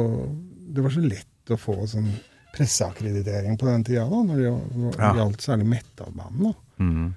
[0.73, 2.09] Det var så lett å få sånn
[2.59, 5.15] presseakkreditering på den tida, da, når det gjaldt- Ja.
[5.23, 6.55] gjaldt særlig metal-band.
[6.79, 7.15] Mm.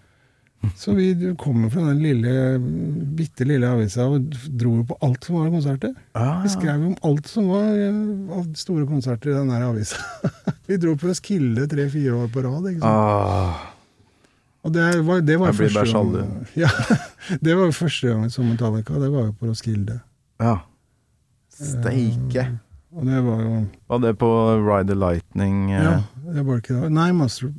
[0.77, 1.07] Så vi
[1.41, 2.59] kommer fra den lille,
[3.17, 4.27] bitte lille avisa og
[4.61, 5.95] dro på alt som var av konserter.
[6.13, 9.97] Ah, Vi skrev om alt som var eh, av store konserter i den der avisa.
[10.67, 12.69] vi dro på Roskilde tre-fire år på rad.
[12.69, 12.85] ikke sant?
[12.85, 13.67] ah,
[14.63, 16.69] Og det var, det var første gang, ja,
[17.41, 18.93] det var første gang som Metallica.
[19.01, 19.99] Det var jo på Roskilde.
[20.39, 20.59] ja.
[21.61, 22.59] Steike.
[22.91, 23.51] Og det var jo
[23.87, 24.29] Var det på
[24.67, 25.71] Ride the Lightning?
[25.71, 25.83] eh?
[25.83, 26.01] Ja,
[26.35, 26.91] det var ikke det.
[26.91, 27.51] Nei, Master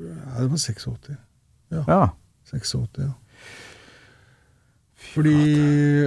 [0.00, 0.88] ja, Det var 86.
[1.70, 2.08] ja.
[2.50, 3.10] 86, ja.
[5.10, 5.36] Fordi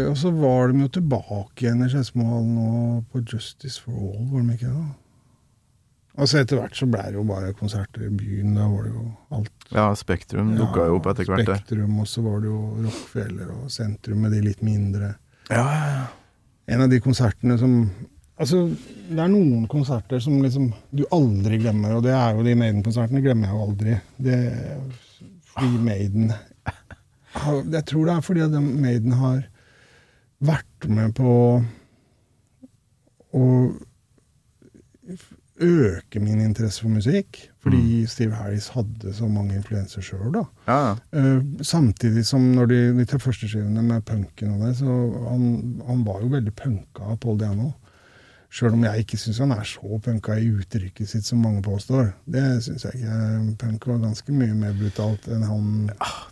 [0.10, 4.44] Og så var de jo tilbake igjen i Skedsmohallen og på Justice for All, var
[4.48, 4.92] de ikke det?
[6.14, 8.52] Altså Etter hvert så ble det jo bare konserter i byen.
[8.54, 9.64] Da var det jo alt.
[9.74, 11.48] Ja, Spektrum dukka jo opp etter hvert.
[11.48, 15.16] Spektrum, og så var det jo Rockefeller og Sentrum med de litt mindre.
[15.50, 16.04] Ja, ja, ja.
[16.76, 17.74] En av de konsertene som
[18.44, 18.66] Altså,
[19.10, 23.24] det er noen konserter som liksom du aldri glemmer, og det er jo de Maiden-konsertene
[23.24, 23.96] glemmer jeg jo aldri.
[24.28, 24.40] Det
[25.54, 26.34] Fordi Maiden
[27.72, 29.42] Jeg tror det er fordi at Maiden har
[30.44, 31.34] vært med på
[33.34, 33.48] å
[35.64, 37.40] øke min interesse for musikk.
[37.64, 40.44] Fordi Steve Harris hadde så mange influenser sjøl, da.
[40.68, 40.96] ja, ja.
[41.20, 44.98] Eh, samtidig som når de, de første skivene med punken og det, så
[45.30, 45.48] han,
[45.88, 47.72] han var jo veldig punka, Paul Diano.
[48.54, 52.12] Sjøl om jeg ikke syns han er så punka i uttrykket sitt som mange påstår.
[52.30, 53.56] Det syns jeg ikke.
[53.64, 55.72] Punk var ganske mye mer brutalt enn han.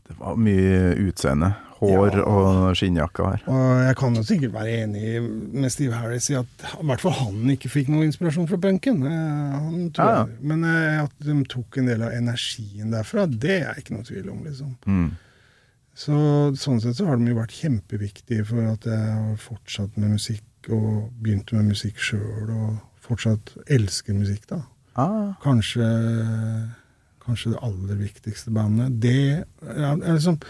[0.06, 1.50] Det var mye utseende.
[1.82, 2.24] Hår Ja.
[2.30, 3.42] og skinnjakke her.
[3.50, 5.16] Og jeg kan jo sikkert være enig
[5.64, 9.02] med Steve Harris i at i hvert fall han ikke fikk noe inspirasjon fra punken.
[9.02, 10.28] Eh, Han tror Ja, ja.
[10.46, 14.30] Men eh, at de tok en del av energien derfra, det er ikke noe tvil
[14.30, 14.76] om, liksom.
[14.86, 15.10] Mm.
[15.98, 16.14] Så
[16.56, 20.46] sånn sett så har de jo vært kjempeviktige for at jeg har fortsatt med musikk,
[20.70, 24.62] og begynte med musikk sjøl, og fortsatt elsker musikk, da.
[25.00, 25.88] Ah, Kanskje,
[27.24, 29.00] kanskje det aller viktigste bandet.
[29.02, 30.42] Det er, er liksom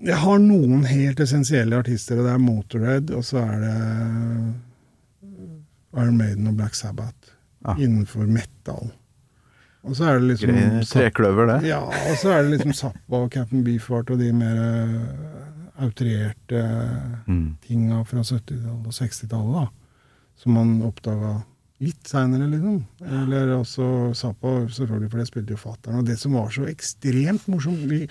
[0.00, 3.74] Jeg har noen helt essensielle artister, og det er Motorhead, og så er det
[5.92, 7.76] Iron Maiden og Black Sabbath ah.
[7.76, 8.90] innenfor metal.
[9.82, 10.56] Og så er det liksom.
[10.88, 11.68] Trekløver, det.
[11.68, 14.58] ja, og så er det liksom Zappa og Captain Beefheart og de mer
[15.80, 16.62] outrerte
[17.26, 17.56] Mm.
[17.66, 19.68] tinga fra 70-tallet og 60-tallet, da.
[20.40, 21.42] Som man oppdaga
[21.80, 22.82] litt seinere, liksom.
[23.04, 25.98] Eller også Zappa, selvfølgelig, for det spilte jo fatter'n.
[26.00, 28.02] Og det som var så ekstremt morsomt vi,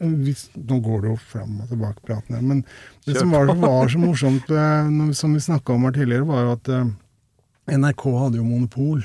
[0.00, 2.64] hvis, Nå går det jo fram og tilbake praten her, men
[3.06, 6.54] det som var, var så morsomt, eh, som vi snakka om her tidligere, var jo
[6.56, 9.04] at eh, NRK hadde jo monopol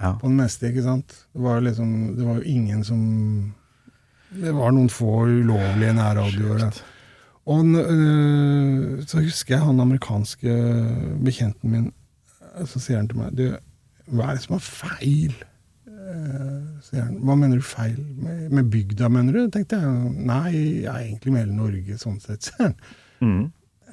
[0.00, 0.14] Ja.
[0.20, 1.12] på det meste, ikke sant.
[1.34, 3.54] Det var liksom Det var jo ingen som
[4.34, 6.72] Det var noen få ulovlige nærradioer.
[7.46, 10.52] Og øh, så husker jeg han amerikanske
[11.24, 11.90] bekjenten min
[12.56, 13.42] øh, Så sier han til meg du,
[14.08, 15.34] Hva er det som er feil?
[16.84, 17.18] Sier han.
[17.24, 17.98] Hva mener du feil?
[18.20, 19.50] Med, med bygda, mener du?
[19.52, 20.14] tenkte jeg.
[20.28, 20.50] Nei,
[20.84, 22.74] jeg er egentlig med hele Norge, sånn sett, sier han.
[23.24, 23.44] Mm.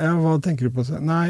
[0.02, 0.84] Ja, hva tenker du på?
[1.08, 1.28] Nei,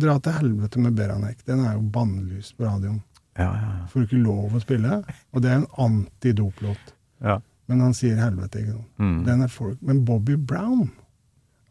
[0.00, 1.44] dra til helvete med Beranek.
[1.46, 2.98] Den er jo bannlyst på radioen.
[3.38, 5.00] Ja, ja, Får du ikke lov å spille.
[5.34, 6.94] Og det er en antidoplåt.
[7.24, 7.40] ja.
[7.66, 8.88] Men han sier helvete, ikke sant.
[9.00, 9.20] Mm.
[9.24, 9.78] Den er folk.
[9.80, 10.90] Men Bobby Brown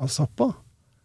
[0.04, 0.50] av Zappa,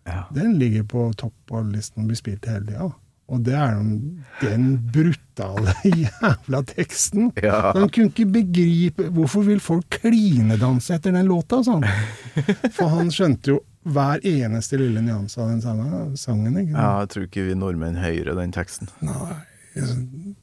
[0.09, 0.25] ja.
[0.35, 2.89] den ligger på topp av listen og blir spilt hele tida.
[3.29, 7.27] Og det er den, den brutale jævla teksten.
[7.45, 7.75] Ja.
[7.77, 11.85] Han kunne ikke begripe Hvorfor vil folk klinedanse etter den låta, sånn?
[12.79, 13.59] For han skjønte jo
[13.89, 16.17] hver eneste lille nyanse av den sangen.
[16.21, 18.89] sangen ja, jeg tror ikke vi nordmenn hører den teksten.
[19.05, 19.37] Nei
[19.77, 20.35] jeg-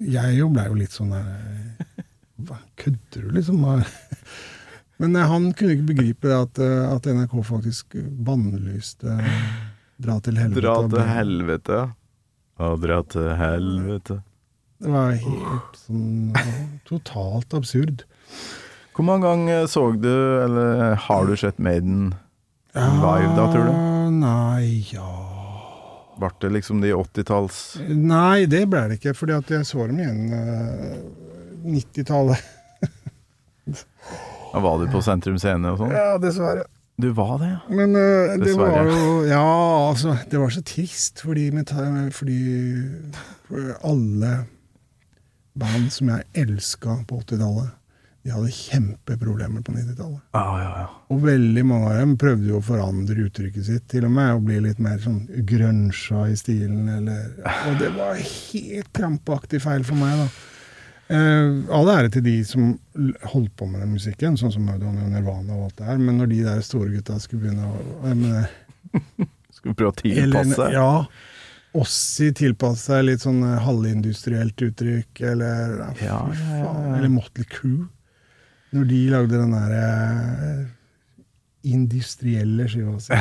[0.00, 3.60] Jeg jo blei jo litt sånn der kødder du, liksom?
[5.00, 7.96] Men eh, han kunne ikke begripe at, eh, at NRK faktisk
[8.26, 9.16] bannlyste
[10.00, 10.64] Dra til helvete.
[10.64, 11.78] Dra til helvete.
[12.60, 14.14] Ja, dra til helvete.
[14.80, 16.32] Det var helt sånn
[16.88, 18.06] totalt absurd.
[18.96, 20.08] Hvor mange ganger så du,
[20.40, 22.14] eller har du sett Maiden
[22.72, 23.76] live da, tror du?
[24.20, 25.12] Nei, ja
[26.20, 30.00] Ble det liksom de 80-talls Nei, det ble det ikke, fordi at jeg så dem
[30.00, 30.98] igjen eh,
[31.76, 32.50] 90-tallet.
[34.52, 35.94] ja, Var du på Sentrum Scene og sånn?
[35.94, 36.66] Ja, dessverre.
[37.00, 37.58] Du var det, ja?
[37.72, 41.48] Men uh, det var jo Ja, altså, det var så trist, fordi,
[42.12, 42.40] fordi
[43.88, 44.32] alle
[45.60, 47.76] band som jeg elska på 80-tallet,
[48.20, 50.20] De hadde kjempeproblemer på 90-tallet.
[50.36, 50.88] Ja, ja, ja.
[51.08, 54.44] Og veldig mange av dem prøvde jo å forandre uttrykket sitt, til og med, og
[54.44, 57.30] bli litt mer sånn grønsja i stilen, eller
[57.70, 60.28] Og det var helt krampaktig feil for meg, da.
[61.10, 62.68] Eh, all ære til de som
[63.32, 66.20] holdt på med den musikken, sånn som Maudon og Nirvana og alt det her, men
[66.22, 67.74] når de der store gutta skulle begynne å
[69.50, 70.70] Skulle mener, prøve å eller- tilpasse?
[70.76, 70.92] Ja.
[71.80, 76.20] Ossi tilpasse seg litt sånn eh, halvindustrielt uttrykk, eller ja, Ja,
[76.62, 76.70] ja.
[76.96, 77.84] Eller Motley Crew.
[78.74, 80.66] Når de lagde den derre
[81.66, 83.18] industrielle skiva si.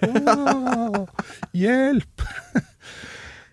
[1.60, 2.24] Hjelp!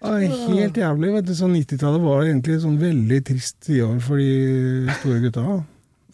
[0.01, 1.09] Ja, Helt jævlig.
[1.15, 5.45] vet du, sånn 90-tallet var egentlig et sånn veldig trist tiår for de store gutta.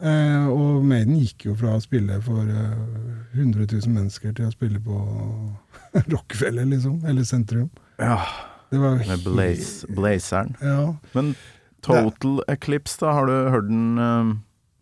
[0.04, 2.78] Eh, og Maiden gikk jo fra å spille for eh,
[3.36, 4.98] 100 000 mennesker til å spille på
[6.14, 7.02] Rockefeller, liksom.
[7.08, 7.70] Eller sentrum.
[8.00, 8.22] Ja,
[8.72, 10.56] Det var med blaze, blazeren.
[10.64, 10.96] Ja.
[11.14, 11.36] Men
[11.84, 14.34] Total Eclipse, da, har du hørt den eh,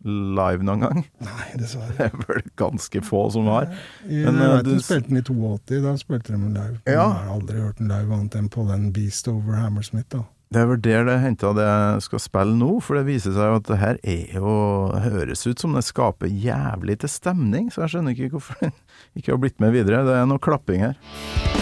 [0.04, 1.00] live noen gang?
[1.28, 1.94] Nei, dessverre.
[1.98, 3.70] Det er vel ganske få som har.
[4.08, 6.78] Jeg Men, eh, vet du spilte den i 82, da spilte de den live.
[6.86, 6.92] Ja.
[6.92, 10.10] Jeg har aldri hørt den live annet enn på den Beast over Hammersmith.
[10.14, 10.24] da.
[10.52, 13.48] Det er vel der det henta det jeg skal spille nå, for det viser seg
[13.48, 14.56] jo at det her er jo
[15.00, 18.76] høres ut som det skaper jævlig til stemning, så jeg skjønner ikke hvorfor den
[19.16, 20.04] ikke har blitt med videre.
[20.04, 21.61] Det er noe klapping her.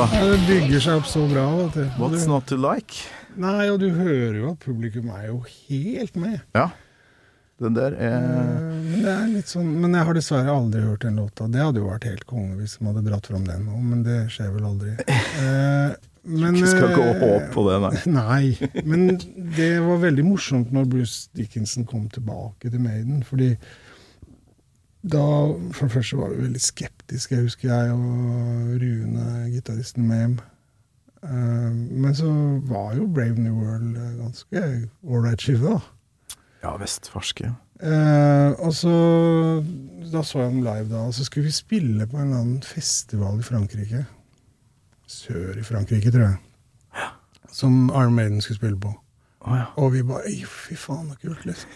[0.00, 1.42] Ja, det bygger seg opp så bra.
[1.58, 1.88] vet du.
[2.00, 3.02] What's not to like?
[3.36, 6.38] Nei, og du hører jo at publikum er jo helt med.
[6.56, 6.70] Ja.
[7.60, 11.04] Den der Eh, er Men det er litt sånn, men jeg har dessverre aldri hørt
[11.04, 11.50] den låta.
[11.52, 14.22] Det hadde jo vært helt konge hvis de hadde dratt fram den nå, men det
[14.32, 14.94] skjer vel aldri.
[15.04, 15.92] Eh,
[16.24, 17.92] men, du skal ikke eh, håpe på det, nei.
[18.20, 19.06] Nei, men
[19.56, 23.52] det var veldig morsomt når Bruce Dickinson kom tilbake til Maiden, fordi
[25.02, 25.24] da,
[25.72, 30.34] for det første var vi veldig skeptiske, jeg husker jeg og Rune, gitaristen med hjem.
[31.24, 31.72] Eh,
[32.04, 32.30] Men så
[32.68, 34.62] var jo Brave New World eh, ganske
[35.04, 36.36] ålreit skive, da.
[36.62, 37.54] Ja visst, farske.
[37.80, 38.92] Eh, og så
[40.12, 41.06] Da så jeg dem live, da.
[41.06, 44.04] Og så skulle vi spille på en eller annen festival i Frankrike.
[45.06, 46.36] Sør i Frankrike, tror jeg.
[47.52, 48.92] Som Iron Maiden skulle spille på.
[49.40, 49.64] Oh, ja.
[49.76, 51.70] Og vi bare Fy faen, så kult, liksom.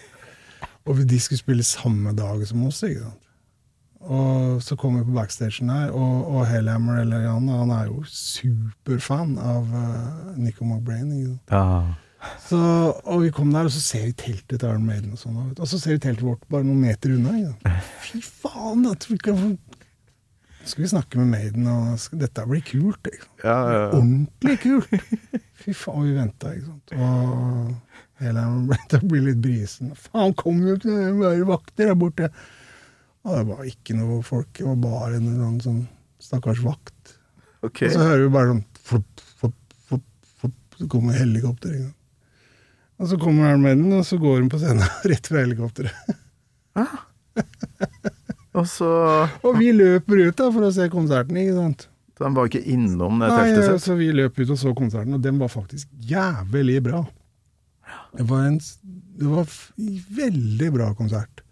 [0.85, 3.21] Og de skulle spille samme dag som oss, ikke sant.
[4.05, 8.03] Og så kom vi på backstagen her, og, og Hellhammer, eller han, han er jo
[8.05, 11.09] superfan av uh, Nico McBrain.
[11.09, 11.55] Ikke sant?
[11.55, 12.01] ja.
[12.41, 12.57] Så,
[13.05, 15.13] og vi kom der, og så ser vi teltet til Iron Maiden.
[15.13, 17.33] Og sånn, og så ser vi teltet vårt bare noen meter unna.
[17.37, 17.89] Ikke sant?
[18.05, 18.85] Fy faen!
[18.89, 19.57] At vi kan,
[20.65, 23.11] skal vi snakke med Maiden, og dette blir kult.
[23.11, 23.43] Ikke sant?
[23.43, 23.89] ja, ja, ja.
[23.99, 25.41] Ordentlig kult!
[25.65, 26.95] Fy faen, vi venta, ikke sant.
[26.97, 27.84] Og
[28.23, 28.45] hele
[28.91, 29.95] det blir litt brisen.
[30.07, 32.31] Faen, kom jo ikke noen bare vakter der borte!
[33.25, 35.83] Og det var ikke noe folk, det var bare en annen sånn
[36.21, 37.15] stakkars vakt.
[37.65, 37.89] Okay.
[37.89, 40.05] Og så hører vi bare sånn flopp, flopp, flopp,
[40.41, 41.73] flopp, så kommer helikopter.
[41.73, 42.01] Ikke sant?
[42.95, 46.15] Og så kommer han med den, og så går hun på scenen rett fra helikopteret.
[48.55, 48.87] Og så
[49.43, 51.89] Og vi løper ut da for å se konserten, ikke sant.
[52.15, 53.83] De var ikke innom det teltet sitt?
[53.83, 57.01] så vi løp ut og så konserten, og den var faktisk jævlig bra.
[58.15, 58.59] Det var en
[59.15, 59.47] det var
[60.15, 61.43] veldig bra konsert.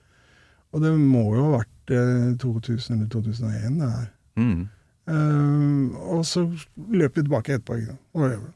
[0.74, 4.10] Og det må jo ha vært eh, 2000 eller 2001, det her.
[4.40, 4.66] Mm.
[5.14, 6.44] Eh, og så
[6.92, 7.78] løp vi tilbake etterpå.
[7.80, 8.04] Ikke sant?
[8.18, 8.50] Og,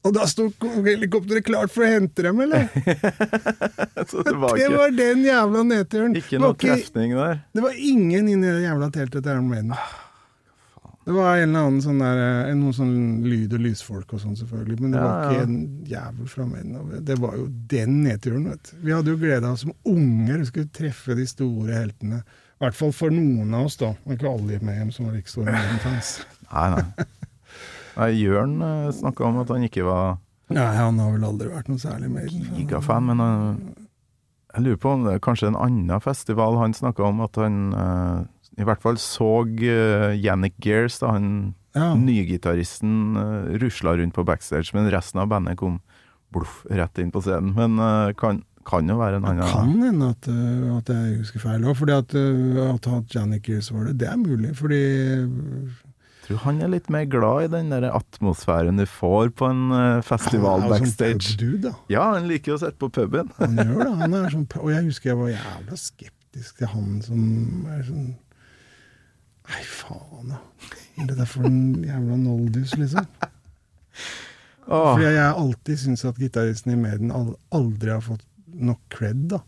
[0.00, 0.48] og da sto
[0.86, 2.68] helikopteret klart for å hente dem, eller?
[4.10, 6.16] Så det var Det var den jævla nedturen.
[6.16, 7.42] ikke noe trefning der?
[7.52, 9.74] Det var ingen inni det jævla teltet til Iron Maiden.
[11.06, 12.18] Det var en eller annen sånn der,
[12.50, 12.92] eh, noen sånn
[13.24, 14.80] lyd- og lysfolk og sånn, selvfølgelig.
[14.80, 15.30] Men det Ja, var ja.
[15.30, 17.04] ikke en jævel fra Maiden.
[17.04, 18.76] Det var jo den nedturen, vet du.
[18.84, 20.38] Vi hadde jo gleda oss som unger.
[20.38, 22.20] Vi skulle treffe de store heltene.
[22.60, 23.94] I hvert fall for noen av oss, da.
[23.94, 26.24] Det var ikke alle i Mayhem som var like store Maiden-fans.
[26.52, 27.04] Nei, nei.
[27.96, 30.18] nei Jørn uh, snakka om at han ikke var
[30.50, 32.42] Nei, han har vel aldri vært noe særlig Maiden.
[32.58, 33.74] gigafan, men han,
[34.52, 37.58] jeg lurer på om det er kanskje en annen festival han snakka om at han
[37.72, 38.24] eh,
[38.60, 41.92] i hvert fall så uh, Yannick Gears, da han Ja.
[41.94, 45.80] nygitaristen uh, rusla rundt på backstage, men resten av bandet kom
[46.34, 47.52] bluff rett inn på scenen.
[47.54, 51.20] Men uh, kan, kan jo være en annen Det kan hende at, uh, at jeg
[51.20, 52.14] husker feil òg, fordi at,
[52.74, 54.50] at at Janik Gears var det, det er mulig.
[54.58, 59.48] Fordi Jeg tror han er litt mer glad i den der atmosfæren du får på
[59.50, 59.62] en
[60.06, 61.36] festival festival han er jo sånn backstage.
[61.36, 61.72] pubdude, da.
[61.90, 63.30] Ja, han liker å sitte på puben.
[63.40, 63.94] Han gjør det.
[64.04, 67.22] Han er sånn, og jeg husker jeg var jævla skeptisk til han som
[67.78, 68.10] er sånn
[69.50, 70.40] Nei, faen, da.
[71.00, 73.06] Er det der for en jævla noldus, liksom?
[74.70, 74.92] Oh.
[74.94, 78.22] Fordi jeg alltid syns at gitaristen i Maiden aldri har fått
[78.54, 79.40] nok cred, da.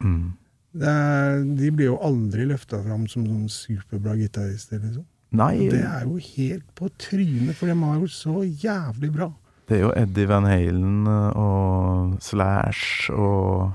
[0.00, 0.30] Mm.
[0.80, 5.04] Er, de blir jo aldri løfta fram som sånn superbra gitarister, liksom.
[5.36, 9.28] Nei, Det er jo helt på trynet, for de har jo så jævlig bra.
[9.68, 13.70] det er jo Eddie Van Halen eh, og Slash og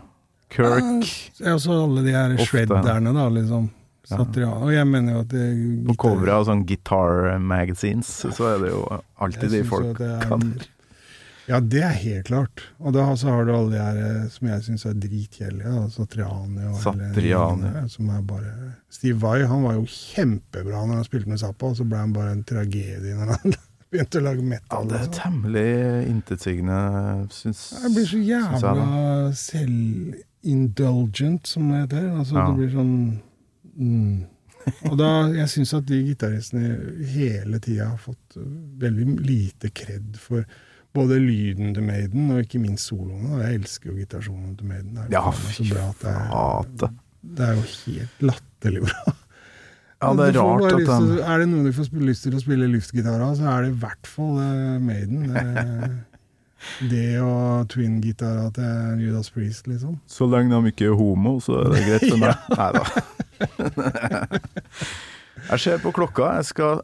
[0.52, 1.06] Kirk.
[1.40, 3.70] Ja, og så alle de her shredderne, da, liksom.
[4.12, 4.52] Ja.
[4.62, 5.46] Og jeg mener jo at det,
[5.88, 8.86] På coveret av sånn guitar magazines så er det jo
[9.20, 10.56] alltid de folk er- kan.
[11.48, 12.64] Ja, det er helt klart.
[12.82, 15.92] Og da så har du alle de her eh, som jeg syns er dritkjedelige.
[15.94, 17.22] Satriani og Satriani.
[17.22, 18.54] gjengen Som er bare
[18.90, 22.14] Steve Vai han var jo kjempebra når han spilte med Zappa, og så ble han
[22.14, 23.54] bare en tragedie når han
[23.94, 24.88] begynte å lage Ja, metal.
[24.90, 25.14] det er sånn.
[25.22, 26.80] temmelig intetsigende,
[27.30, 29.30] syns Jeg blir så jævla
[30.44, 32.10] selvindulgent, som det heter.
[32.18, 32.48] Altså, Ja.
[32.50, 33.20] Det blir sånn
[33.76, 34.24] mm.
[34.90, 36.72] Og da, jeg syns at de gitaristene
[37.12, 38.46] hele tida har fått uh,
[38.82, 40.42] veldig lite kred for
[40.96, 43.42] både lyden til Maiden, og ikke minst soloene.
[43.44, 44.96] Jeg elsker jo gitarsolen til Maiden.
[44.96, 46.98] Det er, Ja, så bra at det, er,
[47.36, 49.16] det er jo helt latterlig bra.
[50.06, 51.12] Ja, det er rart at den...
[51.24, 53.78] Er det noen du får lyst til å spille luftgitar av, så er det i
[53.84, 55.24] hvert fall eh, Maiden.
[56.92, 60.00] Det, og twin-gitara til Judas Priest, liksom.
[60.10, 62.36] Så lenge de ikke er homo, så er det greit for meg.
[62.56, 62.84] Nei da.
[65.52, 66.36] Jeg ser på klokka.
[66.40, 66.84] Jeg skal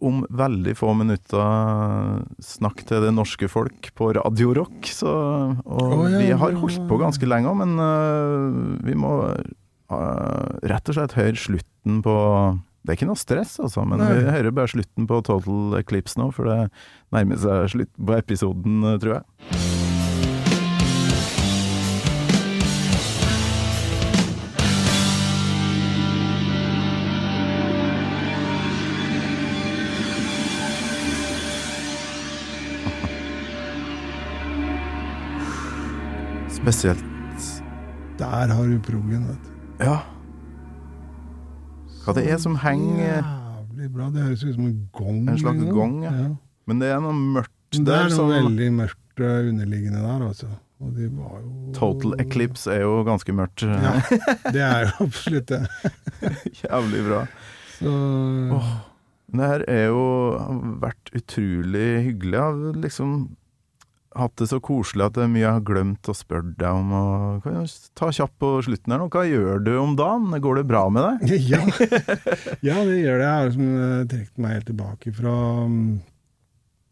[0.00, 4.88] om veldig få minutter snakke til det norske folk på Radio Rock.
[4.88, 10.48] Så, og oh, ja, vi har holdt på ganske lenge, men uh, vi må uh,
[10.64, 12.16] rett og slett høre slutten på
[12.80, 14.08] Det er ikke noe stress, altså, men Nei.
[14.16, 16.70] vi hører bare slutten på Total Eclipse nå, for det
[17.12, 19.24] nærmer seg slutt på episoden, øh, tror jeg.
[36.60, 37.04] Spesielt
[38.18, 39.84] Der har du proggen, vet du.
[39.84, 40.00] Ja.
[42.04, 44.08] Hva det er som henger Jævlig bra.
[44.12, 45.20] Det høres ut som en gong.
[45.28, 46.12] En slags gong, ja.
[46.68, 47.84] Men det er noe mørkt der.
[47.86, 50.50] Det er noe som veldig mørkt eh, underliggende der, altså.
[50.80, 53.64] Og de var jo Total Eclipse er jo ganske mørkt.
[53.68, 53.94] Ja,
[54.48, 55.62] det er jo absolutt det.
[56.62, 57.24] Jævlig bra.
[57.78, 57.96] Så
[59.30, 60.04] Det her er jo
[60.82, 62.32] vært utrolig hyggelig.
[62.32, 63.12] Jeg har liksom
[64.18, 66.92] hatt det så koselig at det er mye jeg har glemt å spørre deg om.
[66.96, 69.08] Og kan jeg ta kjapt på slutten her nå.
[69.12, 70.30] Hva gjør du om dagen?
[70.42, 71.34] Går det bra med deg?
[71.52, 71.62] ja.
[72.66, 73.26] ja, det gjør det.
[73.26, 75.34] Jeg har liksom eh, trukket meg helt tilbake fra
[75.70, 75.90] mm,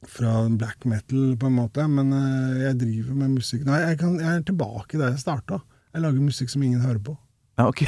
[0.08, 1.86] fra black metal, på en måte.
[1.90, 5.62] Men eh, jeg driver med musikk Nei, jeg, kan, jeg er tilbake der jeg starta.
[5.94, 7.16] Jeg lager musikk som ingen hører på.
[7.58, 7.82] Ja, ok.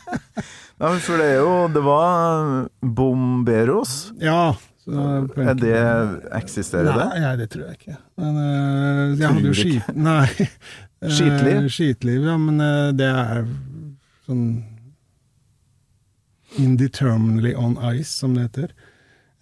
[0.80, 4.14] Nei, for det er jo Det var Bomberos.
[4.22, 4.54] Ja.
[4.86, 5.78] Er det
[6.36, 7.06] Eksisterer det?
[7.18, 7.96] Nei, det tror jeg ikke.
[8.22, 9.94] Men uh, jeg hadde jo skit...
[9.96, 10.26] Nei.
[11.04, 11.66] Eh, Skitliv?
[11.68, 12.38] skitliv, ja.
[12.40, 13.42] Men uh, det er
[14.24, 14.46] sånn
[16.56, 18.72] Indeterminately on ice, som det heter.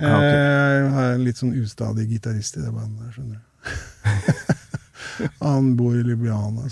[0.03, 0.25] Ah, ok.
[0.27, 3.45] Jeg har en litt sånn ustadig gitarist i det bandet skjønner du.
[5.47, 6.17] Han bor i.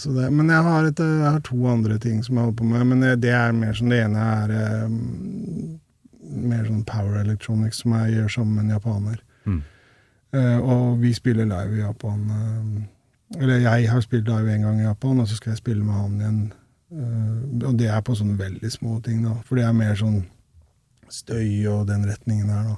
[0.03, 2.67] Så det, men jeg har, et, jeg har to andre ting som jeg holder på
[2.73, 2.87] med.
[2.91, 4.57] Men det, det er mer som det ene er
[6.33, 9.23] mer sånn power electronics som jeg gjør sammen med en japaner.
[9.45, 9.63] Mm.
[10.33, 12.27] Eh, og vi spiller live i Japan.
[12.31, 12.83] eh,
[13.41, 15.95] eller jeg har spilt live en gang i Japan, og så skal jeg spille med
[15.95, 16.53] han igjen.
[16.93, 19.39] Uh, og det er på sånne veldig små ting, da.
[19.49, 20.27] For det er mer sånn
[21.09, 22.77] støy og den retningen der, da.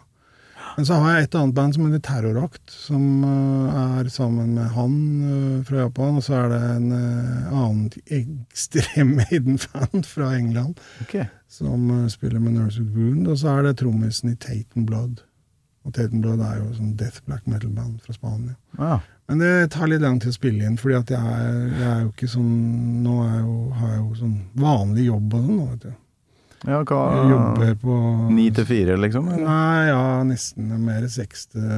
[0.77, 4.73] Men så har jeg et annet band som heter Terrorakt, som eh, er sammen med
[4.75, 4.97] han
[5.29, 6.19] eh, fra Japan.
[6.19, 7.85] Og så er det en eh, annen
[8.19, 11.29] ekstrem Maiden-fan fra England okay.
[11.49, 13.31] som spiller med Nurse with Wound.
[13.31, 15.23] Og så er det trommisen i Taten Blood.
[15.85, 18.57] Og Taten Blood er jo sånn death black metal-band fra Spania.
[18.81, 19.05] Ah.
[19.29, 22.01] Men det tar litt lang tid å spille inn, fordi at jeg er, jeg er
[22.03, 22.57] jo ikke sånn
[23.05, 25.93] Nå jeg jo, har jeg jo sånn vanlig jobb og sånn, vet du.
[26.65, 27.99] Ja, hva jobber på
[28.33, 29.29] Ni til fire, liksom?
[29.33, 29.45] eller?
[29.45, 31.69] Nei, ja, nesten mer seks til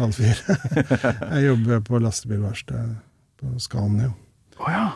[0.00, 0.58] halv fire.
[1.36, 2.94] jeg jobber på lastebilverksted
[3.42, 4.12] på Scania.
[4.58, 4.86] Oh, ja.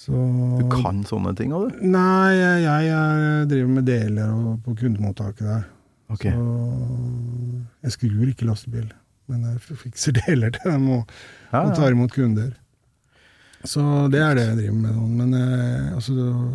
[0.00, 0.16] Så
[0.58, 1.82] Du kan sånne ting òg, du?
[1.92, 5.68] Nei, jeg, jeg er, driver med deler og, på kundemottaket der.
[6.10, 6.32] Okay.
[6.34, 8.88] Så jeg skrur ikke lastebil,
[9.30, 11.14] men jeg fikser deler til dem og,
[11.52, 12.54] Ja, og tar imot kunder.
[13.64, 15.00] Så det er det jeg driver med.
[15.20, 16.14] Men eh, altså,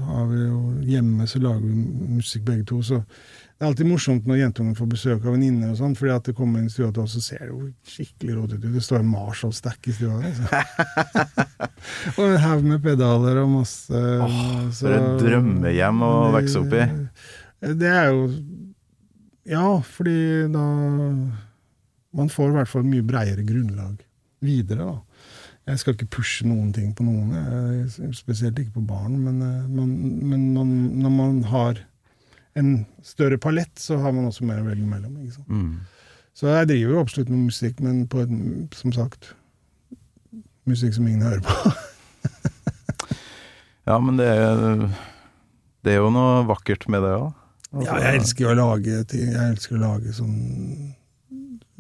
[0.10, 0.60] har vi jo
[0.90, 3.02] hjemme så lager vi musikk begge to, så
[3.56, 6.34] det er alltid morsomt når jentungen får besøk av venninner og sånn, fordi at det
[6.36, 8.74] kommer inn i stua til oss, så ser det jo skikkelig rotete ut.
[8.74, 10.18] Det står en Marshall-stack i stua.
[10.28, 10.44] Altså.
[12.18, 14.36] og en haug med pedaler og masse Åh,
[14.76, 16.84] så- for et drømmehjem å vokse opp i.
[17.80, 18.26] Det er jo
[19.48, 20.18] Ja, fordi
[20.52, 20.66] da
[22.16, 24.02] Man får i hvert fall mye breiere grunnlag
[24.46, 25.00] videre, da.
[25.66, 29.64] Jeg skal ikke pushe noen ting på noen, jeg, spesielt ikke på barn, men, eh,
[29.66, 31.82] man, men man, når man har
[32.56, 35.18] en større palett, så har man også mer å velge mellom.
[35.48, 35.80] Mm.
[36.38, 38.38] Så jeg driver jo absolutt med musikk, men på et,
[38.78, 39.34] som sagt
[40.66, 41.74] Musikk som ingen hører på.
[43.86, 44.88] Ja, men det er,
[45.86, 47.28] det er jo noe vakkert med det òg.
[47.86, 49.28] Ja, jeg elsker jo å lage ting.
[49.30, 50.40] Jeg elsker å lage sånn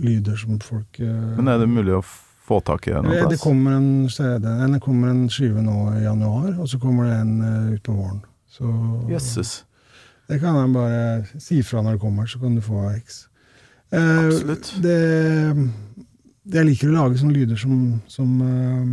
[0.03, 2.01] lyder som folk eh, Men er det mulig å
[2.45, 6.03] få tak i det det, det kommer en CD, det kommer en skive nå i
[6.03, 8.21] januar, og så kommer det en uh, utpå våren.
[8.55, 8.69] Så
[9.09, 9.65] Jesus.
[10.29, 13.25] det kan jeg bare si fra når det kommer, så kan du få AX.
[13.91, 14.71] Eh, Absolutt.
[14.83, 14.99] Det,
[16.43, 18.85] det jeg liker å lage sånne lyder som, som uh,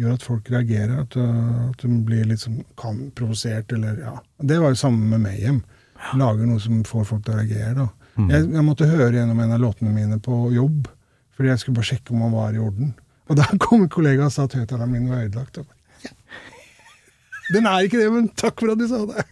[0.00, 4.16] gjør at folk reagerer, at, uh, at de blir litt sånn kan, provosert, eller ja.
[4.38, 5.62] Det var jo samme med Mayhem.
[6.20, 7.90] Lager noe som får folk til å reagere, da.
[8.14, 8.28] Mm.
[8.30, 10.86] Jeg, jeg måtte høre gjennom en av låtene mine på jobb,
[11.34, 12.94] fordi jeg skulle bare sjekke om han var i orden.
[13.30, 15.58] Og da kom en kollega og sa at høyttaleren min var ødelagt.
[15.58, 16.14] Og bare, ja.
[17.54, 19.26] Den er ikke det, men takk for at du sa det.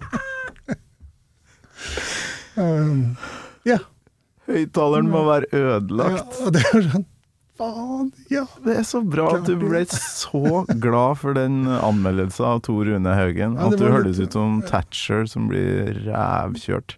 [2.62, 3.00] um,
[3.68, 3.78] ja.
[4.50, 5.64] Høyttaleren må være ja.
[5.78, 6.38] ødelagt.
[6.42, 7.08] Og det var sånn
[7.60, 8.46] Faen, ja.
[8.64, 13.12] Det er så bra at du ble så glad for den anmeldelsen av Tor Rune
[13.12, 13.58] Haugen.
[13.60, 16.96] Ja, at du høres ut som Thatcher som blir rævkjørt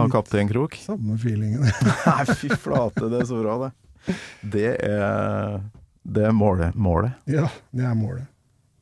[0.00, 0.78] av Kaptein Krok.
[0.80, 1.68] samme feelingen.
[2.08, 3.70] Nei, fy flate, det er så bra, det.
[4.42, 5.60] Det er
[6.02, 6.74] Det er målet.
[6.74, 7.12] målet.
[7.30, 8.26] ja, det er målet.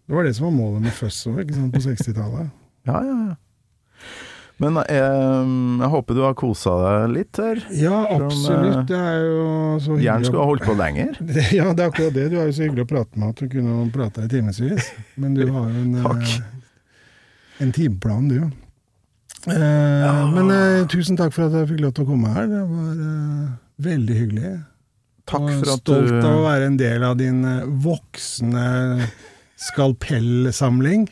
[0.08, 2.48] Det var det som var målet med Fuzz òg, på 60-tallet.
[2.88, 3.34] Ja, ja, ja.
[4.60, 4.96] Men jeg,
[5.80, 7.60] jeg håper du har kosa deg litt her.
[7.72, 8.82] Ja, absolutt.
[8.90, 9.44] Det er jo
[9.80, 11.14] så hyggelig Gjerne å- skulle ha holdt på lenger.
[11.58, 12.26] Ja, det er akkurat det.
[12.32, 14.90] Du er jo så hyggelig å prate med at du kunne prate i timevis.
[15.16, 16.34] Men du har jo en, eh,
[17.64, 18.40] en timeplan, du.
[19.48, 22.50] Eh, Men eh, tusen takk for at jeg fikk lov til å komme her.
[22.50, 23.46] Det var eh,
[23.86, 24.52] veldig hyggelig.
[25.30, 28.66] Takk og for at stolt du av å være en del av din eh, voksne
[29.60, 31.08] skalpellsamling.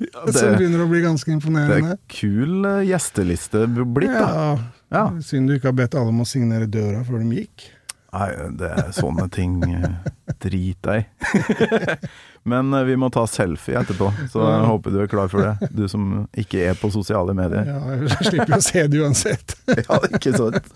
[0.00, 1.90] Som det, begynner å bli ganske imponerende.
[1.92, 4.30] det er kul eh, gjesteliste blitt, da.
[4.30, 4.52] Ja,
[4.90, 5.02] Ja.
[5.22, 7.68] Synd du ikke har bedt alle om å signere døra før de gikk.
[8.10, 9.92] Nei, det er sånne ting eh,
[10.42, 11.04] Drit deg.
[12.50, 15.68] Men vi må ta selfie etterpå, så jeg håper du er klar for det.
[15.76, 17.68] Du som ikke er på sosiale medier.
[17.68, 17.78] Ja,
[18.08, 19.54] jeg slipper å se det uansett.
[19.84, 20.72] Ja, ikke sant?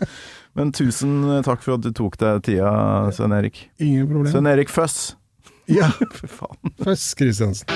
[0.54, 2.70] Men tusen takk for at du tok deg tida,
[3.14, 3.64] Svein Erik.
[3.82, 4.30] Ingen problem.
[4.30, 5.16] Svein Erik Føss.
[5.66, 6.74] Ja, For faen.
[6.84, 7.66] Føss Kristiansen.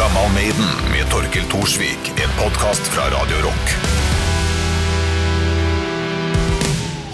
[0.00, 3.74] Gammal Maiden med Torkel Thorsvik, en podkast fra Radio Rock.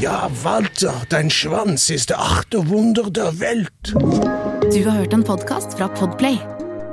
[0.01, 3.93] Ja, Walter, dein Schwanz ist der achte Wunder der Welt.
[3.93, 6.37] Du har hørt en podkast fra Podplay.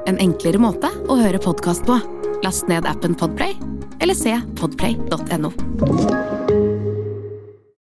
[0.08, 2.00] En enklere måte å høre podkast på.
[2.44, 3.56] Last ned appen Podplay,
[4.04, 5.54] eller se podplay.no.